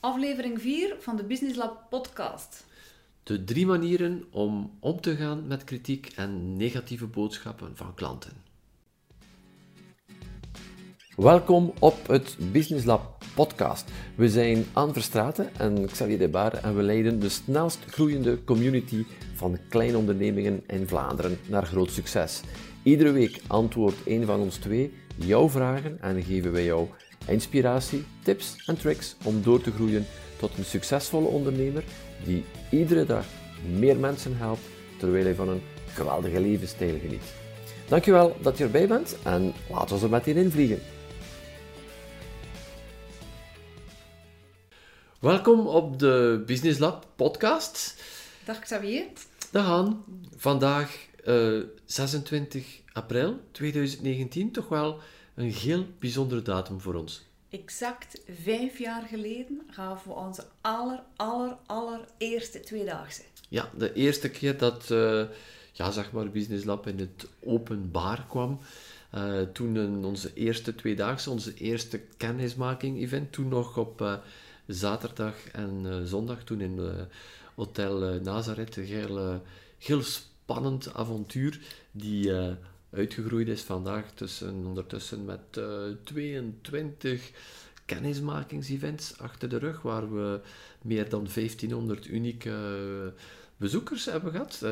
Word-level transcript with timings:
Aflevering 0.00 0.60
4 0.60 0.96
van 0.98 1.16
de 1.16 1.24
Business 1.24 1.56
Lab 1.56 1.86
podcast. 1.90 2.66
De 3.22 3.44
drie 3.44 3.66
manieren 3.66 4.24
om 4.30 4.76
om 4.80 5.00
te 5.00 5.16
gaan 5.16 5.46
met 5.46 5.64
kritiek 5.64 6.12
en 6.16 6.56
negatieve 6.56 7.06
boodschappen 7.06 7.76
van 7.76 7.94
klanten. 7.94 8.32
Welkom 11.16 11.72
op 11.78 12.06
het 12.06 12.36
Business 12.52 12.84
Lab 12.84 13.24
podcast. 13.34 13.90
We 14.16 14.28
zijn 14.28 14.64
Anne 14.72 14.92
Verstraten 14.92 15.54
en 15.56 15.86
Xavier 15.86 16.18
de 16.18 16.28
Baar 16.28 16.52
en 16.52 16.76
we 16.76 16.82
leiden 16.82 17.20
de 17.20 17.28
snelst 17.28 17.84
groeiende 17.84 18.44
community 18.44 19.04
van 19.34 19.58
kleine 19.68 19.98
ondernemingen 19.98 20.62
in 20.66 20.88
Vlaanderen 20.88 21.38
naar 21.48 21.66
groot 21.66 21.90
succes. 21.90 22.40
Iedere 22.82 23.10
week 23.10 23.40
antwoordt 23.46 24.06
een 24.06 24.26
van 24.26 24.40
ons 24.40 24.56
twee 24.56 24.92
jouw 25.16 25.48
vragen 25.48 26.00
en 26.00 26.22
geven 26.22 26.52
wij 26.52 26.64
jou 26.64 26.88
inspiratie, 27.26 28.04
tips 28.22 28.56
en 28.66 28.78
tricks 28.78 29.16
om 29.24 29.42
door 29.42 29.60
te 29.60 29.72
groeien 29.72 30.06
tot 30.38 30.58
een 30.58 30.64
succesvolle 30.64 31.28
ondernemer 31.28 31.84
die 32.24 32.44
iedere 32.70 33.04
dag 33.04 33.24
meer 33.78 33.96
mensen 33.96 34.36
helpt 34.36 34.62
terwijl 34.98 35.24
hij 35.24 35.34
van 35.34 35.48
een 35.48 35.62
geweldige 35.92 36.40
levensstijl 36.40 36.98
geniet. 37.00 37.22
Dankjewel 37.88 38.36
dat 38.42 38.58
je 38.58 38.64
erbij 38.64 38.88
bent 38.88 39.16
en 39.22 39.52
laten 39.70 39.96
we 39.96 40.04
er 40.04 40.10
meteen 40.10 40.36
in 40.36 40.50
vliegen. 40.50 40.80
Welkom 45.20 45.66
op 45.66 45.98
de 45.98 46.42
Business 46.46 46.78
Lab 46.78 47.06
podcast. 47.16 48.02
Dag 48.44 48.58
Xavier. 48.58 49.04
Dag 49.50 49.64
Han. 49.64 50.04
Vandaag 50.36 50.96
uh, 51.26 51.62
26 51.84 52.80
april 52.92 53.40
2019, 53.50 54.52
toch 54.52 54.68
wel 54.68 54.98
een 55.40 55.52
heel 55.52 55.86
bijzondere 55.98 56.42
datum 56.42 56.80
voor 56.80 56.94
ons. 56.94 57.22
Exact 57.48 58.20
vijf 58.42 58.78
jaar 58.78 59.02
geleden 59.02 59.62
gaven 59.70 60.10
we 60.10 60.16
onze 60.16 60.44
aller, 60.60 61.02
aller, 61.16 61.56
allereerste 61.66 62.60
tweedaagse. 62.60 63.22
Ja, 63.48 63.70
de 63.76 63.92
eerste 63.92 64.30
keer 64.30 64.58
dat, 64.58 64.88
uh, 64.90 65.24
ja, 65.72 65.90
zeg 65.90 66.12
maar, 66.12 66.30
Business 66.30 66.64
Lab 66.64 66.86
in 66.86 66.98
het 66.98 67.28
openbaar 67.44 68.26
kwam. 68.28 68.60
Uh, 69.14 69.42
toen 69.42 70.04
onze 70.04 70.34
eerste 70.34 70.74
tweedaagse, 70.74 71.30
onze 71.30 71.54
eerste 71.54 72.00
kennismaking-event, 72.16 73.32
toen 73.32 73.48
nog 73.48 73.76
op 73.76 74.00
uh, 74.00 74.14
zaterdag 74.66 75.50
en 75.52 76.02
zondag, 76.08 76.44
toen 76.44 76.60
in 76.60 76.80
Hotel 77.54 78.20
Nazareth. 78.20 78.76
Een 78.76 78.84
heel, 78.84 79.42
heel 79.78 80.02
spannend 80.02 80.94
avontuur 80.94 81.60
die 81.90 82.32
uitgegroeid 82.90 83.48
is 83.48 83.62
vandaag 83.62 84.12
tussen, 84.14 84.66
ondertussen 84.66 85.24
met 85.24 85.56
uh, 85.58 85.82
22 86.04 87.30
kennismakingsevents 87.84 89.18
achter 89.18 89.48
de 89.48 89.58
rug, 89.58 89.82
waar 89.82 90.14
we 90.14 90.40
meer 90.82 91.08
dan 91.08 91.28
1500 91.34 92.06
unieke 92.06 93.12
bezoekers 93.60 94.04
hebben 94.04 94.30
gehad. 94.30 94.60
Uh, 94.64 94.70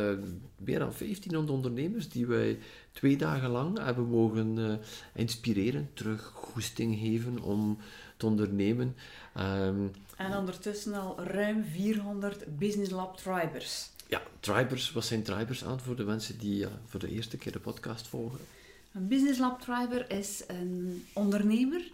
meer 0.56 0.78
dan 0.78 0.92
1500 0.98 1.50
ondernemers 1.50 2.08
die 2.08 2.26
wij 2.26 2.58
twee 2.92 3.16
dagen 3.16 3.50
lang 3.50 3.84
hebben 3.84 4.04
mogen 4.04 4.58
uh, 4.58 4.74
inspireren, 5.14 5.90
terug 5.94 6.22
goesting 6.34 6.98
geven 6.98 7.42
om 7.42 7.78
te 8.16 8.26
ondernemen. 8.26 8.96
Um, 9.38 9.90
en 10.16 10.36
ondertussen 10.36 10.94
al 10.94 11.22
ruim 11.22 11.64
400 11.64 12.58
Business 12.58 12.90
Lab 12.90 13.16
Tribers. 13.16 13.90
Ja, 14.08 14.22
Tribers, 14.40 14.92
wat 14.92 15.04
zijn 15.04 15.22
Tribers 15.22 15.64
aan 15.64 15.80
voor 15.80 15.96
de 15.96 16.04
mensen 16.04 16.38
die 16.38 16.60
uh, 16.60 16.68
voor 16.86 17.00
de 17.00 17.10
eerste 17.10 17.36
keer 17.36 17.52
de 17.52 17.58
podcast 17.58 18.06
volgen? 18.06 18.38
Een 18.92 19.08
Business 19.08 19.38
Lab 19.38 19.60
Triber 19.60 20.10
is 20.10 20.44
een 20.46 21.04
ondernemer 21.12 21.90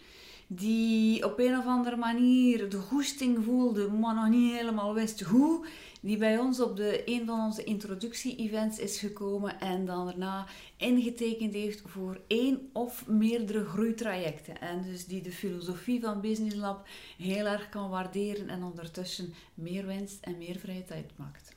die 0.46 1.24
op 1.24 1.38
een 1.38 1.58
of 1.58 1.66
andere 1.66 1.96
manier 1.96 2.70
de 2.70 2.78
goesting 2.78 3.44
voelde, 3.44 3.88
maar 3.88 4.14
nog 4.14 4.28
niet 4.28 4.52
helemaal 4.52 4.94
wist 4.94 5.20
hoe, 5.20 5.66
die 6.00 6.16
bij 6.16 6.38
ons 6.38 6.60
op 6.60 6.76
de, 6.76 7.02
een 7.04 7.26
van 7.26 7.40
onze 7.40 7.64
introductie-events 7.64 8.78
is 8.78 8.98
gekomen 8.98 9.60
en 9.60 9.86
dan 9.86 10.06
daarna 10.06 10.46
ingetekend 10.76 11.54
heeft 11.54 11.82
voor 11.86 12.20
één 12.26 12.70
of 12.72 13.06
meerdere 13.06 13.64
groeitrajecten. 13.64 14.60
En 14.60 14.82
dus 14.82 15.06
die 15.06 15.22
de 15.22 15.32
filosofie 15.32 16.00
van 16.00 16.20
Business 16.20 16.56
Lab 16.56 16.86
heel 17.18 17.46
erg 17.46 17.68
kan 17.68 17.90
waarderen 17.90 18.48
en 18.48 18.62
ondertussen 18.62 19.34
meer 19.54 19.86
winst 19.86 20.18
en 20.20 20.38
meer 20.38 20.56
vrije 20.56 20.84
tijd 20.84 21.10
maakt. 21.16 21.52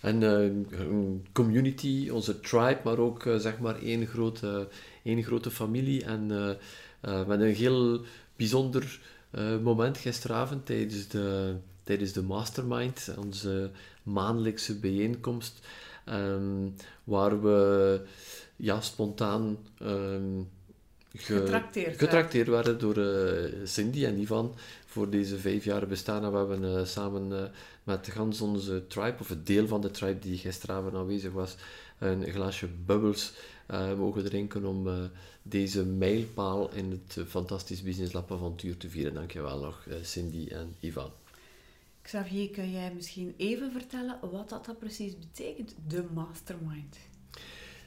En 0.00 0.22
uh, 0.22 0.30
een 0.80 1.26
community, 1.32 2.08
onze 2.12 2.40
tribe, 2.40 2.80
maar 2.84 2.98
ook 2.98 3.24
uh, 3.24 3.36
zeg 3.36 3.58
maar 3.58 3.82
één 3.82 4.06
grote, 4.06 4.68
één 5.02 5.22
grote 5.22 5.50
familie. 5.50 6.04
En 6.04 6.30
uh, 6.30 7.26
met 7.26 7.40
een 7.40 7.54
heel 7.54 8.00
bijzonder 8.36 9.00
moment 9.62 9.98
gisteravond 9.98 10.66
tijdens 10.66 11.08
de, 11.08 11.54
tijdens 11.84 12.12
de 12.12 12.22
mastermind, 12.22 13.14
onze 13.18 13.70
maandelijkse 14.02 14.78
bijeenkomst, 14.78 15.66
um, 16.08 16.74
waar 17.04 17.42
we 17.42 18.00
ja, 18.56 18.80
spontaan 18.80 19.58
um, 19.82 20.48
ge 21.16 21.34
getrakteerd, 21.34 21.98
getrakteerd 21.98 22.48
werden 22.48 22.78
door 22.78 22.96
Cindy 23.64 24.04
en 24.04 24.18
Ivan 24.18 24.54
voor 24.90 25.10
deze 25.10 25.38
vijf 25.38 25.64
jaar 25.64 25.86
bestaan. 25.86 26.24
En 26.24 26.32
we 26.32 26.36
hebben 26.36 26.86
samen 26.86 27.52
met 27.84 28.08
gans 28.08 28.40
onze 28.40 28.86
tribe, 28.86 29.16
of 29.20 29.28
het 29.28 29.46
deel 29.46 29.66
van 29.66 29.80
de 29.80 29.90
tribe 29.90 30.18
die 30.18 30.38
gisteravond 30.38 30.94
aanwezig 30.94 31.32
was, 31.32 31.56
een 31.98 32.24
glaasje 32.24 32.66
bubbels 32.86 33.32
uh, 33.70 33.94
mogen 33.94 34.24
drinken 34.24 34.64
om 34.64 35.10
deze 35.42 35.84
mijlpaal 35.84 36.72
in 36.72 36.90
het 36.90 37.28
fantastisch 37.28 37.82
Business 37.82 38.12
Lab 38.12 38.32
avontuur 38.32 38.76
te 38.76 38.88
vieren. 38.88 39.14
Dankjewel 39.14 39.60
nog, 39.60 39.86
Cindy 40.02 40.48
en 40.48 40.74
Ivan. 40.80 41.10
Xavier, 42.02 42.50
kun 42.50 42.70
jij 42.70 42.92
misschien 42.94 43.34
even 43.36 43.72
vertellen 43.72 44.18
wat 44.30 44.48
dat, 44.48 44.64
dat 44.64 44.78
precies 44.78 45.18
betekent, 45.18 45.74
de 45.88 46.04
mastermind? 46.14 46.96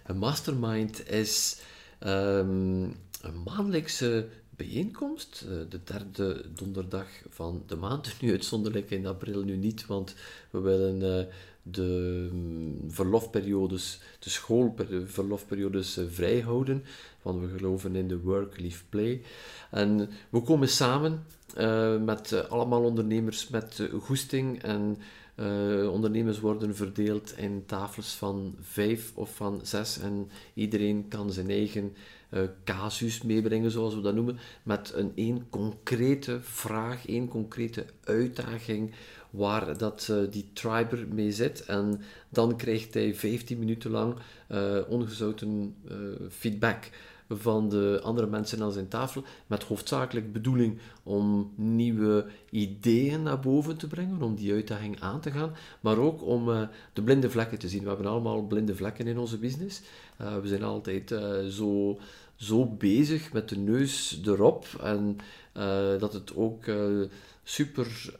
Een 0.05 0.17
mastermind 0.17 1.09
is 1.09 1.59
um, 1.99 2.95
een 3.21 3.43
maandelijkse 3.45 4.27
bijeenkomst, 4.55 5.45
eh, 5.49 5.55
de 5.69 5.79
derde 5.83 6.45
donderdag 6.55 7.07
van 7.29 7.63
de 7.67 7.75
maand. 7.75 8.15
Nu 8.21 8.31
uitzonderlijk 8.31 8.91
in 8.91 9.05
april, 9.05 9.43
nu 9.43 9.55
niet, 9.55 9.85
want 9.85 10.15
we 10.49 10.59
willen 10.59 11.19
eh, 11.19 11.25
de 11.61 12.29
mm, 12.31 12.91
verlofperiodes, 12.91 14.01
de 14.19 14.29
schoolverlofperiodes 14.29 15.97
uh, 15.97 16.05
vrijhouden, 16.09 16.83
want 17.21 17.41
we 17.41 17.57
geloven 17.57 17.95
in 17.95 18.07
de 18.07 18.19
work, 18.19 18.59
live, 18.59 18.83
play. 18.89 19.21
En 19.71 20.09
we 20.29 20.41
komen 20.41 20.69
samen 20.69 21.25
met 22.05 22.49
allemaal 22.49 22.83
ondernemers 22.83 23.47
met 23.47 23.89
goesting 23.99 24.63
en 24.63 24.97
ondernemers 25.89 26.39
worden 26.39 26.75
verdeeld 26.75 27.37
in 27.37 27.63
tafels 27.65 28.13
van 28.13 28.55
vijf 28.61 29.11
of 29.15 29.35
van 29.35 29.59
zes 29.63 29.99
en 29.99 30.29
iedereen 30.53 31.07
kan 31.07 31.31
zijn 31.31 31.49
eigen 31.49 31.93
uh, 32.33 32.41
casus 32.63 33.21
meebrengen, 33.21 33.71
zoals 33.71 33.95
we 33.95 34.01
dat 34.01 34.15
noemen, 34.15 34.39
met 34.63 34.93
een 34.95 35.45
concrete 35.49 36.39
vraag, 36.41 37.07
één 37.07 37.27
concrete 37.27 37.85
uitdaging 38.03 38.91
waar 39.29 39.77
dat, 39.77 40.07
uh, 40.11 40.17
die 40.31 40.49
triber 40.53 41.07
mee 41.07 41.31
zit. 41.31 41.65
En 41.65 42.01
dan 42.29 42.55
krijgt 42.55 42.93
hij 42.93 43.15
15 43.15 43.59
minuten 43.59 43.91
lang 43.91 44.15
uh, 44.51 44.77
ongezouten 44.87 45.75
feedback 46.29 46.89
van 47.37 47.69
de 47.69 47.99
andere 48.03 48.27
mensen 48.27 48.61
aan 48.61 48.71
zijn 48.71 48.87
tafel, 48.87 49.23
met 49.47 49.63
hoofdzakelijk 49.63 50.33
bedoeling 50.33 50.79
om 51.03 51.51
nieuwe 51.55 52.25
ideeën 52.49 53.23
naar 53.23 53.39
boven 53.39 53.77
te 53.77 53.87
brengen, 53.87 54.21
om 54.21 54.35
die 54.35 54.53
uitdaging 54.53 54.99
aan 54.99 55.19
te 55.19 55.31
gaan, 55.31 55.55
maar 55.79 55.97
ook 55.97 56.23
om 56.23 56.49
uh, 56.49 56.61
de 56.93 57.01
blinde 57.01 57.29
vlekken 57.29 57.59
te 57.59 57.69
zien. 57.69 57.81
We 57.81 57.87
hebben 57.87 58.05
allemaal 58.05 58.41
blinde 58.41 58.75
vlekken 58.75 59.07
in 59.07 59.17
onze 59.17 59.37
business. 59.37 59.81
Uh, 60.21 60.37
we 60.37 60.47
zijn 60.47 60.63
altijd 60.63 61.11
uh, 61.11 61.45
zo 61.47 61.99
zo 62.35 62.65
bezig 62.65 63.33
met 63.33 63.49
de 63.49 63.57
neus 63.57 64.21
erop. 64.25 64.65
En 64.83 65.17
dat 65.99 66.13
het 66.13 66.35
ook 66.35 66.65
super 67.43 68.13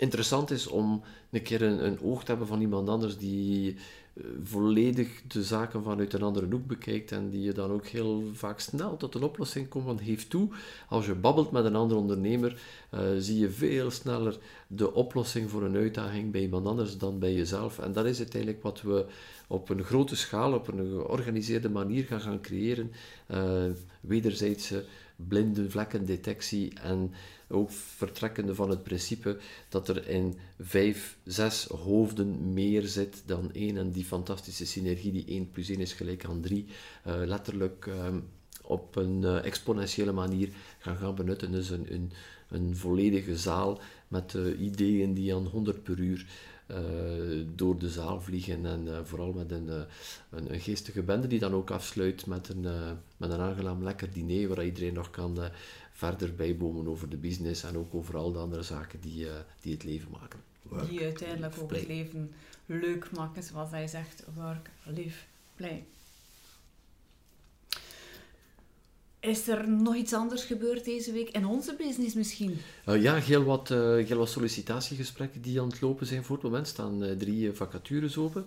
interessant 0.00 0.50
is 0.50 0.66
om 0.66 1.02
een 1.30 1.42
keer 1.42 1.62
een, 1.62 1.84
een, 1.84 2.00
oog 2.00 2.20
te 2.20 2.30
hebben 2.30 2.46
van 2.46 2.60
iemand 2.60 2.88
anders 2.88 3.18
die 3.18 3.76
volledig 4.42 5.22
de 5.28 5.42
zaken 5.42 5.82
vanuit 5.82 6.12
een 6.12 6.22
andere 6.22 6.46
hoek 6.50 6.66
bekijkt 6.66 7.12
en 7.12 7.30
die 7.30 7.42
je 7.42 7.52
dan 7.52 7.70
ook 7.70 7.86
heel 7.86 8.24
vaak 8.32 8.60
snel 8.60 8.96
tot 8.96 9.14
een 9.14 9.22
oplossing 9.22 9.68
komt. 9.68 9.84
Want 9.84 10.00
geef 10.00 10.28
toe, 10.28 10.48
als 10.88 11.06
je 11.06 11.14
babbelt 11.14 11.50
met 11.50 11.64
een 11.64 11.76
andere 11.76 12.00
ondernemer, 12.00 12.60
zie 13.18 13.38
je 13.38 13.50
veel 13.50 13.90
sneller 13.90 14.38
de 14.66 14.94
oplossing 14.94 15.50
voor 15.50 15.62
een 15.62 15.76
uitdaging 15.76 16.32
bij 16.32 16.40
iemand 16.40 16.66
anders 16.66 16.98
dan 16.98 17.18
bij 17.18 17.34
jezelf. 17.34 17.78
En 17.78 17.92
dat 17.92 18.06
is 18.06 18.18
uiteindelijk 18.18 18.62
wat 18.62 18.82
we 18.82 19.06
op 19.46 19.68
een 19.68 19.84
grote 19.84 20.16
schaal, 20.16 20.52
op 20.52 20.68
een 20.68 20.86
georganiseerde 20.86 21.68
manier 21.68 22.04
gaan 22.04 22.20
gaan 22.20 22.40
creëren. 22.40 22.92
Uh, 23.30 23.64
wederzijdse 24.00 24.84
blinde 25.16 25.70
vlekkendetectie 25.70 26.72
en 26.82 27.12
ook 27.50 27.70
vertrekkende 27.70 28.54
van 28.54 28.70
het 28.70 28.82
principe 28.82 29.38
dat 29.68 29.88
er 29.88 30.08
in 30.08 30.38
vijf, 30.58 31.16
zes 31.24 31.64
hoofden 31.64 32.52
meer 32.52 32.86
zit 32.86 33.22
dan 33.26 33.52
één. 33.52 33.76
En 33.76 33.90
die 33.90 34.04
fantastische 34.04 34.66
synergie, 34.66 35.12
die 35.12 35.24
1 35.26 35.50
plus 35.50 35.68
1 35.68 35.80
is 35.80 35.92
gelijk 35.92 36.24
aan 36.24 36.40
3, 36.40 36.66
uh, 37.06 37.14
letterlijk 37.24 37.86
uh, 37.86 38.06
op 38.62 38.96
een 38.96 39.22
uh, 39.22 39.44
exponentiële 39.44 40.12
manier 40.12 40.48
gaan 40.78 40.96
gaan 40.96 41.14
benutten. 41.14 41.52
Dus 41.52 41.70
een, 41.70 41.94
een, 41.94 42.12
een 42.48 42.76
volledige 42.76 43.36
zaal 43.36 43.80
met 44.08 44.36
ideeën 44.58 45.14
die 45.14 45.34
aan 45.34 45.46
100 45.46 45.82
per 45.82 45.98
uur 45.98 46.26
door 47.54 47.78
de 47.78 47.88
zaal 47.88 48.20
vliegen 48.20 48.66
en 48.66 49.06
vooral 49.06 49.32
met 49.32 49.50
een, 49.50 49.68
een, 50.30 50.52
een, 50.52 50.60
geestige 50.60 51.02
bende 51.02 51.26
die 51.26 51.38
dan 51.38 51.54
ook 51.54 51.70
afsluit 51.70 52.26
met 52.26 52.48
een, 52.48 52.66
met 53.16 53.30
een 53.30 53.40
aangenaam 53.40 53.82
lekker 53.82 54.12
diner 54.12 54.48
waar 54.48 54.64
iedereen 54.64 54.94
nog 54.94 55.10
kan 55.10 55.38
verder 56.00 56.34
bijbomen 56.34 56.88
over 56.88 57.08
de 57.08 57.16
business 57.16 57.62
en 57.62 57.76
ook 57.76 57.94
over 57.94 58.16
al 58.16 58.32
de 58.32 58.38
andere 58.38 58.62
zaken 58.62 59.00
die, 59.00 59.26
die 59.60 59.72
het 59.72 59.84
leven 59.84 60.10
maken. 60.10 60.40
die 60.88 61.02
uiteindelijk 61.02 61.54
ook 61.60 61.70
het 61.70 61.86
leven 61.86 62.32
leuk 62.66 63.10
maken, 63.10 63.42
zoals 63.42 63.70
hij 63.70 63.86
zegt, 63.86 64.24
work, 64.34 64.70
live, 64.84 65.24
play. 65.56 65.84
Is 69.20 69.48
er 69.48 69.68
nog 69.68 69.94
iets 69.94 70.12
anders 70.12 70.44
gebeurd 70.44 70.84
deze 70.84 71.12
week 71.12 71.28
in 71.28 71.46
onze 71.46 71.74
business 71.78 72.14
misschien? 72.14 72.58
Uh, 72.88 73.02
ja, 73.02 73.14
heel 73.14 73.44
wat, 73.44 73.70
uh, 73.70 73.78
heel 74.06 74.18
wat 74.18 74.28
sollicitatiegesprekken 74.28 75.40
die 75.40 75.60
aan 75.60 75.68
het 75.68 75.80
lopen 75.80 76.06
zijn. 76.06 76.24
Voor 76.24 76.36
het 76.36 76.44
moment 76.44 76.66
staan 76.66 77.04
uh, 77.04 77.16
drie 77.16 77.52
vacatures 77.52 78.16
open. 78.16 78.46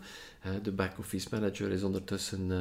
de 0.63 0.71
back-office 0.71 1.27
manager 1.31 1.71
is 1.71 1.83
ondertussen 1.83 2.51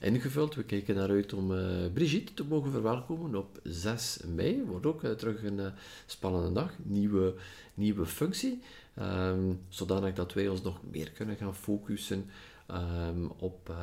ingevuld. 0.00 0.54
We 0.54 0.64
kijken 0.64 0.94
naar 0.94 1.08
uit 1.08 1.32
om 1.32 1.52
Brigitte 1.92 2.34
te 2.34 2.44
mogen 2.44 2.70
verwelkomen 2.70 3.34
op 3.34 3.60
6 3.62 4.18
mei. 4.34 4.62
Wordt 4.62 4.86
ook 4.86 5.04
terug 5.04 5.42
een 5.42 5.60
spannende 6.06 6.52
dag. 6.52 6.72
Nieuwe, 6.82 7.34
nieuwe 7.74 8.06
functie. 8.06 8.62
Um, 8.98 9.60
zodanig 9.68 10.14
dat 10.14 10.32
wij 10.32 10.48
ons 10.48 10.62
nog 10.62 10.80
meer 10.90 11.10
kunnen 11.10 11.36
gaan 11.36 11.54
focussen 11.54 12.24
um, 12.70 13.30
op 13.36 13.74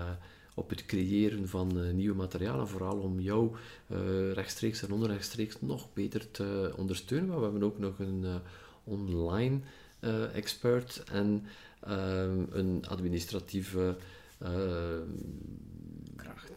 op 0.56 0.70
het 0.70 0.86
creëren 0.86 1.50
van 1.50 1.96
nieuwe 1.96 2.16
materialen, 2.16 2.68
vooral 2.68 2.98
om 2.98 3.20
jou 3.20 3.56
rechtstreeks 4.34 4.84
en 4.84 4.92
onrechtstreeks 4.92 5.56
nog 5.62 5.94
beter 5.94 6.32
te 6.32 6.74
ondersteunen. 6.78 7.28
Maar 7.28 7.38
we 7.38 7.44
hebben 7.44 7.64
ook 7.64 7.80
nog 7.80 8.00
een 8.00 8.26
online 8.84 9.60
expert 10.34 11.04
en 11.12 11.46
ehm, 11.80 12.44
een 12.52 12.86
administratieve 12.88 13.96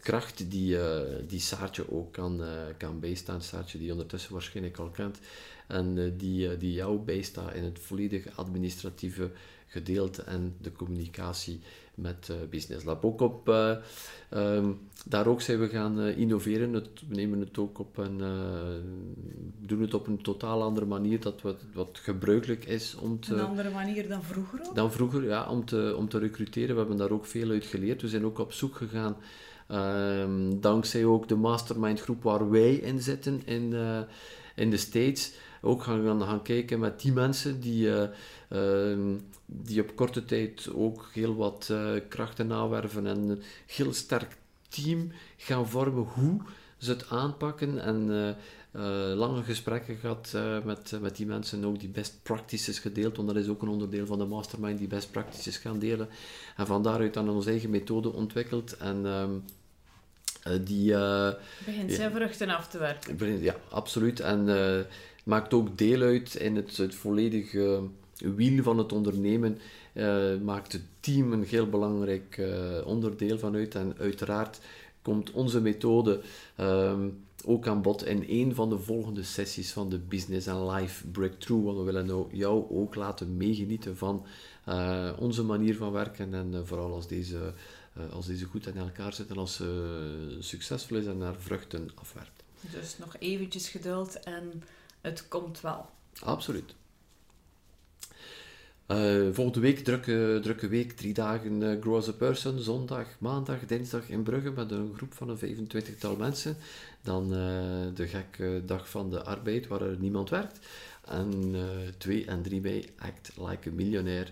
kracht. 0.07 0.51
die, 0.51 0.77
die 1.27 1.39
Saartje 1.39 1.91
ook 1.91 2.13
kan, 2.13 2.41
kan 2.77 2.99
bijstaan. 2.99 3.41
Saartje 3.41 3.77
die 3.77 3.91
ondertussen 3.91 4.33
waarschijnlijk 4.33 4.77
al 4.77 4.89
kent 4.89 5.19
en 5.67 6.17
die, 6.17 6.57
die 6.57 6.73
jou 6.73 6.99
bijstaat 6.99 7.53
in 7.53 7.63
het 7.63 7.79
volledige 7.79 8.29
administratieve 8.35 9.31
gedeelte 9.67 10.21
en 10.21 10.55
de 10.61 10.71
communicatie 10.71 11.59
met 11.95 12.31
Business 12.49 12.85
Lab. 12.85 13.05
Ook 13.05 13.21
op, 13.21 13.47
um, 14.33 14.79
daar 15.05 15.27
ook 15.27 15.41
zijn 15.41 15.59
we 15.59 15.67
gaan 15.67 15.99
innoveren. 15.99 16.73
Het, 16.73 16.89
we 17.07 17.15
nemen 17.15 17.39
het 17.39 17.57
ook 17.57 17.79
op 17.79 17.97
een, 17.97 18.21
doen 19.59 19.81
het 19.81 19.93
op 19.93 20.07
een 20.07 20.21
totaal 20.21 20.63
andere 20.63 20.85
manier, 20.85 21.19
dat 21.19 21.41
wat, 21.41 21.61
wat 21.73 21.99
gebruikelijk 22.01 22.65
is 22.65 22.95
om 22.95 23.19
te... 23.19 23.33
Een 23.33 23.39
andere 23.39 23.69
manier 23.69 24.07
dan 24.07 24.23
vroeger 24.23 24.59
ook? 24.67 24.75
Dan 24.75 24.91
vroeger, 24.91 25.23
ja, 25.23 25.49
om 25.49 25.65
te, 25.65 25.95
om 25.97 26.09
te 26.09 26.19
recruteren. 26.19 26.73
We 26.73 26.79
hebben 26.79 26.97
daar 26.97 27.11
ook 27.11 27.25
veel 27.25 27.49
uit 27.49 27.65
geleerd. 27.65 28.01
We 28.01 28.07
zijn 28.07 28.25
ook 28.25 28.39
op 28.39 28.53
zoek 28.53 28.75
gegaan, 28.75 29.17
um, 29.71 30.59
dankzij 30.59 31.05
ook 31.05 31.27
de 31.27 31.35
mastermind 31.35 32.01
groep 32.01 32.23
waar 32.23 32.49
wij 32.49 32.73
in 32.73 33.01
zitten 33.01 33.41
in, 33.45 33.73
in 34.55 34.69
de 34.69 34.77
States, 34.77 35.33
ook 35.61 35.83
gaan, 35.83 36.21
gaan 36.21 36.41
kijken 36.41 36.79
met 36.79 37.01
die 37.01 37.11
mensen 37.11 37.59
die 37.59 37.89
Ehm, 38.49 39.15
die 39.45 39.81
op 39.81 39.95
korte 39.95 40.25
tijd 40.25 40.69
ook 40.73 41.09
heel 41.13 41.35
wat 41.35 41.67
uh, 41.71 41.91
krachten 42.09 42.47
nawerven 42.47 43.07
en 43.07 43.29
een 43.29 43.41
heel 43.65 43.93
sterk 43.93 44.37
team 44.67 45.11
gaan 45.37 45.67
vormen 45.67 46.03
hoe 46.03 46.41
ze 46.77 46.91
het 46.91 47.09
aanpakken. 47.09 47.79
En 47.79 48.35
lange 49.15 49.43
gesprekken 49.43 49.95
gehad 49.95 50.37
met, 50.63 50.97
met 51.01 51.15
die 51.15 51.25
mensen, 51.25 51.65
ook 51.65 51.79
die 51.79 51.89
best 51.89 52.19
practices 52.23 52.79
gedeeld, 52.79 53.15
want 53.15 53.27
dat 53.27 53.37
is 53.37 53.47
ook 53.47 53.61
een 53.61 53.67
onderdeel 53.67 54.05
van 54.05 54.17
de 54.17 54.25
mastermind, 54.25 54.77
die 54.77 54.87
best 54.87 55.11
practices 55.11 55.57
gaan 55.57 55.79
delen. 55.79 56.09
En 56.57 56.67
van 56.67 56.83
daaruit 56.83 57.13
dan 57.13 57.29
onze 57.29 57.49
eigen 57.49 57.69
methode 57.69 58.13
ontwikkeld. 58.13 58.77
En, 58.77 59.05
ehm, 59.05 59.31
die, 60.63 60.91
begint 61.65 61.91
zijn 61.91 62.11
vruchten 62.11 62.49
af 62.49 62.67
te 62.67 62.77
werken. 62.77 63.41
Ja, 63.41 63.55
absoluut. 63.69 64.19
En 64.19 64.47
maakt 65.23 65.53
ook 65.53 65.77
deel 65.77 66.01
uit 66.01 66.35
in 66.35 66.55
het, 66.55 66.77
het 66.77 66.95
volledige 66.95 67.81
wiel 68.17 68.63
van 68.63 68.77
het 68.77 68.91
ondernemen 68.91 69.59
maakt 70.43 70.71
het 70.73 70.83
team 70.99 71.33
een 71.33 71.43
heel 71.43 71.69
belangrijk 71.69 72.41
onderdeel 72.85 73.39
van 73.39 73.55
uit. 73.55 73.75
En 73.75 73.95
uiteraard 73.99 74.59
komt 75.01 75.31
onze 75.31 75.61
methode 75.61 76.21
um, 76.59 77.25
ook 77.45 77.67
aan 77.67 77.81
bod 77.81 78.05
in 78.05 78.25
een 78.27 78.55
van 78.55 78.69
de 78.69 78.79
volgende 78.79 79.23
sessies 79.23 79.71
van 79.71 79.89
de 79.89 79.97
Business 79.97 80.47
and 80.47 80.71
Life 80.71 81.07
Breakthrough. 81.07 81.65
Want 81.65 81.77
we 81.77 81.83
willen 81.83 82.05
nou 82.05 82.27
jou 82.31 82.65
ook 82.69 82.95
laten 82.95 83.37
meegenieten 83.37 83.97
van 83.97 84.25
uh, 84.69 85.09
onze 85.19 85.43
manier 85.43 85.75
van 85.75 85.91
werken. 85.91 86.33
En 86.33 86.61
vooral 86.63 86.93
als 86.93 87.07
deze, 87.07 87.53
als 88.11 88.25
deze 88.25 88.45
goed 88.45 88.67
in 88.67 88.77
elkaar 88.77 89.13
zit 89.13 89.29
en 89.29 89.37
als 89.37 89.55
ze 89.55 90.37
succesvol 90.39 90.97
is 90.97 91.05
en 91.05 91.17
naar 91.17 91.35
vruchten 91.39 91.89
afwerpt. 91.95 92.43
Dus 92.61 92.97
nog 92.97 93.15
eventjes 93.19 93.69
geduld 93.69 94.19
en 94.19 94.63
het 95.01 95.27
komt 95.27 95.61
wel. 95.61 95.89
Absoluut. 96.19 96.75
Uh, 98.87 99.33
volgende 99.33 99.59
week, 99.59 99.79
drukke, 99.79 100.39
drukke 100.41 100.67
week, 100.67 100.91
drie 100.91 101.13
dagen 101.13 101.61
uh, 101.61 101.81
Grow 101.81 101.95
as 101.95 102.07
a 102.07 102.11
Person, 102.11 102.59
zondag, 102.59 103.07
maandag, 103.19 103.65
dinsdag 103.65 104.09
in 104.09 104.23
Brugge 104.23 104.51
met 104.51 104.71
een 104.71 104.93
groep 104.95 105.13
van 105.13 105.29
een 105.29 105.67
25-tal 105.67 106.15
mensen. 106.15 106.57
Dan 107.01 107.23
uh, 107.23 107.39
de 107.93 108.07
gekke 108.07 108.61
dag 108.65 108.89
van 108.89 109.09
de 109.09 109.23
arbeid 109.23 109.67
waar 109.67 109.81
er 109.81 109.97
niemand 109.99 110.29
werkt. 110.29 110.59
En 111.05 111.55
2 111.97 112.25
en 112.25 112.41
3 112.41 112.61
mei 112.61 112.85
Act 112.97 113.31
Like 113.37 113.69
a 113.69 113.71
Millionaire, 113.73 114.31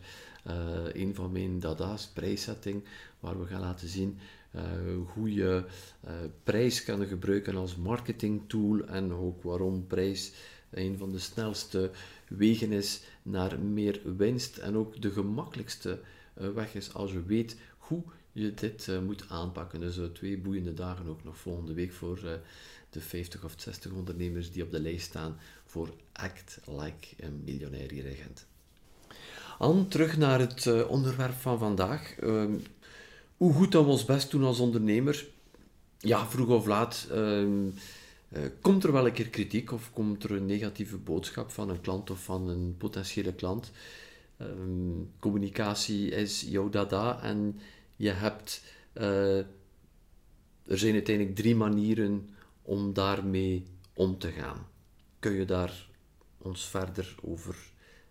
een 0.94 1.16
van 1.16 1.32
mijn 1.32 1.60
dada's, 1.60 2.08
prijszetting, 2.14 2.84
waar 3.26 3.40
we 3.40 3.46
gaan 3.46 3.62
laten 3.62 3.88
zien 3.88 4.18
hoe 5.14 5.34
je 5.34 5.64
prijs 6.44 6.84
kan 6.84 7.06
gebruiken 7.06 7.56
als 7.56 7.76
marketingtool 7.76 8.86
en 8.86 9.14
ook 9.14 9.44
waarom 9.44 9.88
prijs 9.88 10.34
een 10.76 10.98
van 10.98 11.12
de 11.12 11.20
snelste 11.20 11.92
wegen 12.28 12.72
is 12.72 13.02
naar 13.24 13.60
meer 13.60 14.02
winst 14.18 14.58
en 14.58 14.78
ook 14.78 15.02
de 15.02 15.12
gemakkelijkste 15.12 16.00
uh, 16.42 16.50
weg 16.50 16.76
is 16.76 16.94
als 16.94 17.12
je 17.12 17.24
weet 17.24 17.58
hoe 17.78 18.04
je 18.32 18.54
dit 18.54 18.90
moet 19.06 19.30
aanpakken. 19.30 19.80
Dus 19.80 20.00
twee 20.14 20.38
boeiende 20.38 20.74
dagen 20.74 21.08
ook 21.08 21.24
nog 21.24 21.38
volgende 21.38 21.74
week 21.74 21.94
voor 21.94 22.42
de 22.90 23.02
50 23.02 23.44
of 23.44 23.54
60 23.58 23.92
ondernemers 23.92 24.52
die 24.52 24.64
op 24.64 24.72
de 24.72 24.80
lijst 24.80 25.06
staan 25.06 25.38
voor 25.66 25.94
Act 26.12 26.60
Like 26.66 27.08
een 27.18 27.42
Miljonair 27.46 28.02
regent. 28.02 28.46
An, 29.58 29.88
terug 29.88 30.18
naar 30.18 30.40
het 30.40 30.88
onderwerp 30.88 31.34
van 31.34 31.60
vandaag. 31.60 32.16
Ehm, 33.38 33.44
hoe 33.44 33.54
goed 33.54 33.72
dat 33.72 33.84
we 33.84 33.92
ons 33.92 34.06
best 34.06 34.32
doen 34.32 34.44
als 34.44 34.60
ondernemer? 34.60 35.28
Ja, 35.98 36.28
vroeg 36.28 36.48
of 36.48 36.66
laat 36.66 37.08
ehm, 37.12 37.68
uh, 38.30 38.44
komt 38.62 38.84
er 38.84 38.92
wel 38.92 39.06
een 39.06 39.14
keer 39.14 39.30
kritiek 39.30 39.72
of 39.72 39.92
komt 39.94 40.24
er 40.24 40.32
een 40.32 40.46
negatieve 40.46 40.98
boodschap 40.98 41.52
van 41.52 41.70
een 41.70 41.82
klant 41.82 42.10
of 42.10 42.24
van 42.24 42.50
een 42.50 42.76
potentiële 42.78 43.34
klant? 43.34 43.72
Um, 44.42 45.12
communicatie 45.20 46.10
is 46.10 46.42
jouw 46.42 46.70
dada 46.70 47.22
en 47.22 47.60
je 47.96 48.10
hebt. 48.10 48.64
Uh, 48.94 49.38
er 50.68 50.78
zijn 50.78 50.94
uiteindelijk 50.94 51.36
drie 51.36 51.56
manieren 51.56 52.30
om 52.62 52.94
daarmee 52.94 53.66
om 53.94 54.18
te 54.18 54.32
gaan. 54.32 54.68
Kun 55.20 55.32
je 55.32 55.46
daar 55.46 55.88
ons 56.38 56.70
verder 56.70 57.16
over 57.22 57.56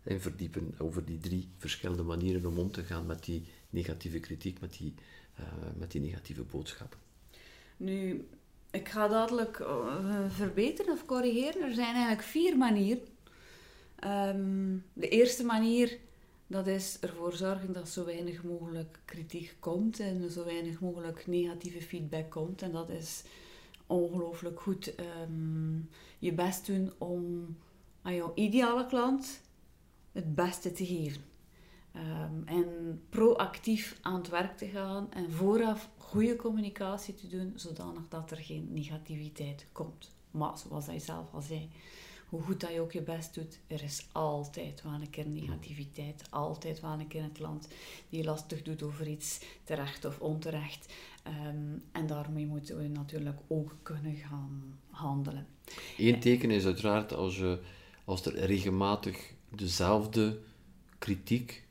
in 0.04 0.20
verdiepen, 0.20 0.74
over 0.78 1.04
die 1.04 1.18
drie 1.18 1.48
verschillende 1.58 2.02
manieren 2.02 2.46
om 2.46 2.58
om 2.58 2.70
te 2.70 2.82
gaan 2.82 3.06
met 3.06 3.24
die 3.24 3.42
negatieve 3.70 4.18
kritiek, 4.18 4.60
met 4.60 4.76
die, 4.78 4.94
uh, 5.40 5.46
met 5.74 5.90
die 5.90 6.00
negatieve 6.00 6.42
boodschappen? 6.42 6.98
Nu, 7.76 8.28
ik 8.70 8.88
ga 8.88 9.08
dadelijk 9.08 9.58
uh, 9.58 10.24
verbeteren 10.28 10.92
of 10.92 11.04
corrigeren. 11.04 11.62
Er 11.62 11.74
zijn 11.74 11.94
eigenlijk 11.94 12.22
vier 12.22 12.56
manieren. 12.56 13.02
Um, 14.04 14.84
de 14.92 15.08
eerste 15.08 15.44
manier, 15.44 15.98
dat 16.46 16.66
is 16.66 16.98
ervoor 17.00 17.32
zorgen 17.32 17.72
dat 17.72 17.88
zo 17.88 18.04
weinig 18.04 18.42
mogelijk 18.42 18.98
kritiek 19.04 19.56
komt 19.60 20.00
en 20.00 20.30
zo 20.30 20.44
weinig 20.44 20.80
mogelijk 20.80 21.26
negatieve 21.26 21.82
feedback 21.82 22.30
komt. 22.30 22.62
En 22.62 22.72
dat 22.72 22.90
is 22.90 23.22
ongelooflijk 23.86 24.60
goed 24.60 24.94
um, 25.22 25.88
je 26.18 26.32
best 26.32 26.66
doen 26.66 26.92
om 26.98 27.56
aan 28.02 28.14
jouw 28.14 28.32
ideale 28.34 28.86
klant 28.86 29.40
het 30.12 30.34
beste 30.34 30.72
te 30.72 30.86
geven. 30.86 31.22
Um, 31.96 32.42
en 32.44 33.00
proactief 33.08 33.98
aan 34.02 34.14
het 34.14 34.28
werk 34.28 34.56
te 34.56 34.66
gaan 34.66 35.12
en 35.12 35.32
vooraf 35.32 35.90
goede 35.96 36.36
communicatie 36.36 37.14
te 37.14 37.26
doen, 37.26 37.52
zodanig 37.54 38.08
dat 38.08 38.30
er 38.30 38.36
geen 38.36 38.68
negativiteit 38.72 39.66
komt. 39.72 40.14
Maar 40.30 40.58
zoals 40.58 40.86
hij 40.86 40.98
zelf 40.98 41.32
al 41.32 41.40
zei, 41.40 41.70
hoe 42.28 42.42
goed 42.42 42.60
dat 42.60 42.72
je 42.72 42.80
ook 42.80 42.92
je 42.92 43.02
best 43.02 43.34
doet, 43.34 43.58
er 43.66 43.82
is 43.82 44.06
altijd 44.12 44.82
wel 44.82 44.92
een 44.92 45.10
keer 45.10 45.28
negativiteit, 45.28 46.24
altijd 46.30 46.80
wel 46.80 46.92
een 46.92 47.06
keer 47.06 47.22
het 47.22 47.38
land 47.38 47.68
die 48.08 48.24
lastig 48.24 48.62
doet 48.62 48.82
over 48.82 49.08
iets, 49.08 49.40
terecht 49.64 50.04
of 50.04 50.20
onterecht. 50.20 50.92
Um, 51.46 51.82
en 51.92 52.06
daarmee 52.06 52.46
moeten 52.46 52.76
we 52.76 52.88
natuurlijk 52.88 53.38
ook 53.46 53.76
kunnen 53.82 54.14
gaan 54.14 54.78
handelen. 54.90 55.46
Eén 55.96 56.20
teken 56.20 56.50
is 56.50 56.64
uiteraard 56.64 57.12
als, 57.12 57.36
je, 57.36 57.60
als 58.04 58.26
er 58.26 58.34
regelmatig 58.34 59.32
dezelfde 59.48 60.38
kritiek 60.98 61.63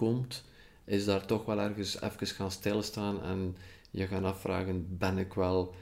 komt, 0.00 0.44
is 0.84 1.04
daar 1.04 1.26
toch 1.26 1.44
wel 1.44 1.60
ergens 1.60 2.00
even 2.00 2.26
gaan 2.26 2.50
stilstaan 2.50 3.22
en 3.22 3.56
je 3.90 4.06
gaan 4.06 4.24
afvragen, 4.24 4.86
ben 4.98 5.18
ik 5.18 5.32
wel, 5.34 5.74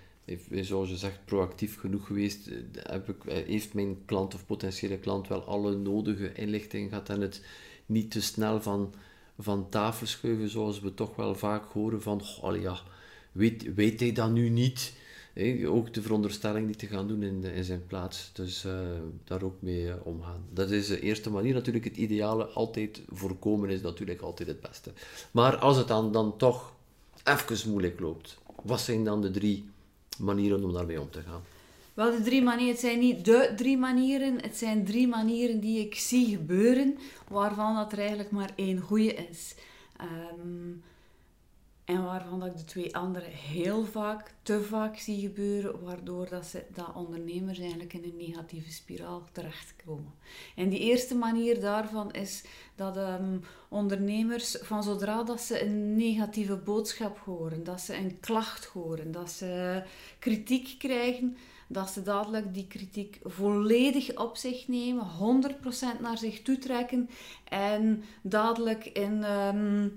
zoals 0.51 0.89
je 0.89 0.97
zegt, 0.97 1.25
proactief 1.25 1.79
genoeg 1.79 2.07
geweest? 2.07 2.51
Heb 2.73 3.09
ik, 3.09 3.17
heeft 3.47 3.75
mijn 3.75 4.05
klant 4.05 4.35
of 4.35 4.47
potentiële 4.47 4.99
klant 4.99 5.29
wel 5.29 5.45
alle 5.45 5.77
nodige 5.77 6.33
inlichting 6.33 6.89
gehad 6.89 7.09
en 7.09 7.21
het 7.21 7.45
niet 7.87 8.11
te 8.11 8.23
snel 8.23 8.63
van, 8.63 8.95
van 9.39 9.69
tafel 9.69 10.07
schuiven, 10.07 10.49
zoals 10.49 10.81
we 10.81 10.95
toch 10.95 11.17
wel 11.17 11.35
vaak 11.35 11.65
horen 11.73 12.03
van, 12.03 12.23
oh 12.41 12.61
ja, 12.61 12.79
weet, 13.33 13.75
weet 13.75 14.01
hij 14.01 14.13
dat 14.13 14.31
nu 14.31 14.49
niet? 14.49 14.93
Ook 15.67 15.95
de 15.95 16.03
veronderstelling 16.03 16.67
niet 16.67 16.79
te 16.79 16.87
gaan 16.87 17.09
doen 17.09 17.23
in, 17.23 17.45
in 17.45 17.65
zijn 17.65 17.87
plaats. 17.87 18.31
Dus 18.33 18.65
uh, 18.65 18.73
daar 19.25 19.43
ook 19.43 19.57
mee 19.63 19.89
eh, 19.89 19.95
omgaan. 20.03 20.45
Dat 20.53 20.71
is 20.71 20.87
de 20.87 21.01
eerste 21.01 21.31
manier. 21.31 21.55
Natuurlijk, 21.55 21.85
het 21.85 21.97
ideale 21.97 22.45
altijd 22.45 23.03
voorkomen 23.09 23.71
is 23.71 23.81
natuurlijk 23.81 24.21
altijd 24.21 24.49
het 24.49 24.61
beste. 24.61 24.93
Maar 25.31 25.57
als 25.57 25.77
het 25.77 25.89
dan, 25.89 26.13
dan 26.13 26.37
toch 26.37 26.73
even 27.25 27.71
moeilijk 27.71 28.01
loopt, 28.01 28.39
wat 28.63 28.81
zijn 28.81 29.05
dan 29.05 29.21
de 29.21 29.31
drie 29.31 29.69
manieren 30.19 30.65
om 30.65 30.73
daarmee 30.73 31.01
om 31.01 31.11
te 31.11 31.23
gaan? 31.23 31.43
Wel, 31.95 32.11
de 32.11 32.23
drie 32.23 32.43
manieren, 32.43 32.73
het 32.73 32.81
zijn 32.81 32.99
niet 32.99 33.25
de 33.25 33.53
drie 33.57 33.79
manieren, 33.79 34.41
het 34.43 34.57
zijn 34.57 34.85
drie 34.85 35.09
manieren 35.09 35.61
die 35.61 35.81
ik 35.81 35.95
zie 35.95 36.27
gebeuren, 36.27 36.99
waarvan 37.29 37.75
dat 37.75 37.93
er 37.93 37.99
eigenlijk 37.99 38.31
maar 38.31 38.53
één 38.57 38.81
goede 38.81 39.15
is. 39.15 39.55
Um, 40.01 40.83
en 41.89 42.05
waarvan 42.05 42.41
dat 42.41 42.49
ik 42.49 42.57
de 42.57 42.65
twee 42.65 42.97
andere 42.97 43.27
heel 43.27 43.85
vaak, 43.85 44.35
te 44.43 44.63
vaak 44.63 44.97
zie 44.97 45.21
gebeuren, 45.21 45.85
waardoor 45.85 46.29
dat, 46.29 46.47
ze, 46.47 46.65
dat 46.75 46.95
ondernemers 46.95 47.59
eigenlijk 47.59 47.93
in 47.93 48.05
een 48.05 48.27
negatieve 48.29 48.73
spiraal 48.73 49.23
terechtkomen. 49.33 50.13
En 50.57 50.69
die 50.69 50.79
eerste 50.79 51.15
manier 51.15 51.61
daarvan 51.61 52.13
is 52.13 52.45
dat 52.75 52.97
um, 52.97 53.41
ondernemers, 53.69 54.57
van 54.61 54.83
zodra 54.83 55.23
dat 55.23 55.41
ze 55.41 55.63
een 55.63 55.97
negatieve 55.97 56.57
boodschap 56.57 57.19
horen, 57.19 57.65
dat 57.65 57.81
ze 57.81 57.97
een 57.97 58.21
klacht 58.21 58.65
horen, 58.65 59.13
dat 59.13 59.31
ze 59.31 59.83
kritiek 60.19 60.75
krijgen, 60.79 61.37
dat 61.69 61.91
ze 61.91 62.03
dadelijk 62.03 62.55
die 62.55 62.67
kritiek 62.67 63.19
volledig 63.23 64.17
op 64.17 64.37
zich 64.37 64.69
nemen, 64.69 65.07
100% 65.97 66.01
naar 66.01 66.19
zich 66.19 66.43
toe 66.43 66.59
trekken 66.59 67.11
en 67.45 68.05
dadelijk 68.23 68.85
in... 68.85 69.25
Um, 69.25 69.97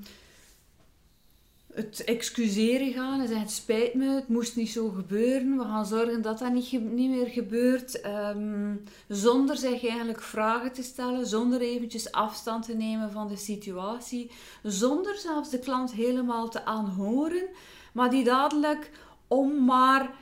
het 1.73 2.03
excuseren 2.03 2.93
gaan 2.93 3.19
en 3.19 3.27
zeggen: 3.27 3.45
Het 3.45 3.51
spijt 3.51 3.93
me, 3.93 4.15
het 4.15 4.27
moest 4.27 4.55
niet 4.55 4.69
zo 4.69 4.89
gebeuren. 4.89 5.57
We 5.57 5.63
gaan 5.63 5.85
zorgen 5.85 6.21
dat 6.21 6.39
dat 6.39 6.53
niet, 6.53 6.71
niet 6.71 7.09
meer 7.09 7.27
gebeurt. 7.27 8.05
Um, 8.05 8.83
zonder 9.07 9.57
zich 9.57 9.87
eigenlijk 9.87 10.21
vragen 10.21 10.71
te 10.71 10.83
stellen, 10.83 11.27
zonder 11.27 11.61
eventjes 11.61 12.11
afstand 12.11 12.65
te 12.65 12.73
nemen 12.73 13.11
van 13.11 13.27
de 13.27 13.37
situatie, 13.37 14.31
zonder 14.63 15.15
zelfs 15.15 15.49
de 15.49 15.59
klant 15.59 15.91
helemaal 15.91 16.49
te 16.49 16.65
aanhoren, 16.65 17.47
maar 17.93 18.09
die 18.09 18.23
dadelijk 18.23 18.91
om 19.27 19.65
maar 19.65 20.13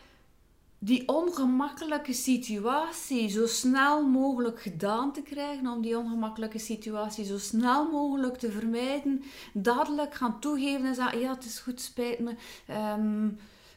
die 0.80 1.08
ongemakkelijke 1.08 2.14
situatie 2.14 3.30
zo 3.30 3.48
snel 3.48 4.06
mogelijk 4.06 4.62
gedaan 4.62 5.14
te 5.14 5.22
krijgen, 5.22 5.68
om 5.68 5.82
die 5.82 5.98
ongemakkelijke 5.98 6.60
situatie 6.60 7.26
zo 7.26 7.38
snel 7.38 7.92
mogelijk 7.92 8.38
te 8.38 8.52
vermijden, 8.52 9.24
dadelijk 9.54 10.14
gaan 10.16 10.40
toegeven 10.40 10.86
en 10.86 10.96
zeggen, 10.96 11.20
ja 11.20 11.34
het 11.34 11.46
is 11.46 11.60
goed, 11.60 11.82
spijt 11.82 12.20
me, 12.20 12.36
um, 12.98 13.28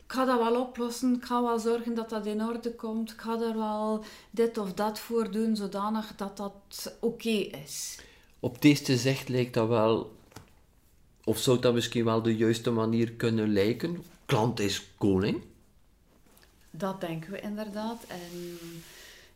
ik 0.05 0.19
ga 0.19 0.25
dat 0.25 0.39
wel 0.39 0.61
oplossen, 0.61 1.15
ik 1.15 1.25
ga 1.25 1.43
wel 1.43 1.59
zorgen 1.59 1.95
dat 1.95 2.11
dat 2.11 2.27
in 2.27 2.43
orde 2.43 2.75
komt, 2.75 3.11
ik 3.11 3.21
ga 3.21 3.41
er 3.41 3.57
wel 3.59 4.05
dit 4.31 4.59
of 4.59 4.73
dat 4.73 4.99
voor 4.99 5.31
doen, 5.31 5.57
zodanig 5.57 6.13
dat 6.17 6.37
dat 6.37 6.97
oké 7.01 7.49
is. 7.65 7.99
Op 8.41 8.63
deze 8.63 8.97
zicht 8.97 9.29
lijkt 9.29 9.55
dat 9.55 9.69
wel, 9.69 10.17
of 11.25 11.39
zou 11.39 11.59
dat 11.59 11.75
misschien 11.75 12.05
wel 12.05 12.23
de 12.23 12.37
juiste 12.37 12.71
manier 12.71 13.13
kunnen 13.13 13.53
lijken? 13.53 14.05
Klant 14.27 14.61
is 14.61 14.89
koning 14.99 15.43
dat 16.73 17.01
denken 17.01 17.31
we 17.31 17.41
inderdaad. 17.41 18.05
En 18.09 18.61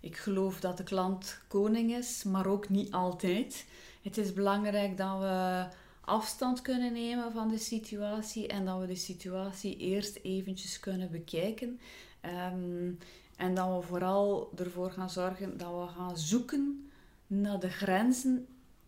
ik 0.00 0.16
geloof 0.16 0.60
dat 0.60 0.76
de 0.76 0.82
klant 0.82 1.38
koning 1.48 1.94
is, 1.94 2.24
maar 2.24 2.46
ook 2.46 2.68
niet 2.68 2.92
altijd. 2.92 3.64
Het 4.02 4.18
is 4.18 4.32
belangrijk 4.32 4.96
dat 4.96 5.18
we 5.18 5.66
afstand 6.00 6.62
kunnen 6.62 6.92
nemen 6.92 7.32
van 7.32 7.48
de 7.48 7.58
situatie 7.58 8.46
en 8.46 8.64
dat 8.64 8.80
we 8.80 8.86
de 8.86 8.96
situatie 8.96 9.76
eerst 9.76 10.18
eventjes 10.22 10.80
kunnen 10.80 11.10
bekijken. 11.10 11.80
Ehm, 12.20 12.92
en 13.36 13.54
dat 13.54 13.76
we 13.76 13.86
vooral 13.86 14.52
ervoor 14.56 14.90
gaan 14.90 15.10
zorgen 15.10 15.56
dat 15.56 15.70
we 15.70 15.86
gaan 15.96 16.18
zoeken 16.18 16.90
naar 17.26 17.60
de 17.60 17.70
grenzen 17.70 18.46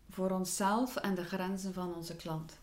voor 0.09 0.31
onszelf 0.31 0.95
en 0.95 1.15
de 1.15 1.23
grenzen 1.23 1.73
van 1.73 1.95
onze 1.95 2.15
klant. 2.15 2.59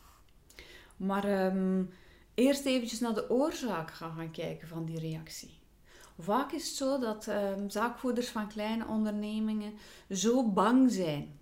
Maar 0.96 1.46
um, 1.46 1.90
eerst 2.34 2.64
eventjes 2.64 3.00
naar 3.00 3.14
de 3.14 3.30
oorzaak 3.30 3.90
gaan, 3.90 4.14
gaan 4.16 4.30
kijken 4.30 4.68
van 4.68 4.84
die 4.84 4.98
reactie. 4.98 5.55
Vaak 6.18 6.52
is 6.52 6.66
het 6.68 6.76
zo 6.76 6.98
dat 6.98 7.26
um, 7.26 7.70
zaakvoerders 7.70 8.28
van 8.28 8.48
kleine 8.48 8.86
ondernemingen 8.86 9.72
zo 10.10 10.48
bang 10.48 10.92
zijn 10.92 11.38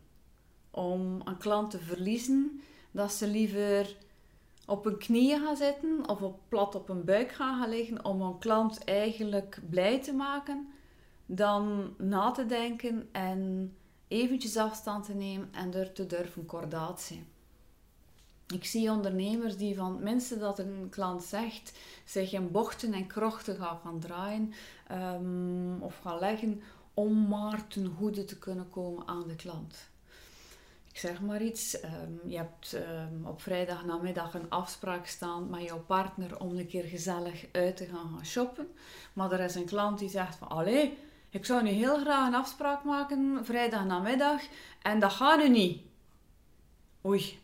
om 0.71 1.21
een 1.25 1.37
klant 1.37 1.71
te 1.71 1.79
verliezen, 1.79 2.61
dat 2.91 3.13
ze 3.13 3.27
liever 3.27 3.97
op 4.67 4.85
hun 4.85 4.99
knieën 4.99 5.41
gaan 5.41 5.57
zitten 5.57 6.09
of 6.09 6.23
op 6.23 6.41
plat 6.49 6.75
op 6.75 6.89
hun 6.89 7.05
buik 7.05 7.33
gaan, 7.33 7.61
gaan 7.61 7.69
liggen 7.69 8.05
om 8.05 8.23
een 8.23 8.39
klant 8.39 8.85
eigenlijk 8.85 9.61
blij 9.71 10.03
te 10.03 10.13
maken, 10.13 10.69
dan 11.27 11.95
na 11.99 12.31
te 12.31 12.47
denken 12.47 13.09
en 13.13 13.73
eventjes 14.09 14.57
afstand 14.57 15.05
te 15.05 15.15
nemen 15.15 15.49
en 15.53 15.75
er 15.75 15.93
te 15.93 16.07
durven 16.07 16.47
kordaat 16.47 17.01
zijn. 17.01 17.34
Ik 18.47 18.65
zie 18.65 18.91
ondernemers 18.91 19.57
die 19.57 19.77
van 19.77 20.03
mensen 20.03 20.39
dat 20.39 20.59
een 20.59 20.87
klant 20.91 21.23
zegt, 21.23 21.79
zich 22.05 22.33
in 22.33 22.51
bochten 22.51 22.93
en 22.93 23.07
krochten 23.07 23.57
gaan, 23.57 23.79
gaan 23.83 24.01
draaien 24.01 24.53
um, 24.93 25.83
of 25.83 25.99
gaan 26.03 26.19
leggen 26.19 26.63
om 26.95 27.29
maar 27.29 27.67
ten 27.67 27.95
goede 27.99 28.25
te 28.25 28.39
kunnen 28.39 28.71
komen 28.71 29.07
aan 29.07 29.29
de 29.29 29.37
klant. 29.37 29.89
Ik 30.93 31.01
zeg 31.01 31.21
maar 31.21 31.43
iets, 31.43 31.83
um, 31.85 32.21
je 32.31 32.37
hebt 32.37 32.73
um, 32.73 33.27
op 33.27 33.43
vrijdag 33.43 33.85
namiddag 33.85 34.35
een 34.35 34.51
afspraak 34.51 35.07
staan 35.07 35.51
met 35.51 35.63
jouw 35.63 35.81
partner 35.81 36.41
om 36.41 36.57
een 36.57 36.67
keer 36.67 36.85
gezellig 36.85 37.47
uit 37.53 37.77
te 37.77 37.87
gaan 37.87 38.11
gaan 38.15 38.27
shoppen. 38.27 38.69
Maar 39.13 39.33
er 39.33 39.41
is 39.41 39.55
een 39.55 39.65
klant 39.65 39.99
die 39.99 40.09
zegt 40.09 40.37
van, 40.37 40.49
allee, 40.49 40.99
ik 41.31 41.45
zou 41.45 41.63
nu 41.63 41.71
heel 41.71 41.99
graag 41.99 42.27
een 42.27 42.35
afspraak 42.35 42.85
maken 42.85 43.45
vrijdag 43.45 43.85
namiddag 43.85 44.43
en 44.83 45.01
dat 45.01 45.13
gaat 45.13 45.39
nu 45.39 45.49
niet. 45.49 45.83
Oei, 47.05 47.39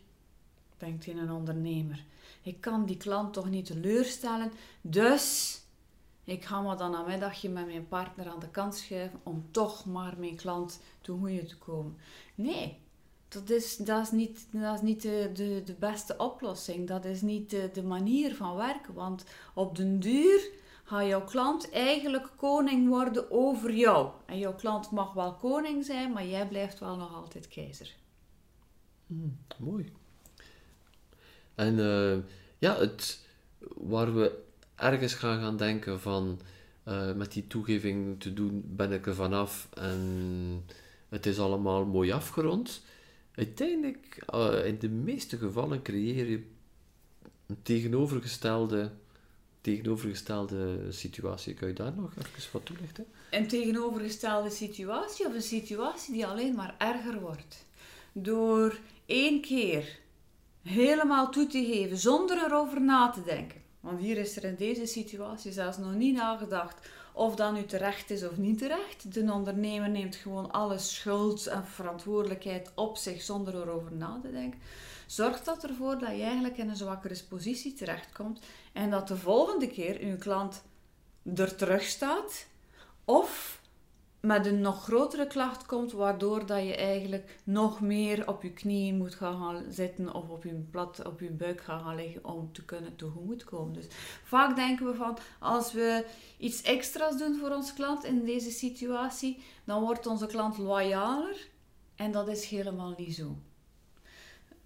denkt 0.81 1.05
in 1.05 1.17
een 1.17 1.31
ondernemer. 1.31 2.05
Ik 2.41 2.61
kan 2.61 2.85
die 2.85 2.97
klant 2.97 3.33
toch 3.33 3.49
niet 3.49 3.65
teleurstellen, 3.65 4.51
dus 4.81 5.59
ik 6.23 6.45
ga 6.45 6.61
me 6.61 6.75
dan 6.75 7.05
middagje 7.07 7.49
met 7.49 7.65
mijn 7.65 7.87
partner 7.87 8.29
aan 8.29 8.39
de 8.39 8.49
kant 8.49 8.75
schuiven 8.75 9.19
om 9.23 9.45
toch 9.51 9.85
maar 9.85 10.15
mijn 10.17 10.35
klant 10.35 10.81
te 11.01 11.11
goede 11.11 11.45
te 11.45 11.57
komen. 11.57 11.97
Nee, 12.35 12.79
dat 13.27 13.49
is, 13.49 13.77
dat 13.77 14.01
is 14.01 14.11
niet, 14.11 14.47
dat 14.51 14.75
is 14.75 14.81
niet 14.81 15.01
de, 15.01 15.29
de, 15.65 15.75
beste 15.79 16.17
oplossing. 16.17 16.87
Dat 16.87 17.05
is 17.05 17.21
niet 17.21 17.49
de, 17.49 17.69
de 17.73 17.83
manier 17.83 18.35
van 18.35 18.55
werken. 18.55 18.93
Want 18.93 19.25
op 19.53 19.75
den 19.75 19.99
duur 19.99 20.49
gaat 20.83 21.07
jouw 21.07 21.23
klant 21.23 21.69
eigenlijk 21.69 22.29
koning 22.35 22.87
worden 22.87 23.31
over 23.31 23.73
jou. 23.73 24.11
En 24.25 24.37
jouw 24.37 24.55
klant 24.55 24.91
mag 24.91 25.13
wel 25.13 25.33
koning 25.33 25.85
zijn, 25.85 26.11
maar 26.11 26.25
jij 26.25 26.47
blijft 26.47 26.79
wel 26.79 26.95
nog 26.95 27.13
altijd 27.13 27.47
keizer. 27.47 27.95
Hmm, 29.07 29.37
mooi. 29.57 29.91
En 31.55 31.77
uh, 31.77 32.17
ja, 32.57 32.79
het, 32.79 33.19
waar 33.75 34.15
we 34.15 34.39
ergens 34.75 35.13
gaan 35.13 35.39
gaan 35.39 35.57
denken 35.57 35.99
van 35.99 36.39
uh, 36.87 37.13
met 37.13 37.31
die 37.31 37.47
toegeving 37.47 38.19
te 38.19 38.33
doen 38.33 38.63
ben 38.65 38.91
ik 38.91 39.07
er 39.07 39.15
vanaf 39.15 39.67
en 39.73 40.65
het 41.09 41.25
is 41.25 41.39
allemaal 41.39 41.85
mooi 41.85 42.11
afgerond. 42.11 42.81
Uiteindelijk, 43.35 44.25
uh, 44.33 44.65
in 44.65 44.79
de 44.79 44.89
meeste 44.89 45.37
gevallen 45.37 45.81
creëer 45.81 46.29
je 46.29 46.43
een 47.47 47.61
tegenovergestelde, 47.61 48.91
tegenovergestelde 49.61 50.91
situatie. 50.91 51.53
Kan 51.53 51.67
je 51.67 51.73
daar 51.73 51.93
nog 51.95 52.13
even 52.17 52.51
wat 52.51 52.65
toelichten? 52.65 53.05
Een 53.31 53.47
tegenovergestelde 53.47 54.49
situatie 54.49 55.25
of 55.25 55.33
een 55.33 55.41
situatie 55.41 56.13
die 56.13 56.25
alleen 56.25 56.55
maar 56.55 56.75
erger 56.77 57.19
wordt. 57.19 57.65
Door 58.11 58.77
één 59.05 59.41
keer 59.41 59.99
helemaal 60.63 61.31
toe 61.31 61.47
te 61.47 61.65
geven 61.65 61.97
zonder 61.97 62.45
erover 62.45 62.81
na 62.81 63.09
te 63.09 63.23
denken. 63.23 63.61
Want 63.79 63.99
hier 63.99 64.17
is 64.17 64.35
er 64.35 64.43
in 64.43 64.55
deze 64.55 64.85
situatie 64.85 65.51
zelfs 65.51 65.77
nog 65.77 65.93
niet 65.93 66.15
nagedacht 66.15 66.89
of 67.13 67.35
dat 67.35 67.53
nu 67.53 67.65
terecht 67.65 68.09
is 68.09 68.23
of 68.23 68.37
niet 68.37 68.57
terecht. 68.57 69.13
De 69.13 69.31
ondernemer 69.31 69.89
neemt 69.89 70.15
gewoon 70.15 70.51
alle 70.51 70.77
schuld 70.77 71.47
en 71.47 71.65
verantwoordelijkheid 71.65 72.71
op 72.75 72.97
zich 72.97 73.21
zonder 73.21 73.55
erover 73.55 73.93
na 73.93 74.19
te 74.21 74.31
denken. 74.31 74.59
Zorgt 75.05 75.45
dat 75.45 75.63
ervoor 75.63 75.99
dat 75.99 76.09
je 76.17 76.23
eigenlijk 76.23 76.57
in 76.57 76.69
een 76.69 76.75
zwakkere 76.75 77.17
positie 77.29 77.73
terechtkomt 77.73 78.39
en 78.73 78.89
dat 78.89 79.07
de 79.07 79.17
volgende 79.17 79.67
keer 79.67 79.99
uw 79.99 80.17
klant 80.17 80.63
er 81.35 81.55
terug 81.55 81.83
staat 81.83 82.45
of 83.05 83.60
met 84.21 84.45
een 84.45 84.61
nog 84.61 84.83
grotere 84.83 85.27
klacht 85.27 85.65
komt, 85.65 85.91
waardoor 85.91 86.45
dat 86.45 86.63
je 86.63 86.75
eigenlijk 86.75 87.39
nog 87.43 87.81
meer 87.81 88.27
op 88.27 88.43
je 88.43 88.51
knieën 88.51 88.97
moet 88.97 89.15
gaan 89.15 89.63
zitten 89.69 90.13
of 90.13 90.29
op 90.29 90.43
je, 90.43 90.53
plat, 90.71 91.05
op 91.05 91.19
je 91.19 91.29
buik 91.29 91.61
gaan 91.61 91.95
liggen 91.95 92.25
om 92.25 92.53
te 92.53 92.65
kunnen 92.65 92.95
tegemoetkomen. 92.95 93.73
Dus 93.73 93.87
vaak 94.23 94.55
denken 94.55 94.85
we 94.85 94.93
van, 94.93 95.17
als 95.39 95.73
we 95.73 96.05
iets 96.37 96.61
extra's 96.61 97.17
doen 97.17 97.37
voor 97.37 97.49
onze 97.49 97.73
klant 97.73 98.03
in 98.03 98.25
deze 98.25 98.51
situatie, 98.51 99.43
dan 99.63 99.81
wordt 99.81 100.07
onze 100.07 100.27
klant 100.27 100.57
loyaler 100.57 101.47
en 101.95 102.11
dat 102.11 102.27
is 102.27 102.45
helemaal 102.45 102.93
niet 102.97 103.15
zo. 103.15 103.35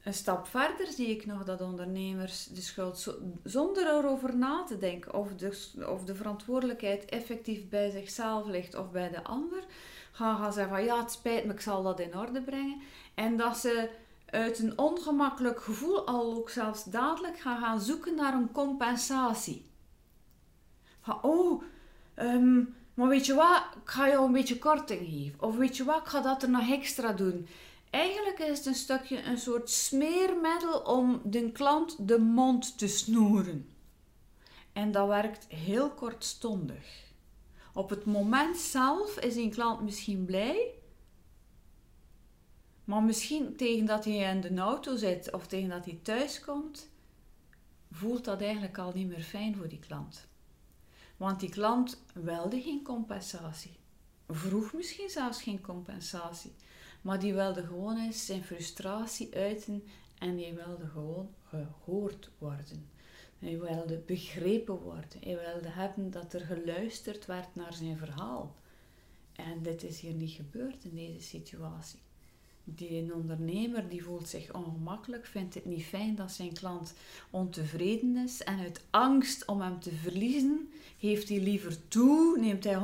Een 0.05 0.13
stap 0.13 0.47
verder 0.47 0.88
zie 0.88 1.07
ik 1.07 1.25
nog 1.25 1.43
dat 1.43 1.62
ondernemers 1.62 2.45
de 2.45 2.62
schuld 2.62 3.15
zonder 3.43 3.88
erover 3.88 4.35
na 4.38 4.63
te 4.63 4.77
denken 4.77 5.13
of 5.13 5.35
de, 5.35 5.74
of 5.89 6.03
de 6.03 6.15
verantwoordelijkheid 6.15 7.05
effectief 7.05 7.69
bij 7.69 7.89
zichzelf 7.89 8.47
ligt 8.47 8.75
of 8.75 8.91
bij 8.91 9.09
de 9.09 9.24
ander, 9.24 9.63
gaan 10.12 10.38
gaan 10.38 10.53
zeggen 10.53 10.75
van 10.75 10.85
ja, 10.85 11.00
het 11.00 11.12
spijt 11.12 11.45
me, 11.45 11.53
ik 11.53 11.62
zal 11.62 11.83
dat 11.83 12.00
in 12.00 12.17
orde 12.17 12.41
brengen. 12.41 12.81
En 13.13 13.38
dat 13.38 13.57
ze 13.57 13.89
uit 14.25 14.59
een 14.59 14.77
ongemakkelijk 14.77 15.62
gevoel 15.62 16.07
al 16.07 16.35
ook 16.35 16.50
zelfs 16.50 16.83
dadelijk 16.83 17.39
gaan 17.39 17.59
gaan 17.59 17.81
zoeken 17.81 18.15
naar 18.15 18.33
een 18.33 18.51
compensatie. 18.51 19.65
Van 21.01 21.24
oh, 21.24 21.63
ehm, 22.13 22.63
maar 22.93 23.07
weet 23.07 23.25
je 23.25 23.33
wat, 23.33 23.63
ik 23.83 23.89
ga 23.89 24.07
jou 24.07 24.25
een 24.25 24.31
beetje 24.31 24.59
korting 24.59 25.00
geven. 25.00 25.41
Of 25.41 25.55
weet 25.55 25.77
je 25.77 25.83
wat, 25.83 26.01
ik 26.01 26.07
ga 26.07 26.21
dat 26.21 26.43
er 26.43 26.50
nog 26.50 26.69
extra 26.69 27.13
doen. 27.13 27.47
Eigenlijk 27.95 28.39
is 28.39 28.57
het 28.57 28.65
een 28.65 28.75
stukje 28.75 29.23
een 29.23 29.37
soort 29.37 29.69
smeermiddel 29.69 30.79
om 30.79 31.21
de 31.23 31.51
klant 31.51 32.07
de 32.07 32.19
mond 32.19 32.77
te 32.77 32.87
snoeren. 32.87 33.69
En 34.73 34.91
dat 34.91 35.07
werkt 35.07 35.47
heel 35.47 35.91
kortstondig. 35.91 37.13
Op 37.73 37.89
het 37.89 38.05
moment 38.05 38.57
zelf 38.57 39.19
is 39.19 39.35
een 39.35 39.49
klant 39.49 39.81
misschien 39.81 40.25
blij, 40.25 40.73
maar 42.83 43.03
misschien 43.03 43.55
tegen 43.55 43.85
dat 43.85 44.05
hij 44.05 44.33
in 44.33 44.41
de 44.41 44.61
auto 44.61 44.95
zit 44.95 45.33
of 45.33 45.47
tegen 45.47 45.69
dat 45.69 45.85
hij 45.85 45.99
thuis 46.01 46.39
komt, 46.39 46.89
voelt 47.91 48.25
dat 48.25 48.41
eigenlijk 48.41 48.77
al 48.77 48.91
niet 48.93 49.07
meer 49.07 49.23
fijn 49.23 49.55
voor 49.55 49.67
die 49.67 49.79
klant. 49.79 50.27
Want 51.17 51.39
die 51.39 51.49
klant 51.49 52.01
wilde 52.13 52.61
geen 52.61 52.83
compensatie. 52.83 53.77
Vroeg 54.27 54.73
misschien 54.73 55.09
zelfs 55.09 55.41
geen 55.41 55.61
compensatie. 55.61 56.51
Maar 57.05 57.19
die 57.19 57.33
wilde 57.33 57.65
gewoon 57.65 57.97
eens 57.97 58.25
zijn 58.25 58.43
frustratie 58.43 59.35
uiten 59.35 59.83
en 60.17 60.35
die 60.35 60.53
wilde 60.53 60.88
gewoon 60.88 61.29
gehoord 61.50 62.29
worden. 62.38 62.89
Hij 63.39 63.59
wilde 63.59 63.97
begrepen 63.97 64.79
worden. 64.79 65.19
Hij 65.24 65.39
wilde 65.51 65.69
hebben 65.69 66.12
dat 66.12 66.33
er 66.33 66.45
geluisterd 66.45 67.25
werd 67.25 67.55
naar 67.55 67.74
zijn 67.74 67.97
verhaal. 67.97 68.55
En 69.35 69.62
dit 69.62 69.83
is 69.83 70.00
hier 70.00 70.13
niet 70.13 70.31
gebeurd 70.31 70.83
in 70.83 70.95
deze 70.95 71.21
situatie. 71.21 72.00
Die 72.63 73.13
ondernemer 73.13 73.89
die 73.89 74.03
voelt 74.03 74.29
zich 74.29 74.53
ongemakkelijk, 74.53 75.25
vindt 75.25 75.53
het 75.53 75.65
niet 75.65 75.85
fijn 75.85 76.15
dat 76.15 76.31
zijn 76.31 76.53
klant 76.53 76.93
ontevreden 77.29 78.17
is. 78.17 78.43
En 78.43 78.59
uit 78.59 78.83
angst 78.89 79.45
om 79.45 79.62
hem 79.62 79.79
te 79.79 79.91
verliezen, 79.91 80.69
heeft 81.00 81.29
hij 81.29 81.39
liever 81.39 81.88
toe, 81.88 82.39
neemt 82.39 82.63
hij 82.63 82.75
100% 82.75 82.77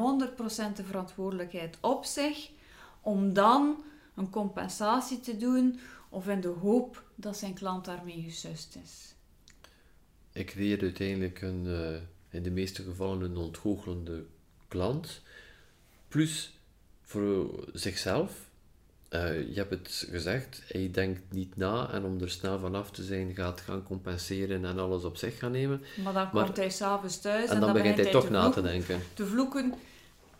de 0.75 0.83
verantwoordelijkheid 0.83 1.77
op 1.79 2.05
zich, 2.05 2.49
om 3.01 3.33
dan 3.33 3.83
een 4.15 4.29
compensatie 4.29 5.19
te 5.19 5.37
doen 5.37 5.79
of 6.09 6.27
in 6.27 6.41
de 6.41 6.47
hoop 6.47 7.03
dat 7.15 7.37
zijn 7.37 7.53
klant 7.53 7.85
daarmee 7.85 8.21
gesust 8.21 8.77
is. 8.83 9.13
Ik 10.31 10.45
creëer 10.45 10.81
uiteindelijk 10.81 11.41
een, 11.41 11.65
uh, 11.65 11.95
in 12.29 12.43
de 12.43 12.51
meeste 12.51 12.83
gevallen 12.83 13.21
een 13.21 13.37
ontgoochelende 13.37 14.25
klant. 14.67 15.21
Plus 16.07 16.57
voor 17.01 17.65
zichzelf. 17.73 18.49
Uh, 19.09 19.47
je 19.47 19.53
hebt 19.55 19.69
het 19.69 20.07
gezegd, 20.09 20.61
hij 20.67 20.91
denkt 20.91 21.21
niet 21.29 21.57
na 21.57 21.89
en 21.91 22.03
om 22.03 22.21
er 22.21 22.29
snel 22.29 22.59
vanaf 22.59 22.91
te 22.91 23.03
zijn 23.03 23.35
gaat 23.35 23.61
gaan 23.61 23.83
compenseren 23.83 24.65
en 24.65 24.79
alles 24.79 25.03
op 25.03 25.17
zich 25.17 25.37
gaan 25.37 25.51
nemen. 25.51 25.81
Maar 26.03 26.13
dan 26.13 26.29
komt 26.29 26.57
hij 26.57 26.69
s'avonds 26.69 27.21
thuis 27.21 27.49
en, 27.49 27.59
dan, 27.59 27.73
begint 27.73 27.97
hij 27.97 28.11
toch 28.11 28.29
na 28.29 28.49
te 28.49 28.61
denken. 28.61 29.01
Te 29.13 29.25
vloeken 29.25 29.73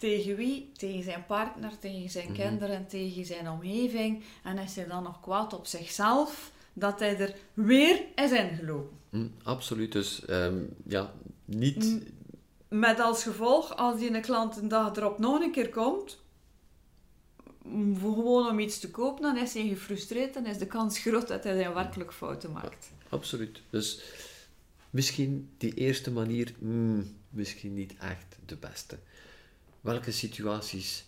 tegen 0.02 0.36
wie? 0.36 0.72
Tegen 0.78 1.04
zijn 1.04 1.26
partner, 1.26 1.80
tegen 1.80 2.10
zijn 2.10 2.28
mm 2.28 2.34
kinderen, 2.34 2.88
tegen 2.88 3.26
zijn 3.26 3.50
omgeving. 3.50 4.24
En 4.44 4.58
is 4.58 4.76
hij 4.76 4.88
dan 4.88 5.04
nog 5.04 5.22
kwaad 5.22 5.54
op 5.54 5.66
zichzelf 5.66 6.52
dat 6.74 7.00
hij 7.00 7.18
er 7.18 7.36
weer 7.54 8.04
is 8.16 8.32
ingelopen. 8.32 8.98
Mm, 9.10 9.32
absoluut. 9.44 9.92
Dus 9.92 10.26
ehm, 10.26 10.64
ja, 10.88 11.14
niet... 11.46 12.02
Met 12.68 13.00
als 13.00 13.24
gevolg, 13.24 13.76
als 13.76 14.00
die 14.00 14.14
een 14.14 14.22
klant 14.22 14.58
een 14.58 14.68
dag 14.68 14.96
erop 14.96 15.20
nog 15.20 15.42
een 15.42 15.52
keer 15.52 15.70
komt, 15.70 16.20
gewoon 18.00 18.50
om 18.50 18.60
iets 18.60 18.80
te 18.80 18.92
kopen, 18.92 19.22
dan 19.22 19.38
is 19.38 19.54
hij 19.54 19.68
gefrustreerd 19.68 20.36
en 20.36 20.46
is 20.46 20.58
de 20.58 20.68
kans 20.68 21.00
groot 21.00 21.28
dat 21.28 21.44
hij 21.44 21.58
zijn 21.58 21.74
werkelijk 21.74 22.14
fouten 22.14 22.52
maakt. 22.52 22.92
absoluut. 23.10 23.62
Dus 23.70 24.02
misschien 24.90 25.50
die 25.58 25.74
eerste 25.74 26.12
manier, 26.12 26.54
mm, 26.60 27.16
misschien 27.30 27.74
niet 27.74 27.94
echt 28.00 28.38
de 28.46 28.56
beste. 28.56 28.98
Welke 29.82 30.12
situaties 30.12 31.06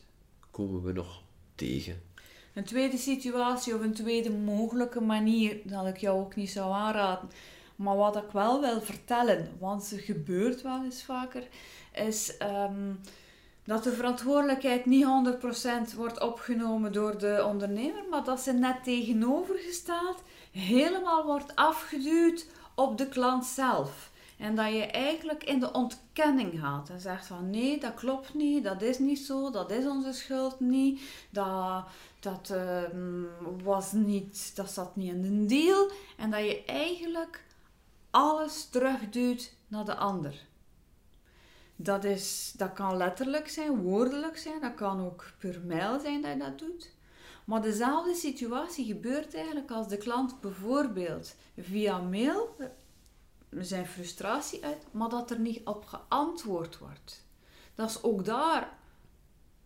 komen 0.52 0.84
we 0.84 0.92
nog 0.92 1.22
tegen? 1.56 2.02
Een 2.54 2.64
tweede 2.64 2.98
situatie 2.98 3.76
of 3.76 3.82
een 3.82 3.94
tweede 3.94 4.32
mogelijke 4.32 5.02
manier 5.02 5.58
dat 5.64 5.88
ik 5.88 5.98
jou 5.98 6.20
ook 6.20 6.36
niet 6.36 6.50
zou 6.50 6.74
aanraden. 6.74 7.30
Maar 7.76 7.96
wat 7.96 8.16
ik 8.16 8.32
wel 8.32 8.62
wil 8.62 8.82
vertellen, 8.82 9.58
want 9.60 9.90
het 9.90 10.02
gebeurt 10.02 10.62
wel 10.62 10.84
eens 10.84 11.04
vaker, 11.04 11.48
is 11.94 12.38
ehm, 12.38 12.94
dat 13.64 13.84
de 13.84 13.92
verantwoordelijkheid 13.92 14.86
niet 14.86 15.06
100% 15.06 15.96
wordt 15.96 16.20
opgenomen 16.20 16.92
door 16.92 17.18
de 17.18 17.46
ondernemer, 17.48 18.04
maar 18.10 18.24
dat 18.24 18.40
ze 18.40 18.54
net 18.54 18.84
tegenovergesteld 18.84 20.24
helemaal 20.52 21.26
wordt 21.26 21.56
afgeduwd 21.56 22.48
op 22.76 22.98
de 22.98 23.08
klant 23.08 23.46
zelf. 23.46 24.12
En 24.44 24.56
dat 24.56 24.74
je 24.74 24.86
eigenlijk 24.86 25.44
in 25.44 25.60
de 25.60 25.72
ontkenning 25.72 26.60
gaat 26.60 26.90
en 26.90 27.00
zegt 27.00 27.26
van 27.26 27.50
nee, 27.50 27.80
dat 27.80 27.94
klopt 27.94 28.34
niet, 28.34 28.64
dat 28.64 28.82
is 28.82 29.00
niet 29.00 29.20
zo, 29.20 29.52
dat 29.52 29.72
is 29.72 29.86
onze 29.86 30.14
schuld 30.14 30.60
niet, 30.60 31.02
dat, 31.30 31.86
dat, 32.20 32.50
ehm, 32.50 33.24
was 33.64 33.92
niet, 33.92 34.56
dat 34.56 34.72
zat 34.72 34.96
niet 34.96 35.14
in 35.14 35.22
de 35.22 35.46
deal. 35.46 35.92
En 36.18 36.32
dat 36.32 36.40
je 36.40 36.64
eigenlijk 36.66 37.44
alles 38.10 38.66
terugduwt 38.66 39.54
naar 39.68 39.86
de 39.86 39.96
ander. 39.96 40.46
Dat, 41.76 42.04
is, 42.04 42.54
dat 42.58 42.74
kan 42.74 42.98
letterlijk 42.98 43.50
zijn, 43.50 43.82
woordelijk 43.82 44.38
zijn, 44.38 44.62
dat 44.62 44.76
kan 44.76 45.06
ook 45.06 45.32
per 45.38 45.62
mail 45.68 46.00
zijn 46.00 46.22
dat 46.22 46.32
je 46.32 46.38
dat 46.38 46.60
doet. 46.60 46.92
Maar 47.46 47.62
dezelfde 47.62 48.14
situatie 48.14 48.86
gebeurt 48.86 49.36
eigenlijk 49.36 49.72
als 49.72 49.88
de 49.88 49.98
klant 49.98 50.42
bijvoorbeeld 50.42 51.36
via 51.58 51.98
mail 51.98 52.56
zijn 53.60 53.86
frustratie 53.86 54.66
uit, 54.66 54.86
maar 54.92 55.10
dat 55.10 55.32
er 55.32 55.40
niet 55.40 55.66
op 55.66 55.86
geantwoord 55.86 56.78
wordt. 56.78 57.26
Dat 57.76 57.90
is 57.90 58.04
ook 58.04 58.26
daar 58.26 58.78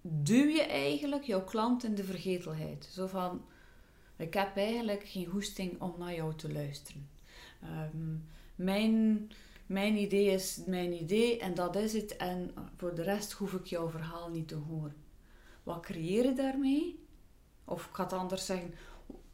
duw 0.02 0.47
je 0.47 0.62
eigenlijk 0.62 1.23
jouw 1.23 1.43
klant 1.43 1.84
in 1.84 1.95
de 1.95 2.04
vergetelheid. 2.04 2.89
Zo 2.91 3.08
van, 3.08 3.45
ik 4.15 4.34
heb 4.34 4.58
eigenlijk 4.58 5.04
geen 5.04 5.26
hoesting 5.26 5.82
om 5.82 5.93
naar 5.97 6.13
jou 6.13 6.36
te 6.36 6.52
luisteren. 6.52 7.10
Ehm, 7.62 8.15
mijn, 8.56 9.30
mijn 9.65 9.95
idee 9.95 10.26
is 10.26 10.60
mijn 10.65 10.93
idee 10.93 11.39
en 11.39 11.54
dat 11.54 11.76
is 11.76 11.93
het. 11.93 12.15
En 12.15 12.54
voor 12.76 12.95
de 12.95 13.04
rest 13.04 13.32
hoef 13.32 13.54
ik 13.54 13.65
jouw 13.65 13.89
verhaal 13.89 14.30
niet 14.30 14.47
te 14.47 14.56
horen. 14.56 14.95
Wat 15.63 15.80
creëer 15.80 16.26
je 16.26 16.34
daarmee? 16.34 17.06
Of 17.65 17.86
ik 17.86 17.95
ga 17.95 18.04
het 18.04 18.13
anders 18.13 18.45
zeggen, 18.45 18.73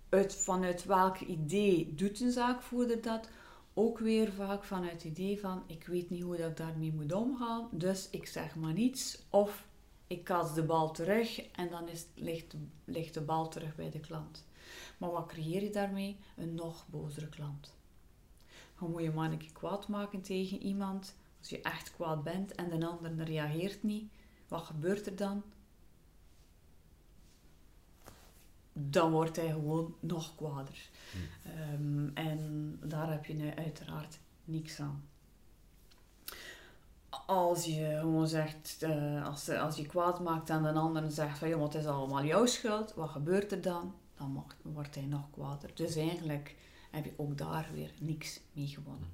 uit, 0.09 0.35
vanuit 0.35 0.85
welk 0.85 1.19
idee 1.19 1.93
doet 1.95 2.19
een 2.19 2.31
zaakvoerder 2.31 3.01
dat? 3.01 3.29
Ook 3.73 3.99
weer 3.99 4.31
vaak 4.31 4.63
vanuit 4.63 4.91
het 4.91 5.03
idee 5.03 5.39
van 5.39 5.63
ik 5.67 5.85
weet 5.85 6.09
niet 6.09 6.23
hoe 6.23 6.37
ik 6.37 6.57
daarmee 6.57 6.93
moet 6.93 7.13
omgaan, 7.13 7.67
dus 7.71 8.09
ik 8.09 8.27
zeg 8.27 8.55
maar 8.55 8.73
niets 8.73 9.23
of 9.29 9.65
ik 10.07 10.23
kaats 10.23 10.53
de 10.53 10.63
bal 10.63 10.91
terug 10.91 11.41
en 11.51 11.69
dan 11.69 11.87
is, 11.87 12.05
ligt, 12.15 12.53
ligt 12.85 13.13
de 13.13 13.21
bal 13.21 13.47
terug 13.47 13.75
bij 13.75 13.89
de 13.89 13.99
klant. 13.99 14.45
Maar 14.97 15.11
wat 15.11 15.27
creëer 15.27 15.63
je 15.63 15.69
daarmee? 15.69 16.17
Een 16.35 16.55
nog 16.55 16.87
bozere 16.87 17.29
klant. 17.29 17.75
Dan 18.79 18.91
moet 18.91 19.01
je 19.01 19.37
keer 19.37 19.51
kwaad 19.51 19.87
maken 19.87 20.21
tegen 20.21 20.61
iemand. 20.61 21.15
Als 21.39 21.49
je 21.49 21.61
echt 21.61 21.91
kwaad 21.91 22.23
bent 22.23 22.55
en 22.55 22.79
de 22.79 22.87
ander 22.87 23.23
reageert 23.23 23.83
niet, 23.83 24.11
wat 24.47 24.61
gebeurt 24.61 25.05
er 25.05 25.15
dan? 25.15 25.43
Dan 28.73 29.11
wordt 29.11 29.35
hij 29.35 29.47
gewoon 29.47 29.95
nog 29.99 30.35
kwader. 30.35 30.89
Ehm, 31.43 32.07
en 32.13 32.79
daar 32.83 33.11
heb 33.11 33.25
je 33.25 33.53
uiteraard 33.55 34.19
niks 34.45 34.79
aan. 34.79 35.03
Als 37.25 37.65
je 37.65 37.97
gewoon 37.99 38.27
zegt, 38.27 38.77
uh, 38.83 39.25
als, 39.25 39.49
als 39.49 39.75
je 39.75 39.85
kwaad 39.85 40.19
maakt 40.19 40.49
aan 40.49 40.65
een 40.65 40.77
ander 40.77 41.03
en 41.03 41.11
zegt 41.11 41.37
van 41.37 41.47
ja, 41.47 41.59
het 41.59 41.75
is 41.75 41.85
allemaal 41.85 42.25
jouw 42.25 42.45
schuld, 42.45 42.93
wat 42.93 43.09
gebeurt 43.09 43.51
er 43.51 43.61
dan? 43.61 43.95
Dan 44.17 44.45
wordt 44.61 44.95
hij 44.95 45.05
nog 45.05 45.31
kwader. 45.31 45.71
Dus 45.73 45.95
eigenlijk 45.95 46.55
heb 46.91 47.05
je 47.05 47.13
ook 47.15 47.37
daar 47.37 47.69
weer 47.73 47.91
niks 47.99 48.39
mee 48.53 48.67
gewonnen. 48.67 49.09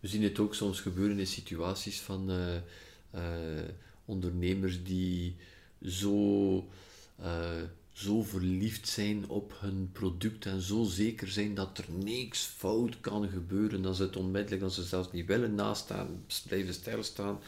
We 0.00 0.08
zien 0.08 0.22
het 0.22 0.38
ook 0.38 0.54
soms 0.54 0.80
gebeuren 0.80 1.18
in 1.18 1.26
situaties 1.26 2.00
van 2.00 2.30
uh, 2.30 2.54
uh, 3.14 3.68
ondernemers 4.04 4.84
die 4.84 5.36
zo, 5.82 6.68
eh, 7.16 7.62
zo 7.92 8.22
verliefd 8.22 8.88
zijn 8.88 9.28
op 9.28 9.54
hun 9.60 9.90
product 9.92 10.46
en 10.46 10.60
zo 10.60 10.84
zeker 10.84 11.28
zijn 11.28 11.54
dat 11.54 11.78
er 11.78 11.84
niks 12.04 12.44
fout 12.44 13.00
kan 13.00 13.28
gebeuren, 13.28 13.82
dat 13.82 13.96
ze 13.96 14.02
het 14.02 14.16
onmiddellijk, 14.16 14.60
dat 14.60 14.72
ze 14.72 14.82
zelfs 14.82 15.12
niet 15.12 15.26
willen 15.26 15.54
nastaan, 15.54 16.24
blijven 16.46 16.74
stilstaan. 16.74 17.38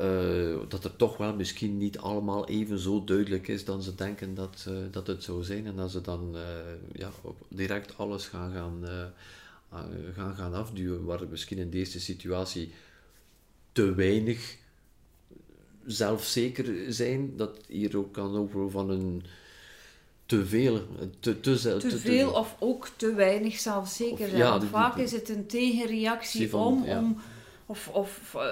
Uh, 0.00 0.58
dat 0.68 0.82
het 0.82 0.98
toch 0.98 1.16
wel 1.16 1.34
misschien 1.34 1.78
niet 1.78 1.98
allemaal 1.98 2.48
even 2.48 2.78
zo 2.78 3.04
duidelijk 3.04 3.48
is 3.48 3.64
dan 3.64 3.82
ze 3.82 3.94
denken 3.94 4.34
dat, 4.34 4.66
uh, 4.68 4.74
dat 4.90 5.06
het 5.06 5.22
zou 5.22 5.44
zijn 5.44 5.66
en 5.66 5.76
dat 5.76 5.90
ze 5.90 6.00
dan 6.00 6.36
uh, 6.36 6.42
ja, 6.92 7.10
direct 7.48 7.98
alles 7.98 8.26
gaan 8.26 8.52
gaan, 8.52 8.84
gaan 10.14 10.34
gaan 10.34 10.54
afduwen, 10.54 11.04
waar 11.04 11.28
misschien 11.30 11.58
in 11.58 11.70
deze 11.70 12.00
situatie 12.00 12.72
te 13.72 13.94
weinig 13.94 14.56
zelfzeker 15.86 16.92
zijn, 16.92 17.36
dat 17.36 17.58
hier 17.68 17.96
ook 17.98 18.12
kan 18.12 18.36
over 18.36 18.70
van 18.70 18.90
een 18.90 19.22
te 20.38 20.46
veel. 20.46 20.80
Te, 21.20 21.40
te, 21.40 21.58
te, 21.58 21.76
te 21.76 21.98
veel 21.98 22.30
of 22.30 22.56
ook 22.58 22.88
te 22.96 23.14
weinig 23.14 23.58
zelfzeker 23.58 24.28
zijn. 24.28 24.62
Vaak 24.62 24.96
is 24.96 25.12
het 25.12 25.28
een 25.28 25.46
tegenreactie 25.46 26.50
van, 26.50 26.66
om, 26.66 26.84
ja. 26.84 26.98
om 26.98 27.16
of, 27.66 27.88
of 27.88 28.34
uh, 28.36 28.42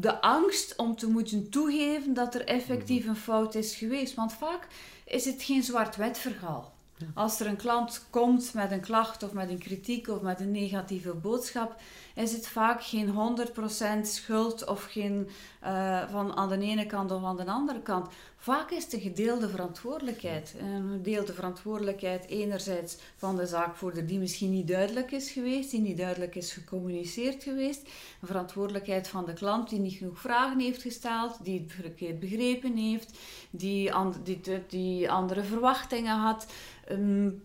de 0.00 0.20
angst 0.20 0.76
om 0.76 0.96
te 0.96 1.06
moeten 1.06 1.48
toegeven 1.48 2.14
dat 2.14 2.34
er 2.34 2.44
effectief 2.44 3.06
een 3.06 3.16
fout 3.16 3.54
is 3.54 3.74
geweest. 3.74 4.14
Want 4.14 4.32
vaak 4.32 4.66
is 5.04 5.24
het 5.24 5.42
geen 5.42 5.62
zwart-wit 5.62 6.18
verhaal. 6.18 6.72
Als 7.14 7.40
er 7.40 7.46
een 7.46 7.56
klant 7.56 8.06
komt 8.10 8.54
met 8.54 8.70
een 8.70 8.80
klacht 8.80 9.22
of 9.22 9.32
met 9.32 9.50
een 9.50 9.58
kritiek 9.58 10.08
of 10.08 10.20
met 10.20 10.40
een 10.40 10.50
negatieve 10.50 11.14
boodschap, 11.14 11.80
is 12.14 12.32
het 12.32 12.48
vaak 12.48 12.82
geen 12.82 13.14
100% 13.48 14.00
schuld 14.02 14.64
of 14.64 14.84
geen 14.84 15.28
uh, 15.64 16.08
van 16.10 16.36
aan 16.36 16.48
de 16.48 16.58
ene 16.58 16.86
kant 16.86 17.10
of 17.10 17.24
aan 17.24 17.36
de 17.36 17.44
andere 17.44 17.80
kant. 17.80 18.08
Vaak 18.42 18.70
is 18.70 18.92
een 18.92 19.00
gedeelde 19.00 19.48
verantwoordelijkheid. 19.48 20.54
Een 20.58 20.90
gedeelde 20.90 21.32
verantwoordelijkheid 21.32 22.26
enerzijds 22.26 22.96
van 23.16 23.36
de 23.36 23.46
zaakvoerder 23.46 24.06
die 24.06 24.18
misschien 24.18 24.50
niet 24.50 24.68
duidelijk 24.68 25.10
is 25.12 25.30
geweest, 25.30 25.70
die 25.70 25.80
niet 25.80 25.96
duidelijk 25.96 26.34
is 26.34 26.52
gecommuniceerd 26.52 27.42
geweest. 27.42 27.82
Een 28.20 28.26
verantwoordelijkheid 28.26 29.08
van 29.08 29.24
de 29.24 29.32
klant 29.32 29.68
die 29.68 29.78
niet 29.78 29.94
genoeg 29.94 30.20
vragen 30.20 30.60
heeft 30.60 30.82
gesteld, 30.82 31.44
die 31.44 31.60
het 31.60 31.72
verkeerd 31.72 32.20
begrepen 32.20 32.76
heeft, 32.76 33.18
die, 33.50 33.92
die, 34.22 34.40
die 34.68 35.10
andere 35.10 35.42
verwachtingen 35.42 36.16
had. 36.16 36.46
Um, 36.90 37.42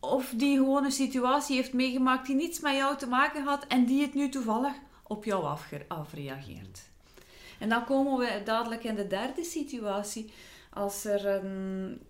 of 0.00 0.32
die 0.36 0.56
gewoon 0.56 0.84
een 0.84 0.92
situatie 0.92 1.56
heeft 1.56 1.72
meegemaakt 1.72 2.26
die 2.26 2.36
niets 2.36 2.60
met 2.60 2.74
jou 2.74 2.96
te 2.96 3.06
maken 3.06 3.44
had 3.44 3.66
en 3.66 3.84
die 3.84 4.02
het 4.02 4.14
nu 4.14 4.28
toevallig 4.28 4.74
op 5.02 5.24
jou 5.24 5.56
afreageert. 5.88 6.90
En 7.62 7.68
dan 7.68 7.84
komen 7.84 8.18
we 8.18 8.42
dadelijk 8.44 8.84
in 8.84 8.94
de 8.94 9.06
derde 9.06 9.44
situatie. 9.44 10.32
Als 10.70 11.04
er 11.04 11.26
een 11.26 12.00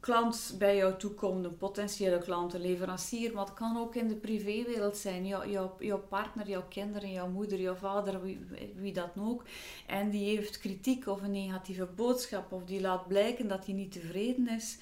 klant 0.00 0.54
bij 0.58 0.76
jou 0.76 0.98
toekomt, 0.98 1.44
een 1.44 1.56
potentiële 1.56 2.18
klant, 2.18 2.54
een 2.54 2.60
leverancier, 2.60 3.34
maar 3.34 3.44
het 3.44 3.54
kan 3.54 3.78
ook 3.78 3.94
in 3.94 4.08
de 4.08 4.16
privéwereld 4.16 4.96
zijn, 4.96 5.26
jouw, 5.26 5.74
jouw, 5.78 5.98
partner, 6.08 6.48
jouw 6.48 6.64
kinderen, 6.68 7.12
jouw 7.12 7.28
moeder, 7.28 7.60
jouw 7.60 7.74
vader, 7.74 8.22
wie, 8.22 8.46
wie 8.74 8.92
dat 8.92 9.10
ook. 9.18 9.44
En 9.86 10.10
die 10.10 10.36
heeft 10.36 10.58
kritiek 10.58 11.06
of 11.06 11.22
een 11.22 11.30
negatieve 11.30 11.86
boodschap 11.86 12.52
of 12.52 12.64
die 12.64 12.80
laat 12.80 13.08
blijken 13.08 13.48
dat 13.48 13.66
hij 13.66 13.74
niet 13.74 13.92
tevreden 13.92 14.48
is 14.48 14.78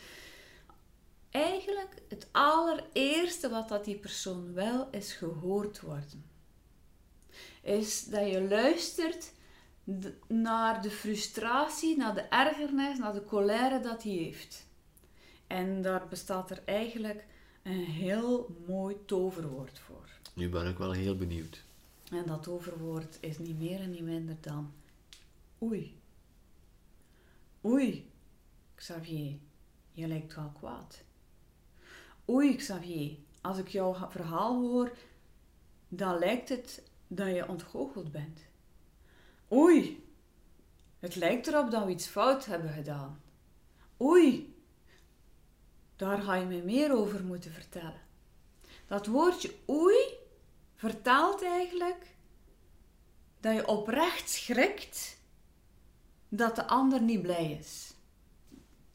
eigenlijk 1.31 1.95
het 2.09 2.29
allereerste 2.33 3.49
wat 3.49 3.69
dat 3.69 3.85
die 3.85 3.97
persoon 3.97 4.55
wel 4.55 4.89
is 4.91 5.13
gehoord 5.13 5.81
worden. 5.81 6.25
Is 7.63 8.05
dat 8.05 8.31
je 8.31 8.43
luistert 8.43 9.37
naar 10.27 10.83
de 10.83 10.91
frustratie, 10.91 11.97
naar 11.97 12.15
de 12.15 12.21
ergernis, 12.21 12.99
naar 12.99 13.13
de 13.13 13.25
colère 13.25 13.81
dat 13.81 14.03
hij 14.03 14.13
heeft. 14.13 14.67
En 15.47 15.83
daar 15.83 16.09
bestaat 16.09 16.51
er 16.51 16.63
eigenlijk 16.65 17.25
een 17.63 17.85
heel 17.85 18.57
mooi 18.67 18.97
toverwoord 19.05 19.79
voor. 19.79 20.09
Nu 20.35 20.49
ben 20.49 20.67
ik 20.67 20.79
wel 20.79 20.93
heel 20.93 21.17
benieuwd. 21.17 21.63
En 22.11 22.27
dat 22.27 22.43
toverwoord 22.43 23.19
is 23.21 23.39
niet 23.39 23.59
meer 23.59 23.81
en 23.81 23.91
niet 23.91 24.03
minder 24.03 24.37
dan 24.41 24.73
oei. 25.63 26.01
Oei, 27.65 28.11
Xavier, 28.75 29.39
je 29.93 30.07
lijkt 30.07 30.35
wel 30.35 30.53
kwaad. 30.59 31.03
Oei 32.29 32.57
Xavier, 32.57 33.17
als 33.41 33.59
ik 33.59 33.69
jouw 33.69 33.95
verhaal 34.09 34.61
hoor, 34.61 34.97
dan 35.89 36.19
lijkt 36.19 36.49
het 36.49 36.83
dat 37.07 37.27
je 37.35 37.49
ontgoocheld 37.49 38.13
bent. 38.13 38.41
Oei, 39.53 40.07
het 40.99 41.17
lijkt 41.17 41.47
erop 41.47 41.71
dat 41.71 41.85
we 41.85 41.91
iets 41.91 42.07
fout 42.07 42.47
hebben 42.47 42.71
gedaan. 42.71 43.23
Oei, 44.01 44.57
daar 45.97 46.19
ga 46.19 46.35
je 46.35 46.47
me 46.47 46.63
meer 46.63 46.97
over 46.97 47.25
moeten 47.25 47.53
vertellen. 47.53 48.01
Dat 48.87 49.07
woordje 49.07 49.55
oei 49.69 49.99
vertaalt 50.75 51.43
eigenlijk 51.43 52.17
dat 53.41 53.55
je 53.55 53.67
oprecht 53.67 54.31
schrikt 54.31 55.19
dat 56.29 56.57
de 56.57 56.67
ander 56.67 57.01
niet 57.01 57.23
blij 57.23 57.51
is. 57.61 57.95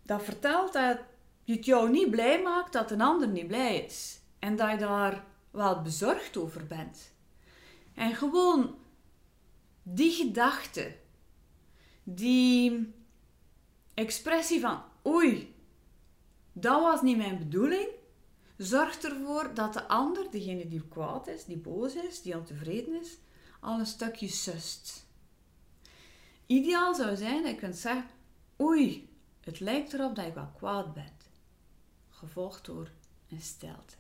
Dat 0.02 0.24
vertelt 0.24 0.74
dat 0.74 0.98
het 1.46 1.66
jou 1.66 1.90
niet 1.90 2.12
blij 2.12 2.42
maakt 2.42 2.74
dat 2.74 2.92
een 2.92 3.02
ander 3.02 3.28
niet 3.28 3.48
blij 3.48 3.78
is. 3.78 4.20
En 4.40 4.56
dat 4.56 4.72
je 4.72 4.78
daar 4.78 5.24
wel 5.52 5.82
bezorgd 5.82 6.38
over 6.38 6.68
bent. 6.68 7.12
En 7.96 8.16
gewoon 8.16 8.76
die 9.84 10.12
gedachte, 10.12 10.96
die 12.04 12.94
expressie 13.94 14.60
van 14.60 14.84
oei, 15.06 15.56
dat 16.54 16.82
was 16.82 17.02
niet 17.02 17.18
mijn 17.18 17.38
bedoeling, 17.38 17.88
zorgt 18.58 19.06
ervoor 19.06 19.54
dat 19.54 19.74
de 19.74 19.88
ander, 19.88 20.32
degene 20.32 20.68
die 20.68 20.88
kwaad 20.88 21.28
is, 21.28 21.46
die 21.46 21.58
boos 21.58 21.96
is, 21.96 22.22
die 22.22 22.38
ontevreden 22.38 23.02
is, 23.02 23.18
al 23.60 23.80
een 23.80 23.86
stukje 23.86 24.28
sust. 24.28 25.06
Ideaal 26.46 26.96
zou 26.96 27.16
zijn 27.16 27.42
dat 27.42 27.52
je 27.52 27.58
kunt 27.58 27.76
zeggen, 27.76 28.06
oei, 28.62 29.10
het 29.42 29.60
lijkt 29.60 29.94
erop 29.94 30.16
dat 30.16 30.26
je 30.26 30.34
wel 30.34 30.52
kwaad 30.56 30.94
bent 30.94 31.30
gevolgd 32.10 32.66
door 32.66 32.92
een 33.30 33.42
stelte. 33.42 33.96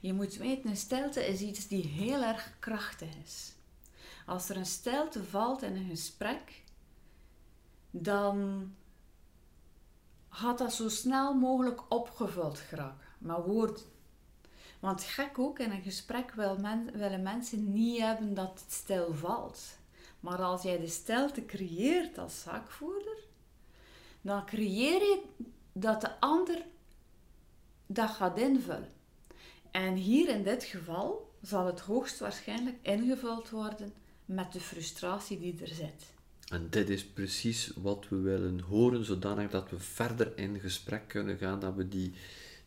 Je 0.00 0.12
moet 0.12 0.36
weten, 0.36 0.70
een 0.70 0.76
stelte 0.76 1.26
is 1.26 1.40
iets 1.40 1.68
die 1.68 1.86
heel 1.86 2.22
erg 2.22 2.56
krachtig 2.58 3.08
is. 3.24 3.53
Als 4.24 4.48
er 4.48 4.56
een 4.56 4.66
stelte 4.66 5.24
valt 5.24 5.62
in 5.62 5.76
een 5.76 5.88
gesprek, 5.88 6.62
dan 7.90 8.70
gaat 10.28 10.58
dat 10.58 10.74
zo 10.74 10.88
snel 10.88 11.34
mogelijk 11.34 11.80
opgevuld 11.88 12.58
geraken 12.58 13.06
met 13.18 13.44
woorden. 13.44 13.82
Want 14.80 15.02
gek 15.02 15.38
ook, 15.38 15.58
in 15.58 15.70
een 15.70 15.82
gesprek 15.82 16.30
wil 16.30 16.58
men, 16.58 16.90
willen 16.92 17.22
mensen 17.22 17.72
niet 17.72 18.00
hebben 18.00 18.34
dat 18.34 18.60
het 18.64 18.72
stil 18.72 19.14
valt. 19.14 19.60
Maar 20.20 20.42
als 20.42 20.62
jij 20.62 20.78
de 20.78 20.88
stilte 20.88 21.44
creëert 21.46 22.18
als 22.18 22.42
zaakvoerder, 22.42 23.18
dan 24.20 24.46
creëer 24.46 25.00
je 25.00 25.22
dat 25.72 26.00
de 26.00 26.20
ander 26.20 26.64
dat 27.86 28.10
gaat 28.10 28.38
invullen. 28.38 28.92
En 29.70 29.94
hier 29.94 30.28
in 30.28 30.42
dit 30.42 30.64
geval 30.64 31.32
zal 31.42 31.66
het 31.66 31.80
hoogstwaarschijnlijk 31.80 32.78
ingevuld 32.82 33.50
worden 33.50 33.94
met 34.24 34.52
de 34.52 34.60
frustratie 34.60 35.38
die 35.38 35.60
er 35.60 35.74
zit. 35.74 36.12
En 36.48 36.66
dit 36.70 36.88
is 36.88 37.04
precies 37.04 37.70
wat 37.76 38.06
we 38.08 38.16
willen 38.16 38.60
horen, 38.60 39.04
zodanig 39.04 39.50
dat 39.50 39.70
we 39.70 39.78
verder 39.78 40.38
in 40.38 40.60
gesprek 40.60 41.08
kunnen 41.08 41.38
gaan, 41.38 41.60
dat 41.60 41.74
we 41.74 41.88
die, 41.88 42.12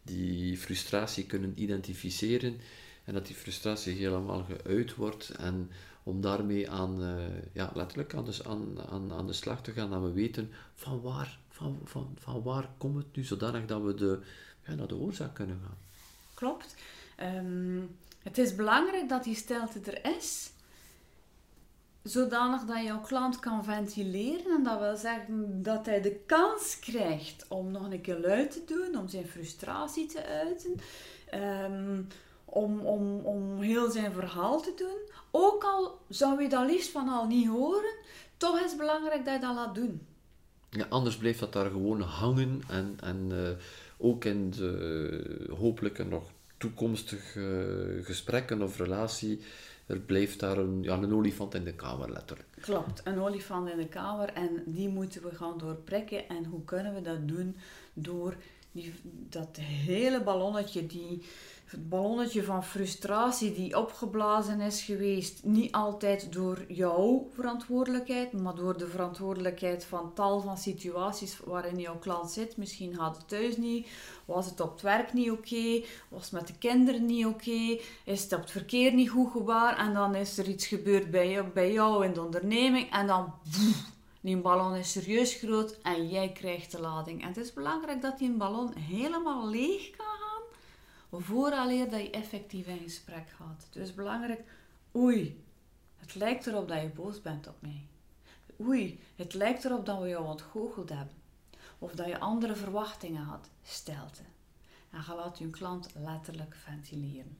die 0.04 0.58
frustratie 0.58 1.26
kunnen 1.26 1.54
identificeren 1.56 2.60
en 3.04 3.14
dat 3.14 3.28
die 3.28 3.36
frustratie 3.36 3.96
helemaal 3.96 4.44
geuit 4.44 4.96
wordt. 4.96 5.30
En 5.30 5.72
om 6.04 6.22
daarmee 6.22 6.70
aan, 6.70 7.02
uh, 7.02 7.26
ja, 7.54 7.72
letterlijk 7.74 8.14
aan 8.14 8.26
de, 8.26 8.44
aan, 8.44 8.82
aan, 8.90 9.12
aan 9.12 9.28
de 9.28 9.34
slag 9.34 9.64
te 9.64 9.72
gaan, 9.72 9.90
dat 9.90 10.02
we 10.02 10.12
weten 10.12 10.52
van 10.76 11.02
waar, 11.02 11.40
van, 11.50 11.80
van, 11.84 12.16
van 12.20 12.44
waar 12.44 12.70
komt 12.78 12.98
het 12.98 13.16
nu, 13.16 13.24
zodanig 13.24 13.66
dat 13.66 13.82
we 13.82 13.94
de, 13.94 14.20
ja, 14.66 14.74
naar 14.74 14.88
de 14.88 14.96
oorzaak 14.96 15.34
kunnen 15.34 15.60
gaan. 15.64 15.78
Klopt. 16.34 16.76
Ehm, 17.16 17.80
het 18.24 18.38
is 18.38 18.56
belangrijk 18.56 19.10
dat 19.10 19.24
die 19.24 19.36
stilte 19.36 19.80
er 19.92 20.16
is, 20.18 20.52
zodanig 22.08 22.62
dat 22.62 22.84
jouw 22.84 23.02
klant 23.02 23.40
kan 23.40 23.64
ventileren. 23.64 24.56
En 24.56 24.64
dat 24.64 24.80
wil 24.80 24.98
zeggen 24.98 25.64
dat 25.64 25.86
hij 25.86 26.02
de 26.02 26.20
kans 26.26 26.80
krijgt 26.80 27.46
om 27.48 27.72
nog 27.72 27.92
een 27.92 28.02
keer 28.02 28.20
luid 28.20 28.52
te 28.52 28.62
doen, 28.66 29.02
om 29.02 29.08
zijn 29.08 29.28
frustratie 29.28 30.06
te 30.06 30.26
uiten, 30.26 30.76
ehm, 31.30 32.02
om, 32.46 32.80
om, 32.80 33.20
om 33.20 33.62
heel 33.62 33.92
zijn 33.92 34.12
verhaal 34.12 34.62
te 34.62 34.74
doen. 34.78 35.16
Ook 35.32 35.64
al 35.64 36.00
zou 36.10 36.42
je 36.42 36.50
dat 36.50 36.70
liefst 36.70 36.90
van 36.90 37.10
al 37.10 37.28
niet 37.28 37.48
horen, 37.48 37.96
toch 38.38 38.56
is 38.60 38.70
het 38.70 38.78
belangrijk 38.78 39.26
dat 39.26 39.34
je 39.34 39.40
dat 39.40 39.56
laat 39.56 39.76
doen. 39.76 40.02
Ja, 40.70 40.86
anders 40.90 41.18
blijft 41.18 41.40
dat 41.40 41.54
daar 41.54 41.70
gewoon 41.70 42.02
hangen 42.02 42.62
en, 42.68 42.98
en 43.02 43.30
uh, 43.32 43.50
ook 43.98 44.26
in 44.26 44.50
de 44.50 45.54
hopelijke 45.58 46.04
nog 46.04 46.24
toekomstige 46.58 48.00
gesprekken 48.04 48.62
of 48.62 48.78
relatie, 48.78 49.42
er 49.88 50.00
blijft 50.00 50.40
daar 50.40 50.58
een, 50.58 50.84
ja, 50.84 50.98
een 50.98 51.14
olifant 51.14 51.54
in 51.54 51.64
de 51.64 51.74
kamer, 51.74 52.12
letterlijk. 52.12 52.48
Klopt, 52.62 53.02
een 53.04 53.20
olifant 53.20 53.70
in 53.70 53.78
de 53.78 53.88
kamer 53.88 54.34
en 54.34 54.64
die 54.66 54.90
moeten 54.90 55.22
we 55.24 55.36
gaan 55.36 55.58
doorprikken. 55.58 56.30
En 56.30 56.46
hoe 56.46 56.64
kunnen 56.64 56.94
we 56.94 57.02
dat 57.02 57.28
doen? 57.28 57.56
Door 57.94 58.36
die, 58.72 58.94
dat 59.30 59.58
hele 59.58 60.24
ballonnetje, 60.24 60.86
die, 60.86 61.22
het 61.68 61.90
ballonnetje 61.90 62.44
van 62.44 62.64
frustratie 62.64 63.54
die 63.54 63.78
opgeblazen 63.78 64.62
is 64.62 64.82
geweest, 64.82 65.44
niet 65.44 65.72
altijd 65.72 66.34
door 66.34 66.66
jouw 66.68 67.28
verantwoordelijkheid, 67.34 68.32
maar 68.34 68.56
door 68.56 68.78
de 68.78 68.88
verantwoordelijkheid 68.88 69.86
van 69.86 70.14
tal 70.14 70.42
van 70.42 70.58
situaties 70.58 71.40
waarin 71.46 71.80
jouw 71.80 71.98
klant 71.98 72.32
zit. 72.32 72.58
Misschien 72.58 72.96
had 72.96 73.18
het 73.18 73.28
thuis 73.28 73.58
niet, 73.58 73.88
was 74.26 74.46
het 74.46 74.60
op 74.60 74.72
het 74.72 74.82
werk 74.82 75.14
niet 75.14 75.32
oké, 75.32 75.84
was 76.10 76.24
het 76.24 76.32
met 76.32 76.48
de 76.48 76.58
kinderen 76.58 77.06
niet 77.06 77.26
oké, 77.26 77.80
is 78.06 78.24
het 78.24 78.34
op 78.34 78.42
het 78.42 78.52
verkeer 78.52 78.94
niet 78.94 79.10
goed 79.10 79.32
gewaar 79.32 79.78
en 79.78 79.94
dan 79.94 80.16
is 80.16 80.38
er 80.38 80.48
iets 80.48 80.68
gebeurd 80.68 81.12
bij 81.12 81.32
jou, 81.32 81.48
bij 81.48 81.72
jou 81.72 82.06
in 82.06 82.14
de 82.14 82.22
onderneming 82.22 82.92
en 82.92 83.08
dan... 83.08 83.34
Die 84.22 84.38
ballon 84.38 84.76
is 84.76 84.92
serieus 84.92 85.34
groot 85.34 85.78
en 85.82 86.10
jij 86.10 86.32
krijgt 86.32 86.72
de 86.72 86.82
lading. 86.82 87.22
En 87.22 87.28
het 87.28 87.38
is 87.38 87.54
belangrijk 87.54 88.02
dat 88.02 88.18
die 88.18 88.32
ballon 88.32 88.74
helemaal 88.74 89.50
leeg 89.50 89.90
kan 89.90 90.17
vooraleer 91.22 91.90
dat 91.90 92.02
je 92.02 92.10
effectief 92.10 92.68
in 92.68 92.80
gesprek 92.80 93.30
gaat. 93.30 93.68
Is 93.76 93.94
belangrijk, 93.94 94.44
oei, 94.96 95.44
het 95.98 96.16
lijkt 96.16 96.48
erop 96.48 96.68
dat 96.68 96.82
je 96.82 96.88
boos 96.88 97.22
bent 97.22 97.48
op 97.48 97.56
mij. 97.60 97.88
Oei, 98.62 99.00
het 99.16 99.34
lijkt 99.34 99.66
erop 99.66 99.86
dat 99.86 100.02
we 100.02 100.08
jou 100.08 100.26
ontgoocheld 100.26 100.90
hebben. 100.90 101.16
Of 101.80 101.92
dat 101.92 102.08
je 102.08 102.20
andere 102.20 102.56
verwachtingen 102.56 103.24
had. 103.24 103.50
Stelte. 103.64 104.22
En 104.90 105.04
ga 105.04 105.16
laat 105.16 105.38
je 105.38 105.50
klant 105.50 105.90
letterlijk 105.96 106.56
ventileren. 106.56 107.38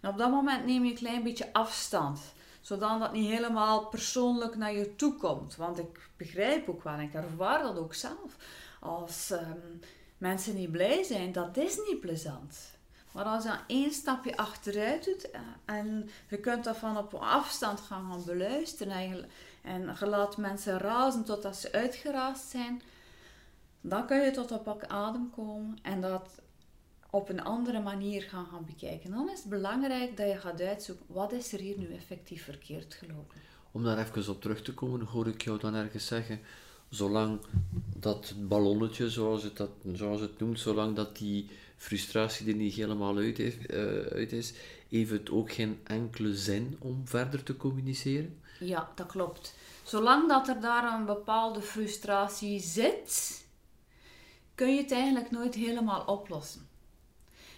En 0.00 0.10
op 0.10 0.18
dat 0.18 0.30
moment 0.30 0.66
neem 0.66 0.84
je 0.84 0.90
een 0.90 0.96
klein 0.96 1.22
beetje 1.22 1.52
afstand 1.52 2.20
zodat 2.62 3.00
dat 3.00 3.12
niet 3.12 3.30
helemaal 3.30 3.86
persoonlijk 3.86 4.56
naar 4.56 4.72
je 4.72 4.96
toe 4.96 5.16
komt. 5.16 5.56
Want 5.56 5.78
ik 5.78 6.08
begrijp 6.16 6.68
ook 6.68 6.82
wel, 6.82 7.00
ik 7.00 7.14
ervaar 7.14 7.62
dat 7.62 7.78
ook 7.78 7.94
zelf. 7.94 8.36
Als 8.80 9.30
ehm, 9.30 9.58
mensen 10.18 10.54
niet 10.54 10.70
blij 10.70 11.02
zijn, 11.02 11.32
dat 11.32 11.56
is 11.56 11.76
niet 11.88 12.00
plezant. 12.00 12.71
Maar 13.12 13.24
als 13.24 13.44
je 13.44 13.58
één 13.66 13.92
stapje 13.92 14.36
achteruit 14.36 15.04
doet 15.04 15.30
eh, 15.30 15.40
en 15.64 16.08
je 16.28 16.38
kunt 16.38 16.64
dat 16.64 16.76
van 16.76 16.96
op 16.96 17.14
afstand 17.14 17.80
gaan, 17.80 18.22
beluisteren 18.26 18.92
en, 18.92 19.28
en 19.62 19.96
je 20.00 20.06
laat 20.06 20.36
mensen 20.36 20.78
razen 20.78 21.24
totdat 21.24 21.56
ze 21.56 21.72
uitgeraasd 21.72 22.48
zijn, 22.48 22.82
dan 23.80 24.06
kun 24.06 24.20
je 24.20 24.30
tot 24.30 24.50
op 24.50 24.84
adem 24.88 25.30
komen 25.30 25.78
en 25.82 26.00
dat 26.00 26.40
op 27.10 27.28
een 27.28 27.42
andere 27.42 27.80
manier 27.80 28.22
gaan, 28.22 28.46
gaan 28.46 28.64
bekijken. 28.66 29.10
Dan 29.10 29.30
is 29.30 29.38
het 29.38 29.48
belangrijk 29.48 30.16
dat 30.16 30.28
je 30.28 30.36
gaat 30.36 30.60
uitzoeken, 30.60 31.04
wat 31.08 31.32
is 31.32 31.52
er 31.52 31.60
hier 31.60 31.78
nu 31.78 31.94
effectief 31.94 32.44
verkeerd 32.44 32.94
gelopen? 32.94 33.40
Om 33.72 33.84
daar 33.84 33.98
even 33.98 34.32
op 34.32 34.40
terug 34.40 34.62
te 34.62 34.74
komen, 34.74 35.06
hoor 35.06 35.28
ik 35.28 35.42
jou 35.42 35.58
dan 35.58 35.74
ergens 35.74 36.06
zeggen, 36.06 36.40
zolang 36.88 37.40
dat 37.96 38.34
ballonnetje, 38.38 39.10
zoals 39.10 39.42
het, 39.42 39.56
dat, 39.56 39.70
zoals 39.92 40.20
het 40.20 40.38
noemt, 40.38 40.60
zolang 40.60 40.96
dat 40.96 41.16
die 41.16 41.50
frustratie 41.82 42.48
er 42.48 42.54
niet 42.54 42.74
helemaal 42.74 43.16
uit, 43.16 43.36
heeft, 43.36 43.72
uh, 43.72 43.76
uit 44.00 44.32
is, 44.32 44.52
heeft 44.88 45.10
het 45.10 45.30
ook 45.30 45.52
geen 45.52 45.80
enkele 45.84 46.34
zin 46.34 46.76
om 46.78 47.02
verder 47.04 47.42
te 47.42 47.56
communiceren? 47.56 48.40
Ja, 48.58 48.92
dat 48.94 49.06
klopt. 49.06 49.54
Zolang 49.82 50.28
dat 50.28 50.48
er 50.48 50.60
daar 50.60 50.98
een 50.98 51.06
bepaalde 51.06 51.62
frustratie 51.62 52.60
zit, 52.60 53.44
kun 54.54 54.74
je 54.74 54.82
het 54.82 54.92
eigenlijk 54.92 55.30
nooit 55.30 55.54
helemaal 55.54 56.04
oplossen. 56.04 56.68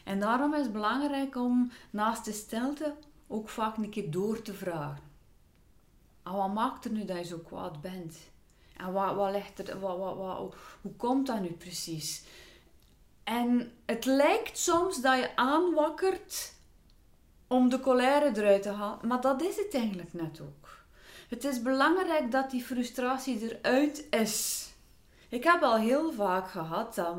En 0.04 0.20
daarom 0.20 0.54
is 0.54 0.62
het 0.62 0.72
belangrijk 0.72 1.36
om 1.36 1.70
naast 1.90 2.24
de 2.24 2.32
stilte 2.32 2.94
ook 3.26 3.48
vaak 3.48 3.76
een 3.76 3.90
keer 3.90 4.10
door 4.10 4.42
te 4.42 4.54
vragen. 4.54 5.02
En 6.22 6.32
ah, 6.32 6.36
wat 6.36 6.54
maakt 6.54 6.84
er 6.84 6.90
nu 6.90 7.04
dat 7.04 7.18
je 7.18 7.24
zo 7.24 7.38
kwaad 7.38 7.80
bent? 7.80 8.16
En 8.76 8.92
wat, 8.92 9.14
wat 9.14 9.32
ligt 9.32 9.68
er, 9.68 9.80
wat, 9.80 9.98
wat, 9.98 10.54
hoe 10.80 10.94
komt 10.96 11.26
dat 11.26 11.40
nu 11.40 11.52
precies? 11.52 12.24
En 13.24 13.72
het 13.86 14.04
lijkt 14.04 14.58
soms 14.58 15.00
dat 15.00 15.18
je 15.18 15.36
aanwakkert 15.36 16.54
om 17.46 17.68
de 17.68 17.80
colère 17.80 18.32
eruit 18.34 18.62
te 18.62 18.68
halen, 18.68 19.06
maar 19.06 19.20
dat 19.20 19.42
is 19.42 19.56
het 19.56 19.74
eigenlijk 19.74 20.12
net 20.12 20.40
ook. 20.40 20.68
Het 21.28 21.44
is 21.44 21.62
belangrijk 21.62 22.30
dat 22.30 22.50
die 22.50 22.62
frustratie 22.62 23.58
eruit 23.58 24.06
is. 24.10 24.68
Ik 25.28 25.44
heb 25.44 25.62
al 25.62 25.76
heel 25.76 26.12
vaak 26.12 26.50
gehad 26.50 26.94
dat 26.94 27.16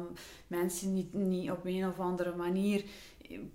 mensen 0.47 0.93
niet, 0.93 1.13
niet 1.13 1.51
op 1.51 1.65
een 1.65 1.87
of 1.87 1.99
andere 1.99 2.35
manier 2.35 2.83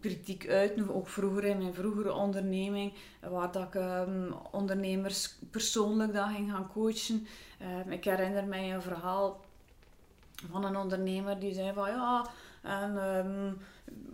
kritiek 0.00 0.48
uiten, 0.48 0.94
ook 0.94 1.08
vroeger 1.08 1.44
in 1.44 1.58
mijn 1.58 1.74
vroegere 1.74 2.12
onderneming, 2.12 2.92
waar 3.20 3.52
dat 3.52 3.62
ik 3.62 3.74
um, 3.74 4.34
ondernemers 4.50 5.38
persoonlijk 5.50 6.12
dan 6.12 6.34
ging 6.34 6.50
gaan 6.50 6.70
coachen. 6.72 7.26
Um, 7.84 7.92
ik 7.92 8.04
herinner 8.04 8.44
mij 8.44 8.74
een 8.74 8.82
verhaal 8.82 9.40
van 10.50 10.64
een 10.64 10.76
ondernemer 10.76 11.38
die 11.38 11.54
zei 11.54 11.72
van 11.72 11.88
ja, 11.88 12.30
en, 12.62 12.96
um, 12.96 13.58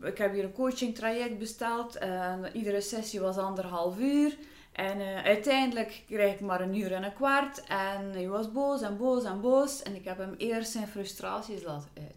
ik 0.03 0.19
heb 0.19 0.33
hier 0.33 0.45
een 0.45 0.53
coaching 0.53 0.95
traject 0.95 1.39
besteld 1.39 1.97
en 1.97 2.51
iedere 2.53 2.81
sessie 2.81 3.21
was 3.21 3.37
anderhalf 3.37 3.99
uur. 3.99 4.37
En 4.73 5.01
uh, 5.01 5.25
uiteindelijk 5.25 6.03
kreeg 6.07 6.35
ik 6.35 6.41
maar 6.41 6.61
een 6.61 6.77
uur 6.77 6.93
en 6.93 7.03
een 7.03 7.15
kwart. 7.15 7.65
En 7.65 8.13
hij 8.13 8.29
was 8.29 8.53
boos 8.53 8.83
en 8.83 8.97
boos 8.97 9.25
en 9.25 9.41
boos. 9.41 9.83
En 9.83 9.95
ik 9.95 10.05
heb 10.05 10.19
hem 10.19 10.35
eerst 10.39 10.71
zijn 10.71 10.89
frustraties 10.89 11.63
laten 11.63 11.91
uit. 11.95 12.17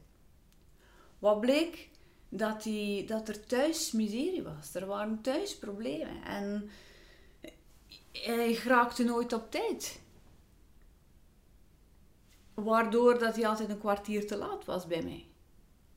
Wat 1.19 1.39
bleek? 1.39 1.89
Dat, 2.30 2.63
hij, 2.63 3.04
dat 3.08 3.28
er 3.28 3.45
thuis 3.45 3.91
miserie 3.91 4.43
was. 4.43 4.76
Er 4.76 4.86
waren 4.86 5.22
thuis 5.22 5.58
problemen. 5.58 6.24
En 6.24 6.69
hij 8.12 8.54
raakte 8.65 9.04
nooit 9.04 9.34
op 9.34 9.52
tijd. 9.52 10.00
Waardoor 12.63 13.19
dat 13.19 13.36
hij 13.36 13.48
altijd 13.48 13.69
een 13.69 13.80
kwartier 13.80 14.28
te 14.28 14.38
laat 14.38 14.65
was 14.65 14.88
bij 14.88 15.02
mij. 15.02 15.26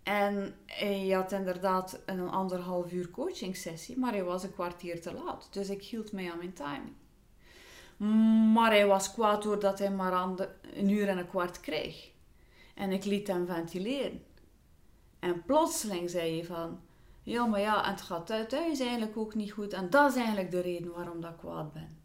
En 0.02 0.54
hij 0.66 1.08
had 1.08 1.32
inderdaad 1.32 2.00
een 2.06 2.28
anderhalf 2.28 2.92
uur 2.92 3.10
coaching 3.10 3.56
sessie, 3.56 3.98
maar 3.98 4.12
hij 4.12 4.24
was 4.24 4.42
een 4.42 4.52
kwartier 4.52 5.00
te 5.00 5.12
laat. 5.12 5.48
Dus 5.50 5.70
ik 5.70 5.82
hield 5.82 6.12
mij 6.12 6.32
aan 6.32 6.38
mijn 6.38 6.52
timing. 6.52 6.94
Maar 8.52 8.70
hij 8.70 8.86
was 8.86 9.12
kwaad 9.12 9.42
doordat 9.42 9.78
hij 9.78 9.90
maar 9.90 10.28
een 10.74 10.88
uur 10.88 11.08
en 11.08 11.18
een 11.18 11.28
kwart 11.28 11.60
kreeg. 11.60 12.10
En 12.74 12.92
ik 12.92 13.04
liet 13.04 13.26
hem 13.26 13.46
ventileren. 13.46 14.24
En 15.18 15.42
plotseling 15.44 16.10
zei 16.10 16.36
hij 16.36 16.44
van... 16.44 16.80
Ja, 17.22 17.46
maar 17.46 17.60
ja, 17.60 17.84
en 17.84 17.90
het 17.90 18.00
gaat 18.00 18.26
thuis 18.26 18.80
eigenlijk 18.80 19.16
ook 19.16 19.34
niet 19.34 19.52
goed. 19.52 19.72
En 19.72 19.90
dat 19.90 20.10
is 20.10 20.16
eigenlijk 20.16 20.50
de 20.50 20.60
reden 20.60 20.92
waarom 20.92 21.20
dat 21.20 21.30
ik 21.30 21.36
kwaad 21.36 21.72
ben. 21.72 22.01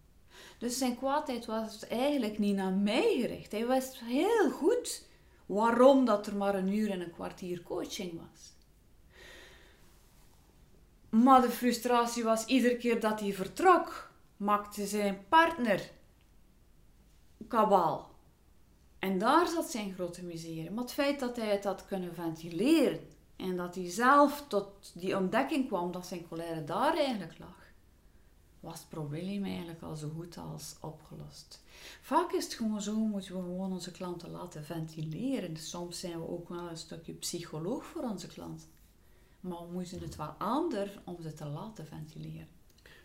Dus 0.57 0.77
zijn 0.77 0.97
kwaadheid 0.97 1.45
was 1.45 1.87
eigenlijk 1.87 2.37
niet 2.37 2.55
naar 2.55 2.73
mij 2.73 3.17
gericht. 3.21 3.51
Hij 3.51 3.67
wist 3.67 3.99
heel 3.99 4.49
goed 4.51 5.07
waarom 5.45 6.05
dat 6.05 6.27
er 6.27 6.35
maar 6.35 6.55
een 6.55 6.73
uur 6.73 6.91
en 6.91 7.01
een 7.01 7.11
kwartier 7.11 7.63
coaching 7.63 8.19
was. 8.19 8.55
Maar 11.09 11.41
de 11.41 11.49
frustratie 11.49 12.23
was 12.23 12.45
iedere 12.45 12.77
keer 12.77 12.99
dat 12.99 13.19
hij 13.19 13.33
vertrok, 13.33 14.11
maakte 14.37 14.85
zijn 14.85 15.25
partner 15.29 15.91
kabaal. 17.47 18.15
En 18.99 19.17
daar 19.17 19.47
zat 19.47 19.71
zijn 19.71 19.93
grote 19.93 20.23
miserie. 20.23 20.71
Maar 20.71 20.83
het 20.83 20.93
feit 20.93 21.19
dat 21.19 21.35
hij 21.35 21.47
het 21.47 21.63
had 21.63 21.85
kunnen 21.85 22.13
ventileren 22.13 22.99
en 23.35 23.55
dat 23.55 23.75
hij 23.75 23.89
zelf 23.89 24.45
tot 24.47 24.91
die 24.93 25.17
ontdekking 25.17 25.67
kwam 25.67 25.91
dat 25.91 26.07
zijn 26.07 26.27
colère 26.27 26.63
daar 26.63 26.97
eigenlijk 26.97 27.39
lag, 27.39 27.66
was 28.67 28.79
het 28.79 28.89
probleem 28.89 29.43
eigenlijk 29.43 29.81
al 29.81 29.95
zo 29.95 30.09
goed 30.09 30.37
als 30.37 30.75
opgelost. 30.81 31.61
Vaak 32.01 32.31
is 32.31 32.43
het 32.43 32.53
gewoon 32.53 32.81
zo, 32.81 32.95
moeten 32.95 33.35
we 33.35 33.41
gewoon 33.41 33.71
onze 33.71 33.91
klanten 33.91 34.31
laten 34.31 34.63
ventileren. 34.63 35.57
Soms 35.57 35.99
zijn 35.99 36.19
we 36.19 36.27
ook 36.27 36.49
wel 36.49 36.69
een 36.69 36.77
stukje 36.77 37.13
psycholoog 37.13 37.85
voor 37.85 38.03
onze 38.03 38.27
klanten. 38.27 38.67
Maar 39.39 39.67
we 39.67 39.73
moeten 39.73 39.99
het 39.99 40.15
wel 40.15 40.35
aandurven 40.37 41.01
om 41.03 41.21
ze 41.21 41.33
te 41.33 41.45
laten 41.45 41.85
ventileren. 41.85 42.47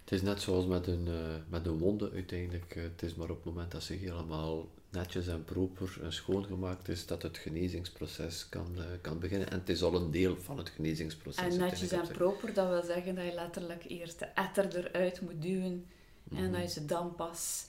Het 0.01 0.13
is 0.13 0.23
net 0.23 0.41
zoals 0.41 0.67
met 0.67 0.87
een, 0.87 1.07
uh, 1.07 1.35
met 1.49 1.67
een 1.67 1.79
wonde 1.79 2.11
uiteindelijk. 2.11 2.77
Uh, 2.77 2.83
het 2.83 3.03
is 3.03 3.15
maar 3.15 3.31
op 3.31 3.37
het 3.37 3.45
moment 3.45 3.71
dat 3.71 3.83
ze 3.83 3.93
helemaal 3.93 4.69
netjes 4.93 5.27
en 5.27 5.45
proper 5.45 5.99
en 6.03 6.13
schoongemaakt 6.13 6.89
is, 6.89 7.07
dat 7.07 7.23
het 7.23 7.39
genezingsproces 7.39 8.49
kan, 8.49 8.75
uh, 8.77 8.85
kan 9.01 9.19
beginnen. 9.19 9.51
En 9.51 9.59
het 9.59 9.69
is 9.69 9.83
al 9.83 9.95
een 9.95 10.11
deel 10.11 10.37
van 10.37 10.59
het 10.59 10.69
genezingsproces. 10.69 11.43
En 11.43 11.59
netjes 11.59 11.91
en 11.91 12.09
proper, 12.09 12.55
dat 12.55 12.69
wil 12.69 12.83
zeggen 12.83 13.15
dat 13.15 13.25
je 13.25 13.35
letterlijk 13.35 13.85
eerst 13.89 14.19
de 14.19 14.25
etter 14.25 14.87
eruit 14.87 15.21
moet 15.21 15.43
duwen 15.43 15.87
en 16.31 16.43
mhm. 16.43 16.53
dat 16.53 16.63
je 16.63 16.69
ze 16.69 16.85
dan 16.85 17.15
pas 17.15 17.67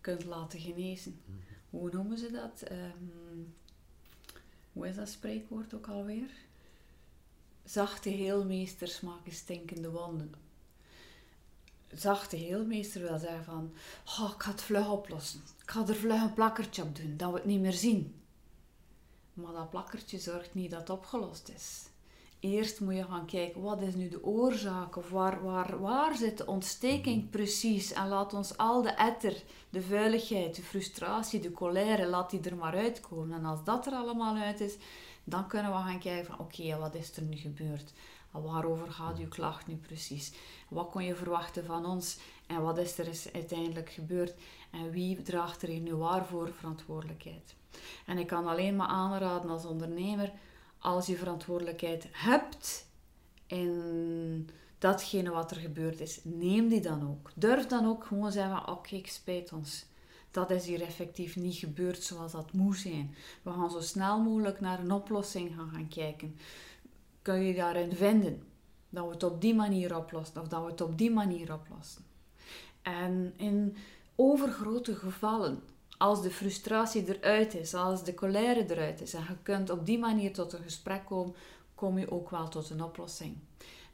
kunt 0.00 0.24
laten 0.24 0.60
genezen. 0.60 1.20
Mhm. 1.24 1.36
Hoe 1.70 1.90
noemen 1.92 2.18
ze 2.18 2.30
dat? 2.30 2.70
Um, 2.70 3.54
hoe 4.72 4.88
is 4.88 4.96
dat 4.96 5.08
spreekwoord 5.08 5.74
ook 5.74 5.86
alweer? 5.86 6.30
Zachte 7.64 8.08
heelmeesters 8.08 9.00
maken 9.00 9.32
stinkende 9.32 9.90
wonden. 9.90 10.34
Zachte 11.94 12.36
heelmeester 12.36 13.00
wil 13.02 13.18
zeggen 13.18 13.44
van, 13.44 13.72
oh, 14.06 14.30
ik 14.34 14.42
ga 14.42 14.50
het 14.50 14.62
vlug 14.62 14.90
oplossen. 14.90 15.40
Ik 15.62 15.70
ga 15.70 15.86
er 15.86 15.94
vlug 15.94 16.22
een 16.22 16.32
plakkertje 16.34 16.82
op 16.82 16.96
doen, 16.96 17.16
dat 17.16 17.30
we 17.30 17.36
het 17.36 17.44
niet 17.44 17.60
meer 17.60 17.72
zien. 17.72 18.14
Maar 19.32 19.52
dat 19.52 19.70
plakkertje 19.70 20.18
zorgt 20.18 20.54
niet 20.54 20.70
dat 20.70 20.80
het 20.80 20.90
opgelost 20.90 21.48
is. 21.54 21.86
eerst 22.40 22.80
moet 22.80 22.94
je 22.94 23.04
gaan 23.04 23.26
kijken, 23.26 23.62
wat 23.62 23.82
is 23.82 23.94
nu 23.94 24.08
de 24.08 24.24
oorzaak? 24.24 24.96
Of 24.96 25.10
waar, 25.10 25.42
waar, 25.44 25.80
waar 25.80 26.16
zit 26.16 26.38
de 26.38 26.46
ontsteking 26.46 27.22
Mhm. 27.22 27.30
precies? 27.30 27.92
En 27.92 28.08
laat 28.08 28.34
ons 28.34 28.56
al 28.56 28.82
de 28.82 28.90
etter, 28.90 29.42
de 29.70 29.82
vuiligheid, 29.82 30.56
de 30.56 30.62
frustratie, 30.62 31.40
de 31.40 31.52
colère, 31.52 32.06
laat 32.06 32.30
die 32.30 32.40
er 32.40 32.56
maar 32.56 32.74
uitkomen. 32.76 33.38
En 33.38 33.44
als 33.44 33.64
dat 33.64 33.86
er 33.86 33.92
allemaal 33.92 34.36
uit 34.36 34.60
is, 34.60 34.76
dan 35.24 35.46
kunnen 35.46 35.72
we 35.72 35.78
gaan 35.78 35.98
kijken 35.98 36.26
van, 36.26 36.38
oké, 36.38 36.76
wat 36.78 36.94
is 36.94 37.16
er 37.16 37.22
nu 37.22 37.36
gebeurd? 37.36 37.92
En 38.32 38.42
Waarover 38.42 38.90
gaat 38.90 39.18
uw 39.18 39.28
klacht 39.28 39.66
nu 39.66 39.76
precies? 39.76 40.32
Wat 40.68 40.90
kon 40.90 41.04
je 41.04 41.14
verwachten 41.14 41.64
van 41.64 41.86
ons? 41.86 42.18
En 42.46 42.62
wat 42.62 42.78
is 42.78 42.98
er 42.98 43.08
is 43.08 43.32
uiteindelijk 43.32 43.90
gebeurd? 43.90 44.34
En 44.70 44.90
wie 44.90 45.22
draagt 45.22 45.62
er 45.62 45.68
hier 45.68 45.80
nu 45.80 45.94
waarvoor 45.94 46.52
verantwoordelijkheid? 46.52 47.54
En 48.06 48.18
ik 48.18 48.26
kan 48.26 48.46
alleen 48.46 48.76
maar 48.76 48.88
aanraden 48.88 49.50
als 49.50 49.64
ondernemer, 49.64 50.32
als 50.78 51.06
je 51.06 51.16
verantwoordelijkheid 51.16 52.08
hebt 52.12 52.86
in 53.46 54.48
datgene 54.78 55.30
wat 55.30 55.50
er 55.50 55.56
gebeurd 55.56 56.00
is, 56.00 56.20
neem 56.22 56.68
die 56.68 56.80
dan 56.80 57.08
ook. 57.10 57.30
Durf 57.34 57.66
dan 57.66 57.86
ook 57.86 58.04
gewoon 58.04 58.32
zeggen, 58.32 58.68
oké, 58.68 58.94
ik 58.94 59.08
spijt 59.08 59.52
ons. 59.52 59.84
Dat 60.30 60.50
is 60.50 60.66
hier 60.66 60.82
effectief 60.82 61.36
niet 61.36 61.54
gebeurd 61.54 62.02
zoals 62.02 62.32
dat 62.32 62.52
moest 62.52 62.82
zijn. 62.82 63.14
We 63.42 63.50
gaan 63.50 63.70
zo 63.70 63.80
snel 63.80 64.20
mogelijk 64.20 64.60
naar 64.60 64.80
een 64.80 64.92
oplossing 64.92 65.54
gaan, 65.56 65.70
gaan 65.72 65.88
kijken. 65.88 66.36
Kun 67.22 67.42
je 67.42 67.54
daarin 67.54 67.92
vinden 67.94 68.42
dat 68.88 69.04
we 69.04 69.10
het 69.10 69.22
op 69.22 69.40
die 69.40 69.54
manier 69.54 69.96
oplossen 69.96 70.40
of 70.40 70.48
dat 70.48 70.64
we 70.64 70.70
het 70.70 70.80
op 70.80 70.98
die 70.98 71.10
manier 71.10 71.52
oplossen? 71.54 72.04
En 72.82 73.34
in 73.36 73.76
overgrote 74.14 74.96
gevallen, 74.96 75.62
als 75.98 76.22
de 76.22 76.30
frustratie 76.30 77.18
eruit 77.18 77.54
is, 77.54 77.74
als 77.74 78.04
de 78.04 78.14
colère 78.14 78.64
eruit 78.70 79.00
is 79.00 79.14
en 79.14 79.24
je 79.28 79.36
kunt 79.42 79.70
op 79.70 79.86
die 79.86 79.98
manier 79.98 80.32
tot 80.32 80.52
een 80.52 80.62
gesprek 80.62 81.04
komen, 81.06 81.34
kom 81.74 81.98
je 81.98 82.10
ook 82.10 82.30
wel 82.30 82.48
tot 82.48 82.70
een 82.70 82.82
oplossing. 82.82 83.36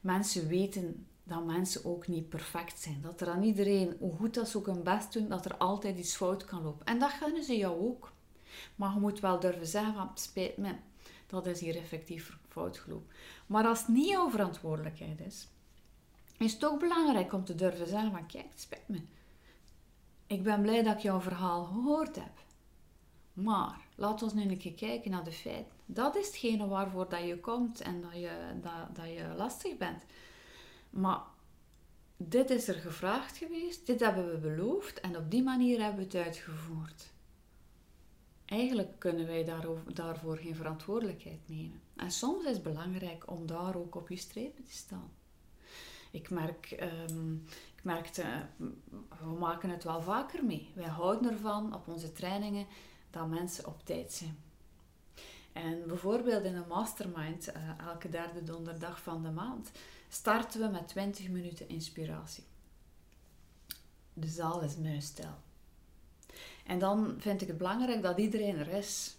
Mensen 0.01 0.47
weten 0.47 1.05
dat 1.23 1.45
mensen 1.45 1.85
ook 1.85 2.07
niet 2.07 2.29
perfect 2.29 2.79
zijn. 2.79 3.01
Dat 3.01 3.21
er 3.21 3.29
aan 3.29 3.43
iedereen, 3.43 3.95
hoe 3.99 4.15
goed 4.15 4.33
dat 4.33 4.49
ze 4.49 4.57
ook 4.57 4.65
hun 4.65 4.83
best 4.83 5.13
doen, 5.13 5.27
dat 5.27 5.45
er 5.45 5.57
altijd 5.57 5.97
iets 5.97 6.15
fout 6.15 6.45
kan 6.45 6.63
lopen. 6.63 6.85
En 6.85 6.99
dat 6.99 7.11
gunnen 7.11 7.43
ze 7.43 7.57
jou 7.57 7.79
ook. 7.79 8.11
Maar 8.75 8.93
je 8.93 8.99
moet 8.99 9.19
wel 9.19 9.39
durven 9.39 9.67
zeggen 9.67 9.93
van, 9.93 10.09
spijt 10.13 10.57
me, 10.57 10.73
dat 11.29 11.45
is 11.45 11.59
hier 11.59 11.77
effectief 11.77 12.37
fout 12.47 12.77
gelopen. 12.77 13.11
Maar 13.45 13.65
als 13.65 13.79
het 13.79 13.87
niet 13.87 14.09
jouw 14.09 14.29
verantwoordelijkheid 14.29 15.19
is, 15.19 15.47
is 16.37 16.53
het 16.53 16.65
ook 16.65 16.79
belangrijk 16.79 17.33
om 17.33 17.43
te 17.45 17.55
durven 17.55 17.87
zeggen 17.87 18.11
van, 18.11 18.25
kijk, 18.25 18.45
het 18.49 18.61
spijt 18.61 18.87
me. 18.87 19.01
Ik 20.27 20.43
ben 20.43 20.61
blij 20.61 20.83
dat 20.83 20.95
ik 20.95 21.01
jouw 21.01 21.21
verhaal 21.21 21.65
gehoord 21.65 22.15
heb. 22.15 22.43
Maar 23.33 23.81
laat 23.95 24.23
ons 24.23 24.33
nu 24.33 24.41
een 24.41 24.57
keer 24.57 24.73
kijken 24.73 25.11
naar 25.11 25.23
de 25.23 25.31
feiten. 25.31 25.73
Dat 25.85 26.15
is 26.15 26.25
hetgene 26.25 26.67
waarvoor 26.67 27.09
dat 27.09 27.23
je 27.23 27.39
komt 27.39 27.81
en 27.81 28.01
dat 28.01 28.13
je, 28.13 28.31
dat, 28.61 28.95
dat 28.95 29.05
je 29.05 29.33
lastig 29.37 29.77
bent. 29.77 30.05
Maar 30.89 31.21
dit 32.17 32.49
is 32.49 32.67
er 32.67 32.75
gevraagd 32.75 33.37
geweest, 33.37 33.85
dit 33.85 33.99
hebben 33.99 34.31
we 34.31 34.37
beloofd 34.37 34.99
en 34.99 35.17
op 35.17 35.31
die 35.31 35.43
manier 35.43 35.81
hebben 35.81 36.07
we 36.07 36.17
het 36.17 36.25
uitgevoerd. 36.25 37.11
Eigenlijk 38.49 38.99
kunnen 38.99 39.27
wij 39.27 39.45
daarvoor 39.93 40.37
geen 40.37 40.55
verantwoordelijkheid 40.55 41.39
nemen. 41.45 41.81
En 41.95 42.11
soms 42.11 42.45
is 42.45 42.51
het 42.51 42.63
belangrijk 42.63 43.31
om 43.31 43.45
daar 43.45 43.75
ook 43.75 43.95
op 43.95 44.09
je 44.09 44.15
strepen 44.15 44.63
te 44.63 44.73
staan. 44.73 45.11
Ik 46.11 46.29
merk, 46.29 46.71
ehm, 46.71 47.33
ik 47.75 47.83
merkte, 47.83 48.23
we 49.19 49.37
maken 49.39 49.69
het 49.69 49.83
wel 49.83 50.01
vaker 50.01 50.45
mee. 50.45 50.71
Wij 50.75 50.87
houden 50.87 51.31
ervan 51.31 51.73
op 51.73 51.87
onze 51.87 52.11
trainingen 52.11 52.65
dat 53.09 53.27
mensen 53.27 53.67
op 53.67 53.85
tijd 53.85 54.11
zijn. 54.13 54.37
En 55.53 55.87
bijvoorbeeld 55.87 56.43
in 56.43 56.55
een 56.55 56.67
mastermind, 56.67 57.49
uh, 57.49 57.87
elke 57.87 58.09
derde 58.09 58.43
donderdag 58.43 59.01
van 59.01 59.23
de 59.23 59.31
maand, 59.31 59.71
starten 60.07 60.61
we 60.61 60.67
met 60.67 60.87
20 60.87 61.29
minuten 61.29 61.69
inspiratie. 61.69 62.43
De 64.13 64.27
zaal 64.27 64.61
is 64.61 64.77
muisstil. 64.77 65.35
En 66.69 66.79
dan 66.79 67.15
vind 67.17 67.41
ik 67.41 67.47
het 67.47 67.57
belangrijk 67.57 68.01
dat 68.01 68.17
iedereen 68.17 68.57
er 68.57 68.67
is. 68.67 69.17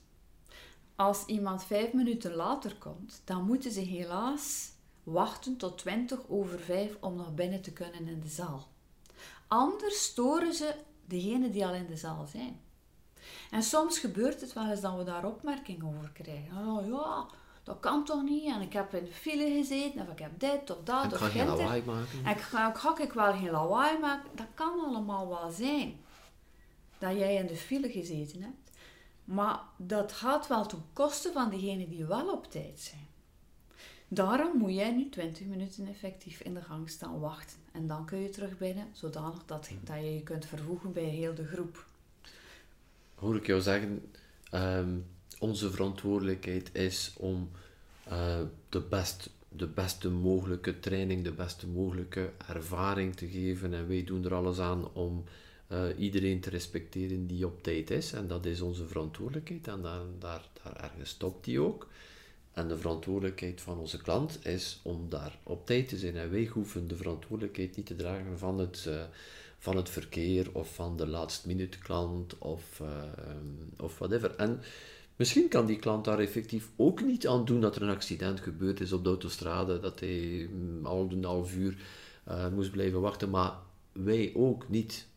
Als 0.96 1.24
iemand 1.26 1.64
vijf 1.64 1.92
minuten 1.92 2.34
later 2.34 2.76
komt, 2.78 3.22
dan 3.24 3.44
moeten 3.44 3.70
ze 3.70 3.80
helaas 3.80 4.72
wachten 5.02 5.56
tot 5.56 5.78
20 5.78 6.18
over 6.28 6.58
5 6.58 6.96
om 7.00 7.16
nog 7.16 7.34
binnen 7.34 7.60
te 7.60 7.72
kunnen 7.72 8.08
in 8.08 8.20
de 8.20 8.28
zaal. 8.28 8.68
Anders 9.48 10.02
storen 10.02 10.54
ze 10.54 10.74
degenen 11.04 11.52
die 11.52 11.66
al 11.66 11.74
in 11.74 11.86
de 11.86 11.96
zaal 11.96 12.26
zijn. 12.26 12.60
En 13.50 13.62
soms 13.62 13.98
gebeurt 13.98 14.40
het 14.40 14.52
wel 14.52 14.70
eens 14.70 14.80
dat 14.80 14.96
we 14.96 15.04
daar 15.04 15.24
opmerkingen 15.24 15.86
over 15.86 16.10
krijgen. 16.12 16.66
Oh 16.66 16.86
ja, 16.86 17.26
dat 17.62 17.80
kan 17.80 18.04
toch 18.04 18.22
niet? 18.22 18.54
En 18.54 18.60
ik 18.60 18.72
heb 18.72 18.94
in 18.94 19.04
de 19.04 19.12
file 19.12 19.50
gezeten, 19.50 20.00
of 20.00 20.08
ik 20.08 20.18
heb 20.18 20.40
dit 20.40 20.70
of 20.70 20.78
dat. 20.84 21.04
Ik 21.04 21.12
of 21.12 21.18
ga 21.18 21.28
geen 21.28 21.46
lawaai 21.46 21.82
maken. 21.82 22.24
En 22.24 22.30
ik 22.30 22.40
ga, 22.40 22.68
ik 22.68 22.76
ga 22.76 22.98
ik 22.98 23.12
wel 23.12 23.32
geen 23.32 23.50
lawaai 23.50 23.98
maken. 23.98 24.30
Dat 24.34 24.48
kan 24.54 24.84
allemaal 24.84 25.28
wel 25.28 25.50
zijn. 25.50 26.08
Dat 27.00 27.18
jij 27.18 27.34
in 27.34 27.46
de 27.46 27.56
file 27.56 27.90
gezeten 27.90 28.42
hebt. 28.42 28.70
Maar 29.24 29.60
dat 29.76 30.12
gaat 30.12 30.46
wel 30.46 30.66
ten 30.66 30.82
koste 30.92 31.30
van 31.32 31.50
degenen 31.50 31.88
die 31.88 32.04
wel 32.04 32.32
op 32.32 32.50
tijd 32.50 32.80
zijn. 32.80 33.08
Daarom 34.08 34.58
moet 34.58 34.74
jij 34.74 34.92
nu 34.92 35.08
20 35.08 35.46
minuten 35.46 35.86
effectief 35.86 36.40
in 36.40 36.54
de 36.54 36.62
gang 36.62 36.88
staan 36.88 37.20
wachten. 37.20 37.58
En 37.72 37.86
dan 37.86 38.04
kun 38.06 38.18
je 38.18 38.28
terug 38.28 38.58
binnen, 38.58 38.86
zodanig 38.92 39.44
dat, 39.46 39.70
dat 39.84 39.96
je 39.96 40.14
je 40.14 40.22
kunt 40.22 40.46
vervoegen 40.46 40.92
bij 40.92 41.04
heel 41.04 41.34
de 41.34 41.46
groep. 41.46 41.86
Hoor 43.14 43.36
ik 43.36 43.46
jou 43.46 43.60
zeggen, 43.60 44.10
ehm, 44.50 44.98
onze 45.38 45.70
verantwoordelijkheid 45.70 46.74
is 46.74 47.12
om 47.16 47.50
eh, 48.04 48.40
de, 48.68 48.80
best, 48.80 49.30
de 49.48 49.66
beste 49.66 50.10
mogelijke 50.10 50.78
training, 50.80 51.24
de 51.24 51.32
beste 51.32 51.66
mogelijke 51.66 52.32
ervaring 52.48 53.16
te 53.16 53.28
geven. 53.28 53.74
En 53.74 53.88
wij 53.88 54.04
doen 54.04 54.24
er 54.24 54.34
alles 54.34 54.58
aan 54.58 54.92
om 54.92 55.24
eh, 55.70 55.82
iedereen 55.96 56.40
te 56.40 56.50
respecteren 56.50 57.26
die 57.26 57.46
op 57.46 57.62
tijd 57.62 57.90
is. 57.90 58.12
En 58.12 58.26
dat 58.26 58.46
is 58.46 58.60
onze 58.60 58.86
verantwoordelijkheid. 58.86 59.68
En 59.68 59.82
daar, 59.82 60.00
daar, 60.18 60.48
daar 60.62 60.76
ergens 60.76 61.10
stopt 61.10 61.44
die 61.44 61.60
ook. 61.60 61.88
En 62.52 62.68
de 62.68 62.76
verantwoordelijkheid 62.76 63.60
van 63.60 63.78
onze 63.78 64.02
klant 64.02 64.46
is 64.46 64.80
om 64.82 65.08
daar 65.08 65.38
op 65.42 65.66
tijd 65.66 65.88
te 65.88 65.98
zijn. 65.98 66.16
En 66.16 66.30
wij 66.30 66.46
hoeven 66.46 66.88
de 66.88 66.96
verantwoordelijkheid 66.96 67.76
niet 67.76 67.86
te 67.86 67.96
dragen 67.96 68.38
van 68.38 68.58
het, 68.58 68.84
uh, 68.88 69.02
van 69.58 69.76
het 69.76 69.90
verkeer 69.90 70.48
of 70.52 70.74
van 70.74 70.96
de 70.96 71.06
last 71.06 71.46
minute 71.46 71.78
klant 71.78 72.38
of, 72.38 72.80
uh, 72.82 73.02
of 73.76 73.98
whatever. 73.98 74.36
En 74.36 74.60
misschien 75.16 75.48
kan 75.48 75.66
die 75.66 75.78
klant 75.78 76.04
daar 76.04 76.18
effectief 76.18 76.68
ook 76.76 77.02
niet 77.02 77.26
aan 77.26 77.44
doen 77.44 77.60
dat 77.60 77.76
er 77.76 77.82
een 77.82 77.88
accident 77.88 78.40
gebeurd 78.40 78.80
is 78.80 78.92
op 78.92 79.02
de 79.02 79.08
autostrade, 79.08 79.80
dat 79.80 80.00
hij 80.00 80.40
um, 80.40 80.86
al 80.86 81.08
een 81.10 81.24
half 81.24 81.56
uur 81.56 81.76
moest 82.54 82.70
blijven 82.70 83.00
wachten, 83.00 83.30
maar 83.30 83.52
wij 83.92 84.32
ook 84.34 84.68
niet. 84.68 85.08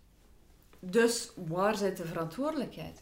Dus 0.91 1.31
waar 1.35 1.77
zit 1.77 1.97
de 1.97 2.05
verantwoordelijkheid? 2.05 3.01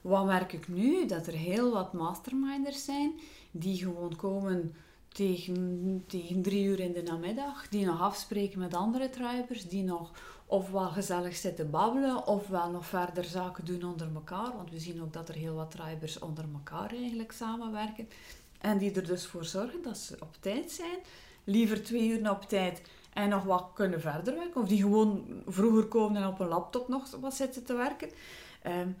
Wat 0.00 0.24
merk 0.24 0.52
ik 0.52 0.68
nu? 0.68 1.06
Dat 1.06 1.26
er 1.26 1.32
heel 1.32 1.72
wat 1.72 1.92
masterminders 1.92 2.84
zijn 2.84 3.12
die 3.50 3.76
gewoon 3.76 4.16
komen 4.16 4.74
tegen, 5.08 6.04
tegen 6.06 6.42
drie 6.42 6.64
uur 6.64 6.80
in 6.80 6.92
de 6.92 7.02
namiddag, 7.02 7.68
die 7.68 7.86
nog 7.86 8.00
afspreken 8.00 8.58
met 8.58 8.74
andere 8.74 9.10
truipers, 9.10 9.68
die 9.68 9.82
nog 9.82 10.10
ofwel 10.46 10.88
gezellig 10.88 11.36
zitten 11.36 11.70
babbelen, 11.70 12.26
ofwel 12.26 12.70
nog 12.70 12.86
verder 12.86 13.24
zaken 13.24 13.64
doen 13.64 13.84
onder 13.84 14.08
elkaar, 14.14 14.56
want 14.56 14.70
we 14.70 14.78
zien 14.78 15.02
ook 15.02 15.12
dat 15.12 15.28
er 15.28 15.34
heel 15.34 15.54
wat 15.54 15.70
truipers 15.70 16.18
onder 16.18 16.44
elkaar 16.54 16.90
eigenlijk 16.90 17.32
samenwerken, 17.32 18.08
en 18.60 18.78
die 18.78 18.92
er 18.92 19.06
dus 19.06 19.26
voor 19.26 19.44
zorgen 19.44 19.82
dat 19.82 19.98
ze 19.98 20.16
op 20.20 20.36
tijd 20.40 20.70
zijn, 20.70 20.98
liever 21.44 21.82
twee 21.82 22.08
uur 22.08 22.30
op 22.30 22.42
tijd 22.42 22.82
en 23.14 23.28
nog 23.28 23.44
wat 23.44 23.70
kunnen 23.74 24.00
verder 24.00 24.34
werken, 24.34 24.60
of 24.60 24.68
die 24.68 24.82
gewoon 24.82 25.42
vroeger 25.46 25.84
komen 25.84 26.22
en 26.22 26.28
op 26.28 26.40
een 26.40 26.48
laptop 26.48 26.88
nog 26.88 27.10
wat 27.20 27.34
zitten 27.34 27.64
te 27.64 27.74
werken. 27.74 28.10
Um, 28.66 28.96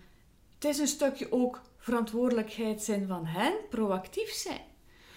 het 0.54 0.64
is 0.64 0.78
een 0.78 0.86
stukje 0.86 1.32
ook 1.32 1.60
verantwoordelijkheid 1.76 2.82
zijn 2.82 3.06
van 3.06 3.26
hen, 3.26 3.54
proactief 3.70 4.30
zijn. 4.30 4.72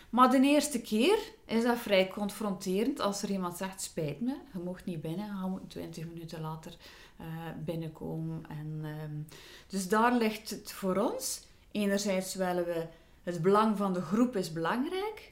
Maar 0.09 0.29
de 0.29 0.41
eerste 0.41 0.81
keer 0.81 1.17
is 1.45 1.63
dat 1.63 1.77
vrij 1.77 2.07
confronterend 2.07 2.99
als 2.99 3.21
er 3.21 3.31
iemand 3.31 3.57
zegt: 3.57 3.81
Spijt 3.81 4.21
me, 4.21 4.35
je 4.53 4.59
mocht 4.59 4.85
niet 4.85 5.01
binnen, 5.01 5.25
je 5.25 5.49
moet 5.49 5.69
20 5.69 6.07
minuten 6.07 6.41
later 6.41 6.77
uh, 7.21 7.25
binnenkomen. 7.65 8.45
En, 8.49 8.85
um, 9.03 9.27
dus 9.67 9.87
daar 9.87 10.13
ligt 10.13 10.49
het 10.49 10.71
voor 10.71 10.95
ons. 10.95 11.41
Enerzijds 11.71 12.35
willen 12.35 12.65
we 12.65 12.87
het 13.23 13.41
belang 13.41 13.77
van 13.77 13.93
de 13.93 14.01
groep 14.01 14.35
is 14.35 14.51
belangrijk, 14.53 15.31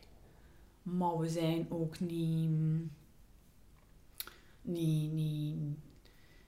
maar 0.81 1.17
we 1.17 1.29
zijn 1.29 1.65
ook 1.69 1.99
niet, 1.99 2.49
niet, 4.65 5.11
niet, 5.11 5.55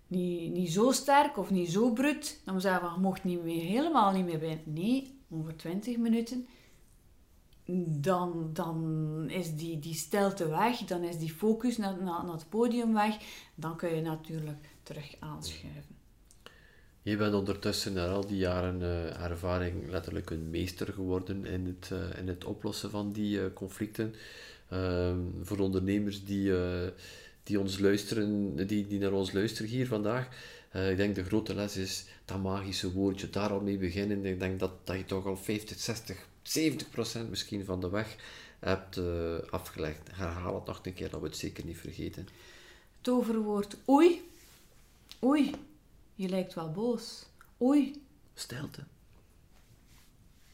niet, 0.08 0.52
niet 0.52 0.72
zo 0.72 0.92
sterk 0.92 1.38
of 1.38 1.50
niet 1.50 1.72
zo 1.72 1.92
bruut. 1.92 2.42
Dan 2.46 2.62
zeggen 2.62 2.94
je 2.94 3.00
mocht 3.00 3.24
niet 3.24 3.44
meer, 3.44 3.64
helemaal 3.64 4.12
niet 4.12 4.26
meer 4.26 4.40
binnen. 4.40 4.62
Nee, 4.64 5.20
over 5.30 5.56
20 5.56 5.98
minuten. 5.98 6.48
Dan, 7.86 8.50
dan 8.54 9.26
is 9.30 9.56
die, 9.56 9.80
die 9.80 9.94
stilte 9.94 10.48
weg, 10.50 10.78
dan 10.78 11.04
is 11.04 11.18
die 11.18 11.34
focus 11.34 11.78
naar, 11.78 12.04
naar, 12.04 12.26
naar 12.26 12.34
het 12.34 12.50
podium 12.50 12.94
weg. 12.94 13.18
Dan 13.56 13.78
kun 13.78 13.96
je 13.96 14.02
natuurlijk 14.02 14.70
terug 14.84 15.16
aanschuiven. 15.20 15.96
Je 17.02 17.18
bent 17.18 17.34
ondertussen 17.34 17.94
na 17.94 18.08
al 18.08 18.28
die 18.28 18.38
jaren 18.38 18.82
uh, 18.82 19.24
ervaring 19.24 19.90
letterlijk 19.90 20.30
een 20.30 20.50
meester 20.50 20.94
geworden 20.94 21.46
in 21.46 21.66
het, 21.66 21.90
uh, 21.94 22.20
in 22.20 22.28
het 22.28 22.46
oplossen 22.46 22.90
van 22.90 23.12
die 23.12 23.40
uh, 23.40 23.46
conflicten. 23.54 24.14
Ehm, 24.70 25.20
voor 25.42 25.60
ondernemers 25.60 26.26
die, 26.26 26.52
die, 27.48 27.60
ons 27.60 27.80
luisteren, 27.80 28.56
die, 28.68 28.88
die 28.88 29.00
naar 29.00 29.12
ons 29.12 29.32
luisteren 29.32 29.72
hier 29.72 29.88
vandaag, 29.88 30.28
ik 30.74 30.98
denk 30.98 31.16
de 31.16 31.24
grote 31.24 31.56
les 31.56 31.78
is 31.78 32.06
dat 32.26 32.42
magische 32.42 32.92
woordje, 32.92 33.30
daar 33.30 33.50
al 33.50 33.62
mee 33.62 33.78
beginnen. 33.78 34.26
Ik 34.26 34.40
denk 34.40 34.60
dat, 34.60 34.72
dat 34.84 34.98
je 34.98 35.06
toch 35.06 35.26
al 35.26 35.38
50, 35.38 35.80
60, 35.80 36.28
70 36.42 36.90
procent 36.90 37.30
misschien 37.30 37.66
van 37.66 37.82
de 37.82 37.90
weg 37.90 38.16
hebt 38.60 39.00
afgelegd. 39.50 40.10
Herhaal 40.12 40.56
het 40.56 40.66
nog 40.66 40.80
een 40.84 40.94
keer, 40.94 41.10
dat 41.10 41.20
we 41.20 41.28
het 41.28 41.38
zeker 41.38 41.66
niet 41.66 41.78
vergeten. 41.78 42.28
Toverwoord 43.02 43.78
oei. 43.90 44.30
Oei. 45.24 45.52
Je 46.16 46.30
lijkt 46.30 46.54
wel 46.54 46.72
boos. 46.72 47.26
Oei. 47.62 48.02
Stilte. 48.34 48.84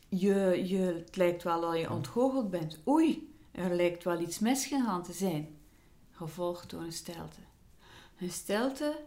Je, 0.10 0.64
je, 0.66 0.78
het 0.78 1.16
lijkt 1.16 1.44
wel 1.44 1.62
dat 1.62 1.80
je 1.80 1.91
ontgoocheld 1.91 2.50
bent. 2.50 2.78
Oei, 2.88 3.34
er 3.52 3.76
lijkt 3.76 4.04
wel 4.04 4.20
iets 4.20 4.39
misgegaan 4.39 5.04
te 5.04 5.14
zijn. 5.14 5.48
Gevolgd 6.24 6.69
door 6.69 6.82
een 6.82 6.91
stilte. 6.91 7.41
Een 8.19 8.32
stilte, 8.32 8.99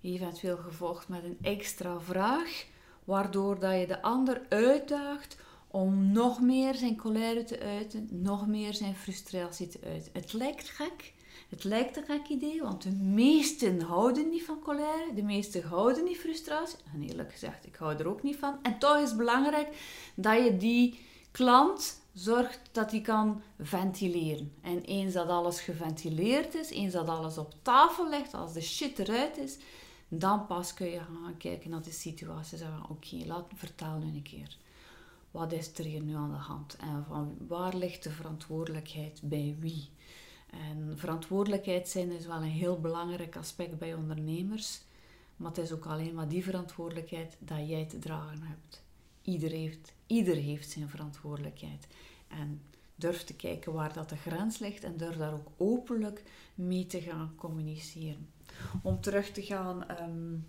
eventueel 0.00 0.56
gevolgd 0.56 1.08
met 1.08 1.24
een 1.24 1.38
extra 1.42 2.00
vraag, 2.00 2.66
waardoor 3.04 3.58
dat 3.58 3.80
je 3.80 3.86
de 3.86 4.02
ander 4.02 4.42
uitdaagt 4.48 5.36
om 5.68 6.12
nog 6.12 6.40
meer 6.40 6.74
zijn 6.74 6.96
colère 6.96 7.44
te 7.44 7.60
uiten, 7.60 8.08
nog 8.10 8.46
meer 8.46 8.74
zijn 8.74 8.94
frustratie 8.94 9.68
te 9.68 9.78
uiten. 9.84 10.12
Het 10.12 10.32
lijkt 10.32 10.68
gek, 10.68 11.12
het 11.48 11.64
lijkt 11.64 11.96
een 11.96 12.04
gek 12.04 12.28
idee, 12.28 12.62
want 12.62 12.82
de 12.82 12.92
meesten 12.92 13.80
houden 13.80 14.28
niet 14.28 14.44
van 14.44 14.60
colère, 14.60 15.14
de 15.14 15.22
meesten 15.22 15.62
houden 15.62 16.04
niet 16.04 16.18
frustratie. 16.18 16.78
En 16.94 17.02
eerlijk 17.02 17.32
gezegd, 17.32 17.66
ik 17.66 17.76
hou 17.76 17.96
er 17.96 18.08
ook 18.08 18.22
niet 18.22 18.36
van. 18.36 18.58
En 18.62 18.78
toch 18.78 18.96
is 18.96 19.08
het 19.08 19.18
belangrijk 19.18 19.68
dat 20.14 20.44
je 20.44 20.56
die 20.56 21.00
klant 21.30 22.02
zorgt 22.14 22.60
dat 22.72 22.90
hij 22.90 23.00
kan 23.00 23.42
ventileren. 23.60 24.52
En 24.60 24.82
eens 24.82 25.12
dat 25.12 25.28
alles 25.28 25.60
geventileerd 25.60 26.54
is, 26.54 26.70
eens 26.70 26.92
dat 26.92 27.08
alles 27.08 27.38
op 27.38 27.54
tafel 27.62 28.08
ligt, 28.08 28.34
als 28.34 28.52
de 28.52 28.60
shit 28.60 28.98
eruit 28.98 29.36
is, 29.36 29.58
dan 30.08 30.46
pas 30.46 30.74
kun 30.74 30.86
je 30.86 30.98
gaan 30.98 31.36
kijken 31.36 31.70
naar 31.70 31.82
de 31.82 31.92
situatie. 31.92 32.58
Zeggen, 32.58 32.88
oké, 32.88 33.16
laat 33.26 33.46
vertel 33.54 33.98
nu 33.98 34.06
een 34.06 34.22
keer. 34.22 34.56
Wat 35.30 35.52
is 35.52 35.78
er 35.78 35.84
hier 35.84 36.02
nu 36.02 36.14
aan 36.14 36.30
de 36.30 36.36
hand? 36.36 36.76
En 36.76 37.04
van 37.08 37.36
waar 37.48 37.76
ligt 37.76 38.02
de 38.02 38.10
verantwoordelijkheid 38.10 39.20
bij 39.22 39.56
wie? 39.58 39.90
En 40.50 40.92
verantwoordelijkheid 40.98 41.88
zijn 41.88 42.10
is 42.10 42.26
wel 42.26 42.36
een 42.36 42.42
heel 42.42 42.80
belangrijk 42.80 43.36
aspect 43.36 43.78
bij 43.78 43.94
ondernemers. 43.94 44.80
Maar 45.36 45.48
het 45.50 45.58
is 45.58 45.72
ook 45.72 45.86
alleen 45.86 46.14
maar 46.14 46.28
die 46.28 46.44
verantwoordelijkheid 46.44 47.36
dat 47.38 47.68
jij 47.68 47.84
te 47.84 47.98
dragen 47.98 48.42
hebt. 48.42 48.83
Ieder 49.24 49.50
heeft, 49.50 49.92
ieder 50.06 50.36
heeft 50.36 50.70
zijn 50.70 50.88
verantwoordelijkheid. 50.88 51.86
En 52.28 52.62
durf 52.94 53.24
te 53.24 53.34
kijken 53.34 53.72
waar 53.72 53.92
dat 53.92 54.08
de 54.08 54.16
grens 54.16 54.58
ligt 54.58 54.84
en 54.84 54.96
durf 54.96 55.16
daar 55.16 55.32
ook 55.32 55.48
openlijk 55.56 56.22
mee 56.54 56.86
te 56.86 57.00
gaan 57.00 57.34
communiceren. 57.36 58.28
Om 58.82 59.00
terug 59.00 59.30
te 59.30 59.42
gaan 59.42 59.90
um, 60.00 60.46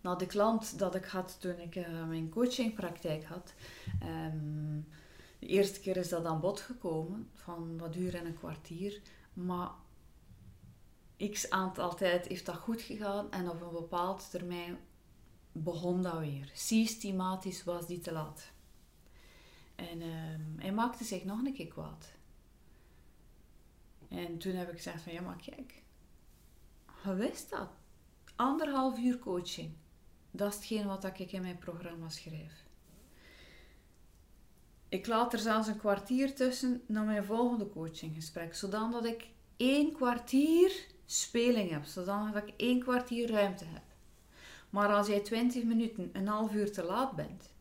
naar 0.00 0.18
de 0.18 0.26
klant 0.26 0.78
dat 0.78 0.94
ik 0.94 1.04
had 1.04 1.36
toen 1.40 1.58
ik 1.58 1.76
uh, 1.76 2.06
mijn 2.06 2.28
coachingpraktijk 2.28 3.24
had. 3.24 3.54
Um, 4.02 4.88
de 5.38 5.46
eerste 5.46 5.80
keer 5.80 5.96
is 5.96 6.08
dat 6.08 6.24
aan 6.24 6.40
bod 6.40 6.60
gekomen, 6.60 7.30
van 7.34 7.78
wat 7.78 7.96
uur 7.96 8.14
en 8.14 8.26
een 8.26 8.38
kwartier. 8.38 9.00
Maar 9.32 9.70
x 11.30 11.50
aantal 11.50 11.94
tijd 11.94 12.26
heeft 12.26 12.46
dat 12.46 12.56
goed 12.56 12.80
gegaan 12.80 13.30
en 13.30 13.48
op 13.48 13.60
een 13.60 13.72
bepaald 13.72 14.30
termijn 14.30 14.78
begon 15.62 16.02
dat 16.02 16.18
weer. 16.18 16.50
Systematisch 16.54 17.64
was 17.64 17.86
die 17.86 17.98
te 17.98 18.12
laat. 18.12 18.50
En 19.74 20.02
ehm, 20.02 20.40
hij 20.56 20.72
maakte 20.72 21.04
zich 21.04 21.24
nog 21.24 21.44
een 21.44 21.54
keer 21.54 21.68
kwaad. 21.68 22.12
En 24.08 24.38
toen 24.38 24.54
heb 24.54 24.68
ik 24.68 24.76
gezegd 24.76 25.02
van 25.02 25.12
ja 25.12 25.20
maar 25.20 25.42
kijk, 25.44 25.82
je 27.04 27.14
wist 27.14 27.50
dat. 27.50 27.68
Anderhalf 28.36 28.98
uur 28.98 29.18
coaching. 29.18 29.72
Dat 30.30 30.48
is 30.48 30.54
hetgeen 30.54 30.86
wat 30.86 31.04
ik 31.04 31.32
in 31.32 31.42
mijn 31.42 31.58
programma 31.58 32.08
schrijf. 32.08 32.66
Ik 34.88 35.06
laat 35.06 35.32
er 35.32 35.38
zelfs 35.38 35.68
een 35.68 35.78
kwartier 35.78 36.34
tussen 36.34 36.82
naar 36.86 37.04
mijn 37.04 37.24
volgende 37.24 37.68
coachinggesprek, 37.68 38.54
zodat 38.54 39.04
ik 39.04 39.28
één 39.56 39.92
kwartier 39.92 40.86
speling 41.06 41.70
heb, 41.70 41.84
zodat 41.84 42.36
ik 42.36 42.54
één 42.56 42.80
kwartier 42.80 43.30
ruimte 43.30 43.64
heb. 43.64 43.82
Maar 44.70 44.88
als 44.88 45.06
jij 45.06 45.20
20 45.20 45.64
minuten, 45.64 46.10
een 46.12 46.26
half 46.26 46.52
uur 46.52 46.72
te 46.72 46.84
laat 46.84 47.16
bent, 47.16 47.52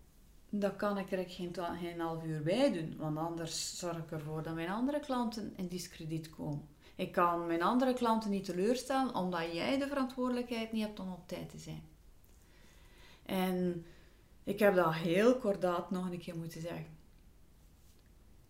dan 0.50 0.76
kan 0.76 0.98
ik 0.98 1.12
er 1.12 1.26
geen, 1.28 2.00
half 2.00 2.24
uur 2.24 2.44
bij 2.44 2.72
doen, 2.72 2.96
want 2.98 3.18
anders 3.18 3.78
zorg 3.78 3.98
ik 3.98 4.12
ervoor 4.12 4.44
dat 4.44 4.56
mijn 4.56 4.70
andere 4.70 5.00
klanten 5.00 5.54
in 5.56 5.68
discrediet 5.68 6.30
komen. 6.30 6.68
Ik 6.96 7.12
kan 7.12 7.48
mijn 7.48 7.62
andere 7.62 7.94
klanten 7.94 8.30
niet 8.30 8.46
teleurstellen 8.46 9.16
omdat 9.16 9.54
jij 9.54 9.78
de 9.78 9.88
verantwoordelijkheid 9.88 10.72
niet 10.72 10.84
hebt 10.84 11.00
om 11.00 11.12
op 11.12 11.28
tijd 11.28 11.50
te 11.50 11.58
zijn. 11.58 11.84
En 13.26 13.86
ik 14.44 14.60
heb 14.60 14.76
dat 14.76 14.94
heel 14.94 15.38
kordaat 15.38 15.92
nog 15.92 16.12
een 16.12 16.20
keer 16.20 16.38
moeten 16.38 16.62
zeggen. 16.62 16.98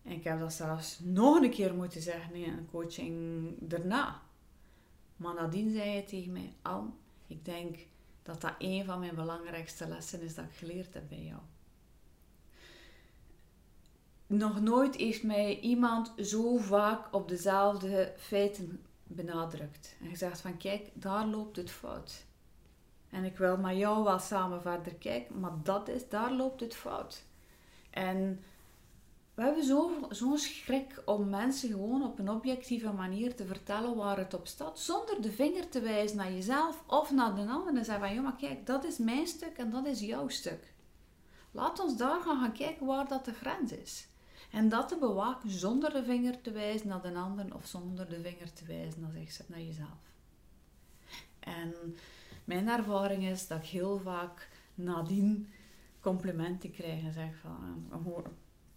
En 0.02 0.12
ik 0.12 0.24
heb 0.24 0.38
dat 0.38 0.52
zelfs 0.52 0.98
nog 0.98 1.40
een 1.40 1.50
keer 1.50 1.74
moeten 1.74 2.02
zeggen 2.02 2.34
in 2.34 2.52
een 2.52 2.68
coaching 2.70 3.54
daarna. 3.60 4.22
Maar 5.16 5.34
nadien 5.34 5.70
zei 5.70 5.90
hij 5.90 6.02
tegen 6.02 6.32
mij, 6.32 6.52
Al, 6.62 6.94
ik 7.26 7.44
denk 7.44 7.76
dat 8.28 8.40
dat 8.40 8.54
een 8.58 8.84
van 8.84 8.98
mijn 8.98 9.14
belangrijkste 9.14 9.88
lessen 9.88 10.20
is 10.20 10.34
dat 10.34 10.44
ik 10.44 10.56
geleerd 10.56 10.94
heb 10.94 11.08
bij 11.08 11.22
jou. 11.22 11.40
Nog 14.26 14.60
nooit 14.60 14.96
heeft 14.96 15.22
mij 15.22 15.60
iemand 15.60 16.12
zo 16.16 16.56
vaak 16.56 17.14
op 17.14 17.28
dezelfde 17.28 18.14
feiten 18.16 18.82
benadrukt. 19.02 19.96
En 20.00 20.08
gezegd 20.08 20.40
van, 20.40 20.56
kijk, 20.56 20.90
daar 20.94 21.26
loopt 21.26 21.56
het 21.56 21.70
fout. 21.70 22.24
En 23.10 23.24
ik 23.24 23.36
wil 23.36 23.56
met 23.56 23.76
jou 23.76 24.04
wel 24.04 24.18
samen 24.18 24.62
verder 24.62 24.94
kijken, 24.94 25.40
maar 25.40 25.62
dat 25.62 25.88
is, 25.88 26.08
daar 26.08 26.32
loopt 26.32 26.60
het 26.60 26.74
fout. 26.74 27.24
En 27.90 28.44
we 29.38 29.44
hebben 29.44 29.64
zo'n 29.64 30.06
zo 30.10 30.36
schrik 30.36 31.02
om 31.04 31.28
mensen 31.28 31.68
gewoon 31.68 32.04
op 32.04 32.18
een 32.18 32.30
objectieve 32.30 32.92
manier 32.92 33.34
te 33.34 33.46
vertellen 33.46 33.96
waar 33.96 34.18
het 34.18 34.34
op 34.34 34.46
staat, 34.46 34.78
zonder 34.78 35.22
de 35.22 35.32
vinger 35.32 35.68
te 35.68 35.80
wijzen 35.80 36.16
naar 36.16 36.32
jezelf 36.32 36.84
of 36.86 37.10
naar 37.10 37.34
de 37.34 37.46
ander 37.46 37.76
en 37.76 37.84
zeggen 37.84 38.06
van, 38.06 38.14
ja 38.14 38.20
maar 38.20 38.36
kijk, 38.36 38.66
dat 38.66 38.84
is 38.84 38.98
mijn 38.98 39.26
stuk 39.26 39.56
en 39.56 39.70
dat 39.70 39.86
is 39.86 40.00
jouw 40.00 40.28
stuk. 40.28 40.72
Laat 41.50 41.80
ons 41.80 41.96
daar 41.96 42.20
gaan, 42.20 42.40
gaan 42.40 42.52
kijken 42.52 42.86
waar 42.86 43.08
dat 43.08 43.24
de 43.24 43.32
grens 43.32 43.72
is. 43.72 44.08
En 44.50 44.68
dat 44.68 44.88
te 44.88 44.96
bewaken 44.96 45.50
zonder 45.50 45.92
de 45.92 46.04
vinger 46.04 46.40
te 46.40 46.50
wijzen 46.50 46.88
naar 46.88 47.02
de 47.02 47.14
ander 47.14 47.54
of 47.54 47.66
zonder 47.66 48.08
de 48.08 48.20
vinger 48.20 48.52
te 48.52 48.64
wijzen 48.64 49.00
naar, 49.00 49.12
naar 49.46 49.60
jezelf. 49.60 50.12
En 51.38 51.74
mijn 52.44 52.68
ervaring 52.68 53.24
is 53.24 53.46
dat 53.46 53.58
ik 53.58 53.68
heel 53.68 53.98
vaak 53.98 54.48
nadien 54.74 55.48
complimenten 56.00 56.70
krijg 56.70 57.02
en 57.02 57.12
zeg 57.12 57.36
van, 57.40 57.86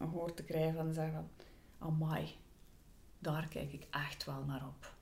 hoort 0.10 0.36
te 0.36 0.44
krijgen 0.44 0.80
en 0.80 0.94
zeggen 0.94 1.14
van, 1.14 1.30
amai, 1.88 2.36
daar 3.20 3.48
kijk 3.48 3.74
ik 3.74 3.88
echt 3.90 4.26
wel 4.26 4.44
naar 4.44 4.68
op. 4.68 4.94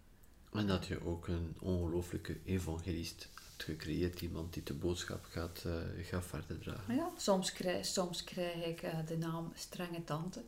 En 0.54 0.68
dat 0.68 0.86
je 0.86 1.06
ook 1.06 1.28
een 1.28 1.56
ongelooflijke 1.60 2.38
evangelist 2.46 3.30
hebt 3.34 3.64
gecreëerd, 3.64 4.22
iemand 4.22 4.54
die 4.54 4.64
de 4.64 4.74
boodschap 4.74 5.26
gaat, 5.26 5.64
uh, 5.68 5.74
gaat 6.06 6.26
verder 6.26 6.60
dragen. 6.60 6.96
Ja, 6.96 7.10
soms 7.18 7.52
krijg, 7.52 7.86
soms 7.86 8.24
krijg 8.24 8.66
ik 8.66 8.84
uh, 8.84 9.06
de 9.06 9.18
naam 9.18 9.52
strenge 9.56 10.04
tante. 10.04 10.44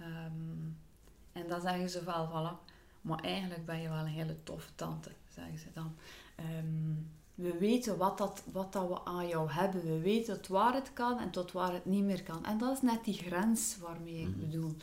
Um, 0.00 0.78
en 1.32 1.48
dan 1.48 1.60
zeggen 1.60 1.90
ze 1.90 2.04
wel 2.04 2.28
van, 2.28 2.58
maar 3.00 3.20
eigenlijk 3.20 3.66
ben 3.66 3.80
je 3.80 3.88
wel 3.88 3.98
een 3.98 4.06
hele 4.06 4.42
toffe 4.42 4.70
tante, 4.74 5.10
zeggen 5.34 5.58
ze 5.58 5.72
dan. 5.72 5.96
Um, 6.58 7.10
we 7.36 7.58
weten 7.58 7.96
wat, 7.96 8.18
dat, 8.18 8.42
wat 8.52 8.72
dat 8.72 8.88
we 8.88 9.04
aan 9.04 9.28
jou 9.28 9.50
hebben. 9.50 9.82
We 9.82 10.00
weten 10.00 10.36
tot 10.36 10.46
waar 10.46 10.74
het 10.74 10.92
kan 10.92 11.18
en 11.18 11.30
tot 11.30 11.52
waar 11.52 11.72
het 11.72 11.84
niet 11.84 12.04
meer 12.04 12.22
kan. 12.22 12.44
En 12.44 12.58
dat 12.58 12.76
is 12.76 12.82
net 12.82 13.04
die 13.04 13.14
grens 13.14 13.78
waarmee 13.78 14.20
ik 14.20 14.36
mhm. 14.36 14.40
bedoel. 14.40 14.76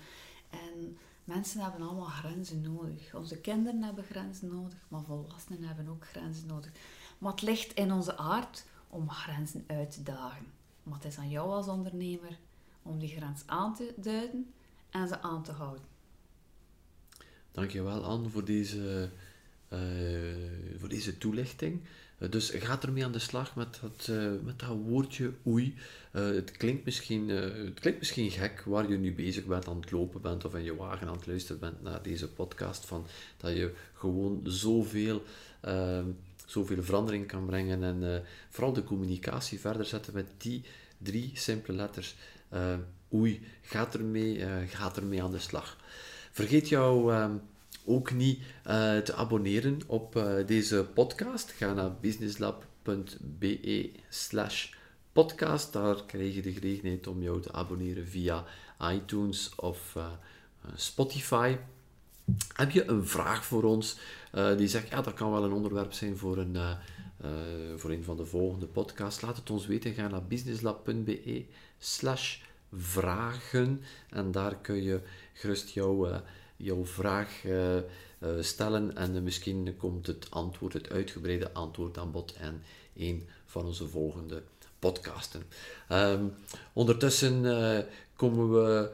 En 0.50 0.98
mensen 1.24 1.62
hebben 1.62 1.82
allemaal 1.82 2.06
grenzen 2.06 2.62
nodig. 2.62 3.16
Onze 3.16 3.38
kinderen 3.38 3.84
hebben 3.84 4.04
grenzen 4.04 4.48
nodig, 4.48 4.78
maar 4.88 5.04
volwassenen 5.04 5.64
hebben 5.64 5.88
ook 5.88 6.08
grenzen 6.08 6.48
nodig. 6.48 6.72
Maar 7.18 7.32
het 7.32 7.42
ligt 7.42 7.74
in 7.74 7.92
onze 7.92 8.18
aard 8.18 8.66
om 8.90 9.10
grenzen 9.10 9.64
uit 9.68 9.92
te 9.92 10.04
dagen. 10.04 10.46
Maar 10.84 10.96
het 10.96 11.06
is 11.06 11.18
aan 11.18 11.30
jou 11.30 11.50
als 11.50 11.68
ondernemer 11.68 12.38
om 12.82 13.00
die 13.00 13.16
grens 13.16 13.44
aan 13.46 13.76
te 13.76 13.94
duiden 13.98 14.54
en 14.90 15.08
ze 15.08 15.22
aan 15.22 15.44
te 15.44 15.52
houden. 15.52 15.84
Dankjewel 17.52 18.04
Anne 18.04 18.30
voor 18.30 18.46
deze, 18.46 19.10
uh, 19.70 20.80
voor 20.80 20.90
deze 20.90 21.18
toelichting. 21.18 21.82
Eh, 22.24 22.30
dus 22.30 22.50
ga 22.50 22.82
ermee 22.82 23.06
aan 23.06 23.12
de 23.12 23.20
slag 23.20 23.56
met 23.56 23.80
dat, 23.82 24.08
uh, 24.10 24.32
met 24.44 24.60
dat 24.60 24.70
woordje 24.70 25.34
oei. 25.48 25.76
Uh, 26.14 26.26
het, 26.26 26.52
klinkt 26.52 26.86
misschien, 26.86 27.30
het 27.30 27.80
klinkt 27.80 28.00
misschien 28.00 28.32
gek 28.32 28.64
waar 28.66 28.90
je 28.90 28.98
nu 28.98 29.14
bezig 29.14 29.46
bent, 29.46 29.68
aan 29.68 29.80
het 29.80 29.92
lopen 29.92 30.22
bent 30.22 30.46
of 30.46 30.56
in 30.56 30.64
je 30.64 30.76
wagen 30.76 31.08
aan 31.08 31.16
het 31.16 31.28
luisteren 31.28 31.60
bent 31.60 31.82
naar 31.82 32.02
deze 32.02 32.28
podcast. 32.28 32.86
Van, 32.86 33.06
dat 33.38 33.56
je 33.56 33.74
gewoon 33.94 34.42
zoveel 34.44 35.24
ehm, 35.62 36.06
zoveel 36.46 36.84
verandering 36.84 37.28
kan 37.28 37.46
brengen 37.46 37.84
en 37.84 38.26
vooral 38.50 38.74
de 38.74 38.84
communicatie 38.84 39.60
verder 39.60 39.86
zetten 39.86 40.14
met 40.14 40.28
die 40.38 40.64
drie 40.98 41.32
simpele 41.34 41.78
letters. 41.78 42.16
oei, 43.14 43.42
gaat 43.62 43.94
ermee, 43.94 44.46
gaat 44.68 44.98
ermee 44.98 45.24
aan 45.24 45.32
de 45.32 45.40
slag. 45.40 45.78
Vergeet 46.32 46.70
jou 46.70 47.14
ehm, 47.14 47.32
ook 47.86 48.12
niet 48.12 48.40
te 49.04 49.14
abonneren 49.16 49.80
op 49.88 50.26
deze 50.46 50.86
podcast. 50.94 51.52
Ga 51.52 51.74
naar 51.74 51.96
businesslab.be 52.00 53.92
slash 54.10 54.72
podcast. 55.12 55.74
Daar 55.74 56.06
krijg 56.06 56.36
je 56.36 56.42
de 56.42 56.54
gelegenheid 56.54 57.08
om 57.08 57.22
jou 57.22 57.42
te 57.42 57.52
abonneren 57.52 58.08
via 58.08 58.46
iTunes 58.82 59.56
of 59.56 59.94
uh, 59.98 60.06
Spotify. 60.76 61.58
Heb 62.54 62.72
je 62.72 62.88
een 62.88 63.08
vraag 63.08 63.46
voor 63.46 63.64
ons 63.64 63.98
die 64.58 64.68
zegt, 64.68 64.90
ja, 64.90 65.02
dat 65.02 65.14
kan 65.14 65.32
wel 65.32 65.44
een 65.44 65.52
onderwerp 65.52 65.94
zijn 65.94 66.18
voor 66.18 66.38
een, 66.38 66.58
voor 67.78 67.92
een 67.92 68.04
van 68.04 68.18
de 68.18 68.26
volgende 68.26 68.66
podcasts? 68.66 69.22
Laat 69.22 69.38
het 69.38 69.50
ons 69.50 69.66
weten. 69.66 69.94
Ga 69.94 70.08
naar 70.08 70.24
businesslab.be 70.24 71.46
slash 71.78 72.38
vragen 72.72 73.82
en 74.10 74.32
daar 74.32 74.56
kun 74.56 74.84
je 74.84 75.02
gerust 75.34 75.70
jouw, 75.70 76.22
jouw 76.64 76.86
vraag 76.86 77.44
stellen 78.40 78.96
en 78.96 79.24
misschien 79.24 79.76
komt 79.78 80.08
het 80.08 80.28
antwoord, 80.30 80.74
het 80.74 80.90
uitgebreide 80.90 81.52
antwoord 81.52 81.98
aan 81.98 82.12
bod 82.12 82.34
en 82.34 82.62
een 82.96 83.28
van 83.46 83.66
onze 83.66 83.88
volgende 83.88 84.44
podcasten. 84.80 85.44
Um, 85.92 86.34
ondertussen 86.74 87.44
uh, 87.44 87.78
komen 88.16 88.52
we 88.52 88.92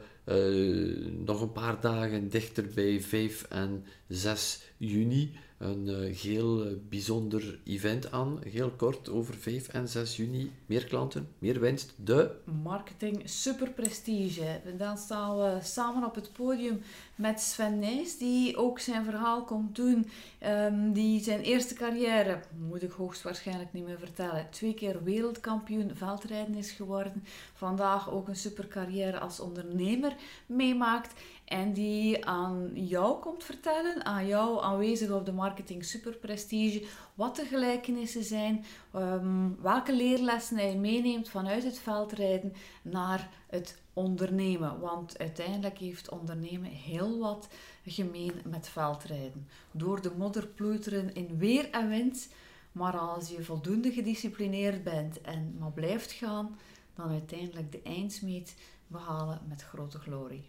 nog 1.24 1.40
een 1.40 1.52
paar 1.52 1.80
dagen 1.80 2.28
dichter 2.28 2.64
bij 2.74 3.00
5 3.00 3.46
en 3.48 3.84
6 4.08 4.62
juni 4.76 5.32
een 5.60 6.14
heel 6.14 6.78
bijzonder 6.88 7.58
event 7.64 8.10
aan. 8.10 8.38
Heel 8.44 8.70
kort 8.70 9.08
over 9.08 9.34
5 9.34 9.68
en 9.68 9.88
6 9.88 10.16
juni. 10.16 10.52
Meer 10.66 10.84
klanten, 10.84 11.28
meer 11.38 11.60
winst. 11.60 11.92
De 11.96 12.30
Marketing 12.62 13.22
Super 13.24 13.70
Prestige. 13.70 14.60
Dan 14.78 14.96
staan 14.96 15.36
we 15.36 15.58
samen 15.62 16.04
op 16.04 16.14
het 16.14 16.32
podium 16.32 16.80
met 17.20 17.40
Sven 17.40 17.78
Nijs, 17.78 18.18
die 18.18 18.56
ook 18.56 18.78
zijn 18.78 19.04
verhaal 19.04 19.44
komt 19.44 19.76
doen. 19.76 20.10
Um, 20.46 20.92
die 20.92 21.22
zijn 21.22 21.40
eerste 21.40 21.74
carrière, 21.74 22.40
moet 22.68 22.82
ik 22.82 22.90
hoogstwaarschijnlijk 22.90 23.72
niet 23.72 23.84
meer 23.84 23.98
vertellen, 23.98 24.50
twee 24.50 24.74
keer 24.74 25.04
wereldkampioen 25.04 25.90
veldrijden 25.94 26.54
is 26.54 26.70
geworden. 26.70 27.24
Vandaag 27.54 28.10
ook 28.10 28.28
een 28.28 28.36
super 28.36 28.68
carrière 28.68 29.18
als 29.18 29.40
ondernemer 29.40 30.14
meemaakt. 30.46 31.20
En 31.44 31.72
die 31.72 32.26
aan 32.26 32.70
jou 32.74 33.20
komt 33.20 33.44
vertellen, 33.44 34.04
aan 34.04 34.26
jou 34.26 34.62
aanwezig 34.62 35.10
op 35.10 35.26
de 35.26 35.32
Marketing 35.32 35.84
Super 35.84 36.16
Prestige, 36.16 36.84
wat 37.14 37.36
de 37.36 37.44
gelijkenissen 37.44 38.24
zijn, 38.24 38.64
um, 38.96 39.56
welke 39.62 39.94
leerlessen 39.94 40.56
hij 40.56 40.76
meeneemt 40.76 41.28
vanuit 41.28 41.64
het 41.64 41.78
veldrijden 41.78 42.52
naar 42.82 43.28
het 43.48 43.79
ondernemen. 43.92 44.80
Want 44.80 45.18
uiteindelijk 45.18 45.78
heeft 45.78 46.08
ondernemen 46.08 46.70
heel 46.70 47.18
wat 47.18 47.48
gemeen 47.86 48.32
met 48.44 48.68
veldrijden. 48.68 49.48
Door 49.70 50.02
de 50.02 50.12
modder 50.16 50.46
ploeteren 50.46 51.14
in 51.14 51.38
weer 51.38 51.70
en 51.70 51.88
wind, 51.88 52.28
maar 52.72 52.98
als 52.98 53.28
je 53.28 53.42
voldoende 53.42 53.92
gedisciplineerd 53.92 54.84
bent 54.84 55.20
en 55.20 55.56
maar 55.58 55.72
blijft 55.72 56.12
gaan, 56.12 56.58
dan 56.94 57.10
uiteindelijk 57.10 57.72
de 57.72 57.80
eindsmeet 57.82 58.54
behalen 58.86 59.40
met 59.48 59.62
grote 59.62 59.98
glorie. 59.98 60.48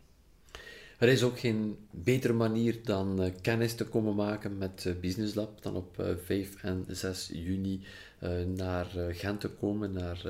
Er 1.01 1.09
is 1.09 1.23
ook 1.23 1.39
geen 1.39 1.77
betere 1.91 2.33
manier 2.33 2.79
dan 2.83 3.23
uh, 3.23 3.31
kennis 3.41 3.75
te 3.75 3.85
komen 3.85 4.15
maken 4.15 4.57
met 4.57 4.85
uh, 4.87 4.93
Business 4.99 5.35
Lab 5.35 5.61
dan 5.61 5.75
op 5.75 5.99
uh, 5.99 6.11
eh, 6.11 6.17
5 6.25 6.63
en 6.63 6.85
6 6.87 7.29
juni 7.33 7.83
naar 8.55 8.85
Gent 9.09 9.39
te 9.39 9.49
komen, 9.49 9.91
naar 9.91 10.21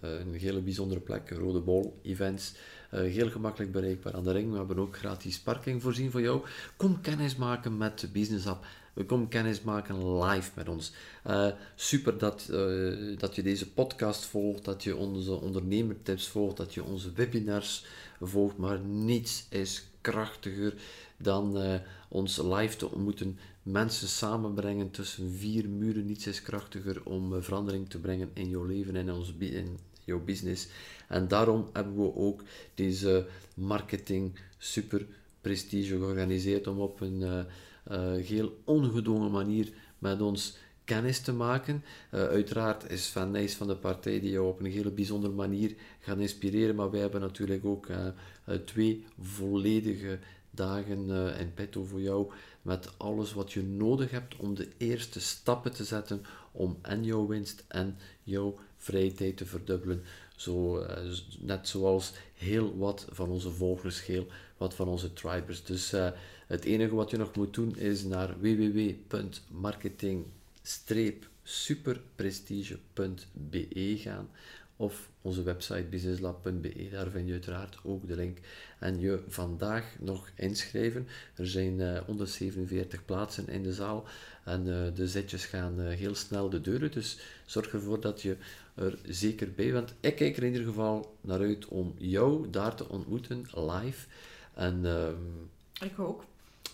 een 0.00 0.34
hele 0.34 0.60
bijzondere 0.60 1.00
plek, 1.00 1.30
Rode 1.30 1.60
Bol 1.60 1.98
Events. 2.02 2.54
heel 2.90 3.30
gemakkelijk 3.30 3.72
bereikbaar 3.72 4.14
aan 4.14 4.24
de 4.24 4.32
ring. 4.32 4.50
We 4.50 4.56
hebben 4.56 4.78
ook 4.78 4.96
gratis 4.96 5.40
parking 5.40 5.82
voorzien 5.82 6.10
voor 6.10 6.20
jou. 6.20 6.42
Kom 6.76 7.00
kennis 7.00 7.36
maken 7.36 7.76
met 7.76 8.08
Business 8.12 8.44
Lab. 8.44 8.66
Kom 9.06 9.28
kennis 9.28 9.62
maken 9.62 10.22
live 10.22 10.50
met 10.54 10.68
ons. 10.68 10.92
super 11.74 12.18
dat, 12.18 12.46
dat 13.18 13.34
je 13.34 13.42
deze 13.42 13.72
podcast 13.72 14.24
volgt, 14.24 14.64
dat 14.64 14.82
je 14.82 14.96
onze 14.96 15.32
ondernemertips 15.32 16.28
volgt, 16.28 16.56
dat 16.56 16.74
je 16.74 16.84
onze 16.84 17.12
webinars 17.12 17.84
volgt, 18.20 18.56
maar 18.56 18.78
niets 18.80 19.46
is 19.50 19.86
krachtiger 20.00 20.74
dan 21.16 21.58
ons 22.08 22.42
live 22.42 22.76
te 22.76 22.90
ontmoeten. 22.90 23.38
Mensen 23.64 24.08
samenbrengen 24.08 24.90
tussen 24.90 25.30
vier 25.32 25.68
muren. 25.68 26.06
Niets 26.06 26.26
is 26.26 26.42
krachtiger 26.42 27.04
om 27.04 27.32
uh, 27.32 27.42
verandering 27.42 27.88
te 27.88 27.98
brengen 27.98 28.30
in 28.32 28.48
jouw 28.48 28.64
leven 28.64 28.96
en 28.96 29.08
in, 29.08 29.14
ons, 29.14 29.34
in 29.38 29.78
jouw 30.04 30.24
business. 30.24 30.68
En 31.08 31.28
daarom 31.28 31.68
hebben 31.72 31.96
we 31.96 32.14
ook 32.14 32.42
deze 32.74 33.26
marketing 33.54 34.38
super 34.58 35.06
prestige 35.40 35.96
georganiseerd 35.96 36.66
om 36.66 36.78
op 36.78 37.00
een 37.00 37.20
uh, 37.20 38.14
heel 38.14 38.60
ongedwongen 38.64 39.30
manier 39.30 39.72
met 39.98 40.20
ons 40.20 40.56
kennis 40.84 41.20
te 41.20 41.32
maken. 41.32 41.84
Uiteraard 42.10 42.90
is 42.90 43.06
Van 43.06 43.30
Nijs 43.30 43.54
van 43.54 43.66
de 43.66 43.76
partij 43.76 44.20
die 44.20 44.30
jou 44.30 44.48
op 44.48 44.60
een 44.60 44.70
hele 44.70 44.90
bijzondere 44.90 45.32
manier 45.32 45.74
gaat 46.00 46.18
inspireren, 46.18 46.74
maar 46.74 46.90
wij 46.90 47.00
hebben 47.00 47.20
natuurlijk 47.20 47.64
ook 47.64 47.88
twee 48.64 49.04
volledige 49.20 50.18
dagen 50.50 51.08
in 51.38 51.54
petto 51.54 51.84
voor 51.84 52.00
jou 52.00 52.32
met 52.64 52.98
alles 52.98 53.32
wat 53.32 53.52
je 53.52 53.62
nodig 53.62 54.10
hebt 54.10 54.36
om 54.36 54.54
de 54.54 54.68
eerste 54.76 55.20
stappen 55.20 55.72
te 55.72 55.84
zetten 55.84 56.24
om 56.52 56.78
en 56.82 57.04
jouw 57.04 57.26
winst 57.26 57.64
en 57.68 57.98
jouw 58.22 58.58
vrije 58.76 59.12
tijd 59.12 59.36
te 59.36 59.46
verdubbelen. 59.46 60.02
Zo, 60.36 60.86
net 61.38 61.68
zoals 61.68 62.12
heel 62.34 62.76
wat 62.76 63.06
van 63.10 63.28
onze 63.28 63.50
volgers, 63.50 64.06
heel 64.06 64.26
wat 64.56 64.74
van 64.74 64.88
onze 64.88 65.12
tribers. 65.12 65.64
Dus 65.64 65.92
het 66.46 66.64
enige 66.64 66.94
wat 66.94 67.10
je 67.10 67.16
nog 67.16 67.36
moet 67.36 67.54
doen 67.54 67.76
is 67.76 68.04
naar 68.04 68.40
www.marketing 68.40 70.24
superprestige.be 71.42 73.98
gaan 73.98 74.28
of 74.76 75.10
onze 75.22 75.42
website 75.42 75.86
businesslab.be. 75.90 76.88
Daar 76.90 77.10
vind 77.10 77.26
je 77.26 77.32
uiteraard 77.32 77.78
ook 77.82 78.08
de 78.08 78.14
link. 78.14 78.38
En 78.78 79.00
je 79.00 79.22
vandaag 79.28 79.96
nog 80.00 80.30
inschrijven. 80.34 81.08
Er 81.34 81.46
zijn 81.46 81.78
uh, 81.78 81.96
eh, 81.96 82.04
147 82.04 83.04
plaatsen 83.04 83.48
in 83.48 83.62
de 83.62 83.72
zaal 83.72 84.04
en 84.44 84.66
uh, 84.66 84.86
de 84.94 85.08
zetjes 85.08 85.44
gaan 85.44 85.80
uh, 85.80 85.88
heel 85.88 86.14
snel 86.14 86.50
de 86.50 86.60
deuren. 86.60 86.90
Dus 86.90 87.18
zorg 87.46 87.72
ervoor 87.72 88.00
dat 88.00 88.22
je 88.22 88.36
er 88.74 88.98
zeker 89.06 89.52
bij 89.52 89.72
bent. 89.72 89.94
Ik 90.00 90.16
kijk 90.16 90.36
er 90.36 90.42
in 90.42 90.52
ieder 90.52 90.66
geval 90.66 91.16
naar 91.20 91.40
uit 91.40 91.66
om 91.66 91.94
jou 91.98 92.50
daar 92.50 92.74
te 92.74 92.88
ontmoeten 92.88 93.44
live. 93.54 94.06
En, 94.54 94.86
ehm, 94.86 95.84
ik 95.84 95.98
ook. 95.98 96.24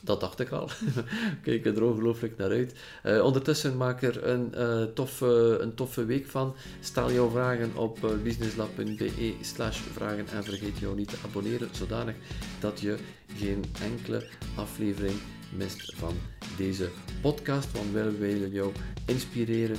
Dat 0.00 0.20
dacht 0.20 0.40
ik 0.40 0.50
al. 0.50 0.68
Kijk 1.42 1.66
er 1.66 1.82
ongelooflijk 1.82 2.36
naar 2.36 2.50
uit. 2.50 2.74
Uh, 3.04 3.24
ondertussen 3.24 3.76
maak 3.76 4.02
er 4.02 4.26
een, 4.26 4.52
uh, 4.56 4.82
toffe, 4.82 5.58
een 5.60 5.74
toffe 5.74 6.04
week 6.04 6.26
van. 6.26 6.54
Stel 6.80 7.12
jouw 7.12 7.30
vragen 7.30 7.76
op 7.76 8.04
uh, 8.04 8.10
businesslab.be 8.22 9.34
slash 9.40 9.78
vragen 9.78 10.26
en 10.28 10.44
vergeet 10.44 10.78
jou 10.78 10.96
niet 10.96 11.08
te 11.08 11.16
abonneren, 11.24 11.68
zodanig 11.72 12.14
dat 12.60 12.80
je 12.80 12.96
geen 13.36 13.64
enkele 13.82 14.26
aflevering 14.54 15.18
mist 15.56 15.92
van 15.96 16.14
deze 16.56 16.88
podcast. 17.22 17.72
Want 17.72 17.92
wij 17.92 18.18
willen 18.18 18.50
jou 18.50 18.72
inspireren 19.06 19.76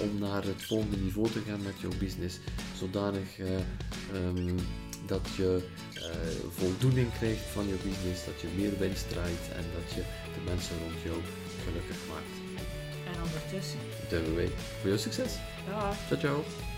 om 0.00 0.18
naar 0.18 0.44
het 0.44 0.62
volgende 0.62 0.96
niveau 0.96 1.30
te 1.30 1.40
gaan 1.46 1.62
met 1.62 1.80
jouw 1.80 1.98
business. 1.98 2.38
Zodanig 2.76 3.38
um, 4.14 4.56
dat 5.10 5.26
je 5.36 5.50
uh, 5.94 6.02
voldoening 6.58 7.12
krijgt 7.18 7.44
van 7.56 7.66
je 7.66 7.76
business, 7.84 8.24
dat 8.24 8.40
je 8.40 8.48
meer 8.56 8.78
winst 8.78 9.08
draait 9.08 9.44
en 9.58 9.64
dat 9.76 9.88
je 9.96 10.02
de 10.34 10.42
mensen 10.50 10.74
rond 10.82 10.98
jou 11.04 11.18
gelukkig 11.64 11.98
maakt. 12.12 12.34
En 13.10 13.22
ondertussen 13.26 13.80
duimen 14.08 14.34
wij 14.34 14.50
voor 14.80 14.88
jouw 14.88 14.98
succes. 14.98 15.32
Ja. 15.68 15.92
Ciao, 16.08 16.20
ciao. 16.20 16.69